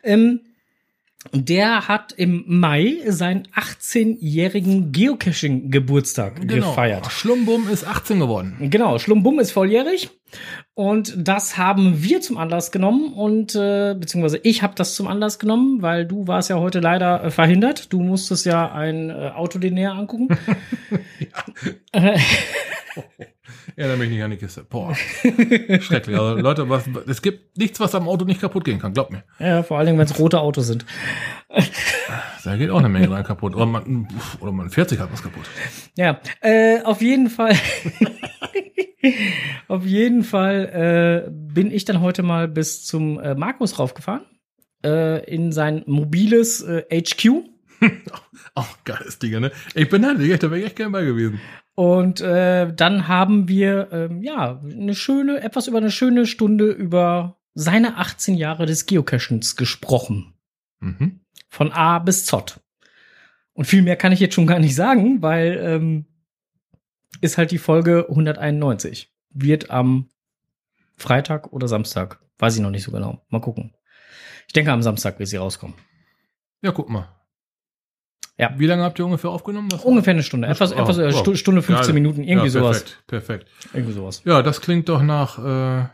ähm, 0.02 0.40
der 1.32 1.88
hat 1.88 2.12
im 2.12 2.44
Mai 2.46 2.98
seinen 3.06 3.48
18-jährigen 3.48 4.92
Geocaching-Geburtstag 4.92 6.46
gefeiert. 6.46 7.10
Schlumbum 7.10 7.68
ist 7.68 7.86
18 7.86 8.20
geworden. 8.20 8.56
Genau, 8.70 8.98
Schlumbum 8.98 9.38
ist 9.38 9.52
volljährig 9.52 10.10
und 10.74 11.14
das 11.16 11.56
haben 11.56 12.02
wir 12.02 12.20
zum 12.20 12.36
Anlass 12.38 12.72
genommen 12.72 13.12
und 13.12 13.54
äh, 13.54 13.94
beziehungsweise 13.94 14.40
ich 14.42 14.62
habe 14.62 14.74
das 14.76 14.94
zum 14.94 15.06
Anlass 15.06 15.38
genommen, 15.38 15.82
weil 15.82 16.06
du 16.06 16.26
warst 16.26 16.50
ja 16.50 16.56
heute 16.56 16.80
leider 16.80 17.24
äh, 17.24 17.30
verhindert. 17.30 17.92
Du 17.92 18.00
musstest 18.00 18.46
ja 18.46 18.72
ein 18.72 19.10
äh, 19.10 19.30
Auto 19.34 19.58
dir 19.58 19.70
näher 19.70 19.92
angucken. 19.92 20.28
Erinnere 23.76 23.98
mich 23.98 24.10
nicht 24.10 24.22
an 24.22 24.30
die 24.30 24.36
Kiste. 24.36 24.64
Boah. 24.64 24.94
Schrecklich. 24.94 26.18
Also, 26.18 26.36
Leute, 26.36 26.68
was, 26.68 26.84
es 27.06 27.22
gibt 27.22 27.58
nichts, 27.58 27.80
was 27.80 27.94
am 27.94 28.08
Auto 28.08 28.24
nicht 28.24 28.40
kaputt 28.40 28.64
gehen 28.64 28.78
kann, 28.78 28.92
glaubt 28.92 29.12
mir. 29.12 29.24
ja, 29.38 29.62
vor 29.62 29.78
allen 29.78 29.86
Dingen, 29.86 29.98
wenn 29.98 30.06
es 30.06 30.18
rote 30.18 30.40
Autos 30.40 30.66
sind. 30.66 30.84
Da 32.44 32.56
geht 32.56 32.70
auch 32.70 32.78
eine 32.78 32.88
Menge 32.88 33.10
rein 33.10 33.24
kaputt. 33.24 33.54
Oder 33.54 33.66
man, 33.66 34.08
oder 34.40 34.52
man 34.52 34.70
fährt 34.70 34.88
sich 34.88 35.00
halt 35.00 35.12
was 35.12 35.22
kaputt. 35.22 35.44
Ja, 35.96 36.20
äh, 36.40 36.80
auf 36.82 37.02
jeden 37.02 37.28
Fall. 37.28 37.54
auf 39.68 39.84
jeden 39.84 40.22
Fall 40.22 41.26
äh, 41.26 41.30
bin 41.30 41.70
ich 41.70 41.84
dann 41.84 42.00
heute 42.00 42.22
mal 42.22 42.48
bis 42.48 42.84
zum 42.84 43.18
äh, 43.18 43.34
Markus 43.34 43.78
raufgefahren. 43.78 44.24
Äh, 44.84 45.24
in 45.32 45.52
sein 45.52 45.82
mobiles 45.86 46.62
äh, 46.62 46.84
HQ. 46.92 47.44
Auch 48.54 48.84
geiles 48.84 49.18
Ding, 49.18 49.40
ne? 49.40 49.50
Ich 49.74 49.88
bin 49.88 50.02
da 50.02 50.14
da 50.14 50.20
wäre 50.20 50.58
ich 50.58 50.66
echt 50.66 50.76
gerne 50.76 50.92
bei 50.92 51.04
gewesen. 51.04 51.40
Und 51.76 52.22
äh, 52.22 52.72
dann 52.74 53.06
haben 53.06 53.48
wir 53.48 53.88
ähm, 53.92 54.22
ja 54.22 54.62
eine 54.62 54.94
schöne, 54.94 55.42
etwas 55.42 55.68
über 55.68 55.76
eine 55.76 55.90
schöne 55.90 56.26
Stunde 56.26 56.70
über 56.70 57.36
seine 57.52 57.98
18 57.98 58.34
Jahre 58.34 58.64
des 58.64 58.86
Geocachens 58.86 59.56
gesprochen. 59.56 60.32
Mhm. 60.80 61.20
Von 61.50 61.72
A 61.72 61.98
bis 61.98 62.24
Z. 62.24 62.60
Und 63.52 63.66
viel 63.66 63.82
mehr 63.82 63.96
kann 63.96 64.12
ich 64.12 64.20
jetzt 64.20 64.34
schon 64.34 64.46
gar 64.46 64.58
nicht 64.58 64.74
sagen, 64.74 65.20
weil 65.20 65.58
ähm, 65.62 66.06
ist 67.20 67.36
halt 67.36 67.50
die 67.50 67.58
Folge 67.58 68.06
191. 68.08 69.12
Wird 69.28 69.70
am 69.70 70.08
Freitag 70.96 71.52
oder 71.52 71.68
Samstag. 71.68 72.22
Weiß 72.38 72.56
ich 72.56 72.62
noch 72.62 72.70
nicht 72.70 72.84
so 72.84 72.90
genau. 72.90 73.22
Mal 73.28 73.42
gucken. 73.42 73.74
Ich 74.46 74.54
denke, 74.54 74.72
am 74.72 74.82
Samstag 74.82 75.18
wird 75.18 75.28
sie 75.28 75.36
rauskommen. 75.36 75.76
Ja, 76.62 76.72
guck 76.72 76.88
mal. 76.88 77.15
Ja. 78.38 78.52
Wie 78.58 78.66
lange 78.66 78.82
habt 78.82 78.98
ihr 78.98 79.06
ungefähr 79.06 79.30
aufgenommen? 79.30 79.68
Was 79.72 79.84
Ungefähr 79.84 80.12
eine 80.12 80.22
Stunde. 80.22 80.48
Etwas, 80.48 80.72
Oh, 80.74 80.78
etwas, 80.78 80.98
äh. 80.98 81.10
Stu- 81.12 81.34
Stunde 81.36 81.62
15 81.62 81.86
Geil. 81.86 81.94
Minuten, 81.94 82.22
irgendwie 82.22 82.46
ja, 82.48 82.50
sowas. 82.52 82.82
Perfekt, 83.06 83.06
perfekt. 83.06 83.46
Irgendwie 83.72 83.92
sowas. 83.94 84.22
Ja, 84.26 84.42
das 84.42 84.60
klingt 84.60 84.88
doch 84.90 85.02
nach, 85.02 85.38
äh, 85.38 85.88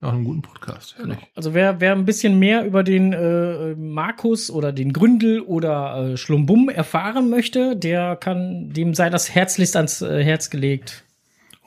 nach 0.00 0.12
einem 0.12 0.24
guten 0.24 0.42
Podcast. 0.42 0.96
Herrlich. 0.98 1.18
Also 1.36 1.54
wer, 1.54 1.80
wer 1.80 1.92
ein 1.92 2.04
bisschen 2.04 2.38
mehr 2.38 2.64
über 2.64 2.82
den 2.82 3.12
äh, 3.12 3.74
Markus 3.76 4.50
oder 4.50 4.72
den 4.72 4.92
Gründel 4.92 5.40
oder 5.42 6.12
äh, 6.12 6.16
Schlumbum 6.16 6.68
erfahren 6.68 7.28
möchte, 7.30 7.76
der 7.76 8.16
kann, 8.16 8.70
dem 8.70 8.94
sei 8.94 9.10
das 9.10 9.32
herzlichst 9.34 9.76
ans 9.76 10.02
äh, 10.02 10.24
Herz 10.24 10.50
gelegt. 10.50 11.04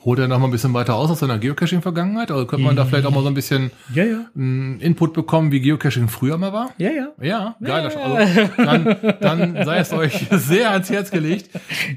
Holt 0.04 0.18
er 0.18 0.28
noch 0.28 0.38
mal 0.38 0.46
ein 0.46 0.50
bisschen 0.50 0.74
weiter 0.74 0.96
aus 0.96 1.10
aus 1.10 1.20
seiner 1.20 1.38
Geocaching-Vergangenheit? 1.38 2.30
Also 2.30 2.46
könnte 2.46 2.64
man 2.64 2.76
da 2.76 2.84
vielleicht 2.84 3.06
auch 3.06 3.10
mal 3.10 3.22
so 3.22 3.28
ein 3.28 3.34
bisschen 3.34 3.70
Ja, 3.94 4.04
ja. 4.04 4.26
einen 4.36 4.78
Input 4.80 5.14
bekommen, 5.14 5.50
wie 5.50 5.60
Geocaching 5.60 6.08
früher 6.08 6.36
mal 6.36 6.52
war? 6.52 6.74
Ja, 6.76 6.90
ja. 6.90 7.14
Ja, 7.20 7.56
geil. 7.62 7.86
Also, 7.96 8.50
dann, 8.56 9.14
dann 9.20 9.64
sei 9.64 9.78
es 9.78 9.92
euch 9.92 10.26
sehr 10.30 10.72
ans 10.72 10.90
Herz 10.90 11.10
gelegt, 11.10 11.48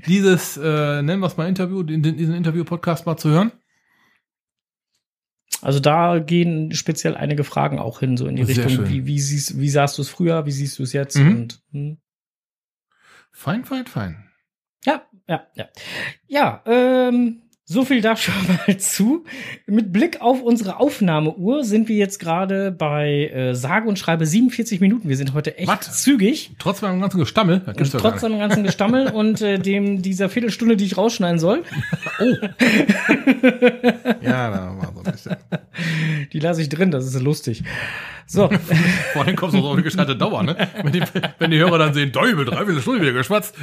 dieses, 0.07 0.55
äh, 0.55 1.01
nennen 1.01 1.19
wir 1.19 1.27
es 1.27 1.35
mal 1.35 1.49
Interview, 1.49 1.83
diesen 1.83 2.33
Interview-Podcast 2.33 3.05
mal 3.05 3.17
zu 3.17 3.29
hören. 3.29 3.51
Also 5.61 5.79
da 5.79 6.19
gehen 6.19 6.71
speziell 6.73 7.15
einige 7.15 7.43
Fragen 7.43 7.79
auch 7.79 7.99
hin, 7.99 8.15
so 8.15 8.27
in 8.27 8.35
die 8.35 8.45
Sehr 8.45 8.65
Richtung, 8.65 8.85
schön. 8.85 8.89
wie, 8.89 9.05
wie, 9.05 9.19
siehst, 9.19 9.59
wie 9.59 9.69
sahst 9.69 9.97
du 9.97 10.01
es 10.03 10.09
früher, 10.09 10.45
wie 10.45 10.51
siehst 10.51 10.79
du 10.79 10.83
es 10.83 10.93
jetzt? 10.93 11.17
Mhm. 11.17 11.35
Und, 11.35 11.61
hm. 11.71 11.97
Fein, 13.31 13.65
fein, 13.65 13.85
fein. 13.85 14.29
Ja, 14.85 15.01
ja, 15.27 15.47
ja. 15.55 15.65
Ja, 16.27 16.63
ähm, 16.65 17.41
so 17.69 17.83
viel 17.83 17.99
da 18.01 18.15
schon 18.15 18.33
mal 18.67 18.77
zu. 18.77 19.25
Mit 19.65 19.91
Blick 19.91 20.21
auf 20.21 20.41
unsere 20.41 20.79
Aufnahmeuhr 20.79 21.65
sind 21.65 21.89
wir 21.89 21.97
jetzt 21.97 22.17
gerade 22.17 22.71
bei 22.71 23.27
äh, 23.27 23.53
sage 23.55 23.89
und 23.89 23.99
schreibe 23.99 24.25
47 24.25 24.79
Minuten. 24.79 25.09
Wir 25.09 25.17
sind 25.17 25.33
heute 25.33 25.57
echt 25.57 25.67
Was? 25.67 26.01
zügig. 26.01 26.51
Trotz 26.59 26.81
meinem 26.81 27.01
ganzen 27.01 27.19
Gestammel, 27.19 27.61
trotz 27.91 28.21
dem 28.21 28.39
ganzen 28.39 28.63
Gestammel 28.63 29.07
und 29.13 29.41
äh, 29.41 29.59
dem 29.59 30.01
dieser 30.01 30.29
Viertelstunde, 30.29 30.77
die 30.77 30.85
ich 30.85 30.97
rausschneiden 30.97 31.39
soll, 31.39 31.63
Ja, 34.21 34.49
da 34.49 34.75
war 34.77 34.93
so 34.93 35.01
ein 35.03 35.11
bisschen. 35.11 35.35
die 36.31 36.39
lasse 36.39 36.61
ich 36.61 36.69
drin, 36.69 36.91
das 36.91 37.05
ist 37.05 37.19
lustig. 37.21 37.63
So, 38.25 38.49
Vor 39.13 39.25
allem 39.25 39.35
kommst 39.35 39.55
du 39.55 39.61
so 39.61 39.67
auf 39.67 39.73
eine 39.73 39.83
gescheite 39.83 40.15
Dauer, 40.15 40.43
ne? 40.43 40.55
Wenn 40.83 40.93
die, 40.93 41.01
wenn 41.39 41.51
die 41.51 41.57
Hörer 41.57 41.77
dann 41.77 41.93
sehen, 41.93 42.11
Däubel, 42.11 42.45
dreiviertel 42.45 42.81
Stunde 42.81 43.01
wieder 43.01 43.13
geschwatzt. 43.13 43.55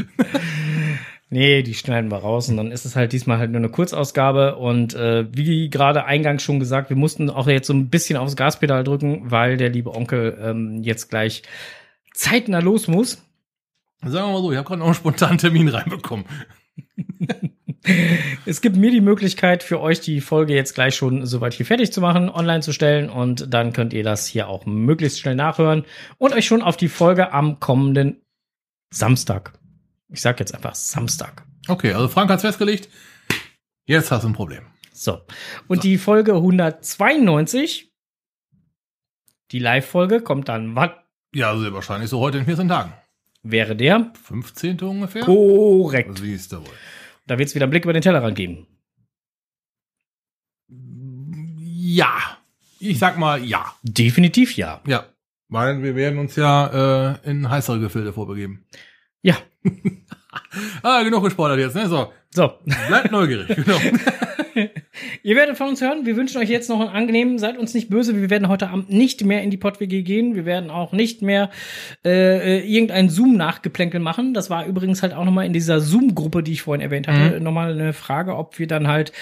Nee, 1.34 1.62
die 1.64 1.74
schneiden 1.74 2.12
wir 2.12 2.18
raus 2.18 2.48
und 2.48 2.56
dann 2.56 2.70
ist 2.70 2.84
es 2.84 2.94
halt 2.94 3.12
diesmal 3.12 3.38
halt 3.38 3.50
nur 3.50 3.58
eine 3.58 3.68
Kurzausgabe 3.68 4.54
und 4.54 4.94
äh, 4.94 5.26
wie 5.36 5.68
gerade 5.68 6.04
eingangs 6.04 6.44
schon 6.44 6.60
gesagt, 6.60 6.90
wir 6.90 6.96
mussten 6.96 7.28
auch 7.28 7.48
jetzt 7.48 7.66
so 7.66 7.74
ein 7.74 7.90
bisschen 7.90 8.16
aufs 8.16 8.36
Gaspedal 8.36 8.84
drücken, 8.84 9.32
weil 9.32 9.56
der 9.56 9.68
liebe 9.68 9.92
Onkel 9.92 10.38
ähm, 10.40 10.82
jetzt 10.84 11.10
gleich 11.10 11.42
zeitnah 12.14 12.60
los 12.60 12.86
muss. 12.86 13.20
Sagen 14.02 14.28
wir 14.28 14.32
mal 14.34 14.42
so, 14.42 14.52
ich 14.52 14.58
habe 14.58 14.68
gerade 14.68 14.78
noch 14.78 14.86
einen 14.86 14.94
spontanen 14.94 15.38
Termin 15.38 15.68
reinbekommen. 15.68 16.24
Es 18.46 18.62
gibt 18.62 18.76
mir 18.76 18.90
die 18.90 19.02
Möglichkeit 19.02 19.62
für 19.62 19.78
euch 19.78 20.00
die 20.00 20.22
Folge 20.22 20.54
jetzt 20.54 20.74
gleich 20.74 20.94
schon 20.94 21.26
soweit 21.26 21.52
hier 21.52 21.66
fertig 21.66 21.92
zu 21.92 22.00
machen, 22.00 22.30
online 22.30 22.60
zu 22.60 22.72
stellen 22.72 23.10
und 23.10 23.52
dann 23.52 23.74
könnt 23.74 23.92
ihr 23.92 24.02
das 24.02 24.26
hier 24.26 24.48
auch 24.48 24.64
möglichst 24.64 25.20
schnell 25.20 25.34
nachhören 25.34 25.84
und 26.16 26.32
euch 26.32 26.46
schon 26.46 26.62
auf 26.62 26.78
die 26.78 26.88
Folge 26.88 27.34
am 27.34 27.60
kommenden 27.60 28.22
Samstag. 28.88 29.52
Ich 30.14 30.20
sag 30.22 30.38
jetzt 30.38 30.54
einfach 30.54 30.76
Samstag. 30.76 31.44
Okay, 31.66 31.92
also 31.92 32.06
Frank 32.08 32.30
hat's 32.30 32.42
festgelegt. 32.42 32.88
Jetzt 33.84 34.12
hast 34.12 34.22
du 34.22 34.28
ein 34.28 34.32
Problem. 34.32 34.62
So. 34.92 35.22
Und 35.66 35.82
die 35.82 35.98
Folge 35.98 36.34
192, 36.34 37.92
die 39.50 39.58
Live-Folge, 39.58 40.20
kommt 40.20 40.48
dann, 40.48 40.76
wann 40.76 40.92
Ja, 41.34 41.58
sehr 41.58 41.72
wahrscheinlich 41.74 42.10
so 42.10 42.20
heute 42.20 42.38
in 42.38 42.44
14 42.44 42.68
Tagen. 42.68 42.92
wäre 43.42 43.74
der? 43.74 44.12
15. 44.22 44.80
ungefähr? 44.82 45.24
Korrekt. 45.24 46.16
Siehst 46.18 46.52
du 46.52 46.58
wohl. 46.58 46.74
Da 47.26 47.36
wird 47.36 47.48
es 47.48 47.54
wieder 47.56 47.64
einen 47.64 47.70
Blick 47.70 47.82
über 47.84 47.92
den 47.92 48.02
Tellerrand 48.02 48.36
geben. 48.36 48.68
Ja. 50.68 52.38
Ich 52.78 53.00
sag 53.00 53.18
mal 53.18 53.42
ja. 53.44 53.74
Definitiv 53.82 54.56
ja. 54.56 54.80
Ja. 54.86 55.06
Weil 55.48 55.82
wir 55.82 55.96
werden 55.96 56.20
uns 56.20 56.36
ja 56.36 57.14
äh, 57.14 57.28
in 57.30 57.50
heißere 57.50 57.80
Gefilde 57.80 58.12
vorbegeben. 58.12 58.64
Ja. 59.22 59.36
Ah, 60.82 61.02
genug 61.02 61.24
gespoilert 61.24 61.58
jetzt, 61.58 61.74
ne? 61.76 61.88
So, 61.88 62.12
So. 62.30 62.52
bleibt 62.88 63.10
neugierig. 63.10 63.48
Genau. 63.56 63.78
Ihr 65.24 65.34
werdet 65.36 65.56
von 65.56 65.68
uns 65.68 65.80
hören. 65.80 66.06
Wir 66.06 66.16
wünschen 66.16 66.38
euch 66.38 66.48
jetzt 66.48 66.68
noch 66.68 66.78
einen 66.78 66.90
angenehmen. 66.90 67.38
Seid 67.38 67.58
uns 67.58 67.74
nicht 67.74 67.88
böse. 67.90 68.14
Wir 68.20 68.30
werden 68.30 68.48
heute 68.48 68.68
Abend 68.68 68.88
nicht 68.90 69.24
mehr 69.24 69.42
in 69.42 69.50
die 69.50 69.56
PodWG 69.56 70.02
gehen. 70.02 70.36
Wir 70.36 70.44
werden 70.44 70.70
auch 70.70 70.92
nicht 70.92 71.22
mehr 71.22 71.50
äh, 72.04 72.58
äh, 72.58 72.60
irgendein 72.60 73.08
Zoom-Nachgeplänkel 73.10 73.98
machen. 73.98 74.32
Das 74.32 74.50
war 74.50 74.66
übrigens 74.66 75.02
halt 75.02 75.12
auch 75.12 75.24
nochmal 75.24 75.46
in 75.46 75.52
dieser 75.52 75.80
Zoom-Gruppe, 75.80 76.44
die 76.44 76.52
ich 76.52 76.62
vorhin 76.62 76.82
erwähnt 76.82 77.08
hatte, 77.08 77.40
nochmal 77.40 77.72
eine 77.72 77.92
Frage, 77.92 78.36
ob 78.36 78.58
wir 78.60 78.68
dann 78.68 78.86
halt 78.86 79.12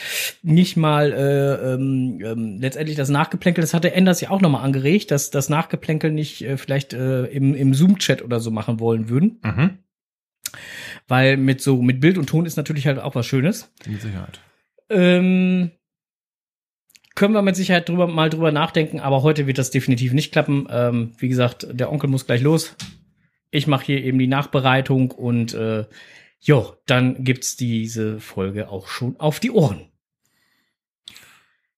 nicht 0.42 0.76
mal 0.76 1.12
äh, 1.12 1.74
ähm, 1.74 2.20
ähm, 2.22 2.58
letztendlich 2.60 2.96
das 2.96 3.08
Nachgeplänkel, 3.08 3.62
das 3.62 3.72
hatte 3.72 3.94
Enders 3.94 4.20
ja 4.20 4.30
auch 4.30 4.40
nochmal 4.42 4.64
angeregt, 4.64 5.10
dass 5.10 5.30
das 5.30 5.48
Nachgeplänkel 5.48 6.10
nicht 6.10 6.42
äh, 6.42 6.58
vielleicht 6.58 6.92
äh, 6.92 7.24
im, 7.26 7.54
im 7.54 7.72
Zoom-Chat 7.72 8.22
oder 8.22 8.38
so 8.40 8.50
machen 8.50 8.80
wollen 8.80 9.08
würden. 9.08 9.40
mhm. 9.42 9.70
Weil 11.08 11.36
mit 11.36 11.60
so, 11.60 11.80
mit 11.80 12.00
Bild 12.00 12.18
und 12.18 12.28
Ton 12.28 12.46
ist 12.46 12.56
natürlich 12.56 12.86
halt 12.86 12.98
auch 12.98 13.14
was 13.14 13.26
Schönes. 13.26 13.72
Mit 13.86 14.02
Sicherheit. 14.02 14.40
Ähm, 14.90 15.70
können 17.14 17.34
wir 17.34 17.42
mit 17.42 17.56
Sicherheit 17.56 17.88
drüber, 17.88 18.06
mal 18.06 18.30
drüber 18.30 18.52
nachdenken, 18.52 19.00
aber 19.00 19.22
heute 19.22 19.46
wird 19.46 19.58
das 19.58 19.70
definitiv 19.70 20.12
nicht 20.12 20.32
klappen. 20.32 20.66
Ähm, 20.70 21.12
wie 21.18 21.28
gesagt, 21.28 21.66
der 21.70 21.92
Onkel 21.92 22.08
muss 22.08 22.26
gleich 22.26 22.40
los. 22.40 22.74
Ich 23.50 23.66
mache 23.66 23.86
hier 23.86 24.02
eben 24.02 24.18
die 24.18 24.26
Nachbereitung 24.26 25.10
und 25.10 25.52
äh, 25.52 25.84
jo, 26.40 26.74
dann 26.86 27.22
gibt's 27.22 27.56
diese 27.56 28.18
Folge 28.18 28.70
auch 28.70 28.88
schon 28.88 29.20
auf 29.20 29.40
die 29.40 29.50
Ohren. 29.50 29.88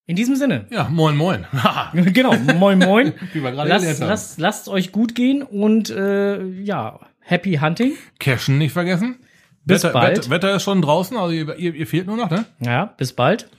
In 0.07 0.15
diesem 0.15 0.35
Sinne, 0.35 0.67
Ja, 0.69 0.87
moin 0.87 1.17
moin. 1.17 1.45
genau, 1.93 2.33
moin 2.37 2.77
moin. 2.77 3.13
Wie 3.33 3.41
wir 3.41 3.51
gerade 3.51 3.69
Lasst, 3.69 3.99
lasst, 3.99 4.39
lasst 4.39 4.69
euch 4.69 4.91
gut 4.91 5.15
gehen 5.15 5.41
und 5.41 5.89
äh, 5.89 6.43
ja, 6.45 6.99
happy 7.25 7.57
hunting. 7.57 7.97
Cashen 8.19 8.57
nicht 8.57 8.73
vergessen. 8.73 9.17
Bis 9.65 9.83
Wetter, 9.83 9.93
bald. 9.93 10.17
Wetter, 10.17 10.29
Wetter 10.29 10.55
ist 10.55 10.63
schon 10.63 10.81
draußen, 10.81 11.17
also 11.17 11.31
ihr, 11.31 11.55
ihr, 11.57 11.73
ihr 11.73 11.87
fehlt 11.87 12.07
nur 12.07 12.17
noch, 12.17 12.29
ne? 12.29 12.45
Ja, 12.59 12.85
bis 12.85 13.13
bald. 13.13 13.49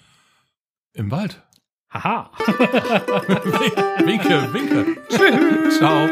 Im 0.94 1.10
Wald. 1.10 1.42
Haha. 1.90 2.30
winke, 4.04 4.52
winke. 4.52 4.96
Tschüss. 5.08 5.78
Ciao. 5.78 6.08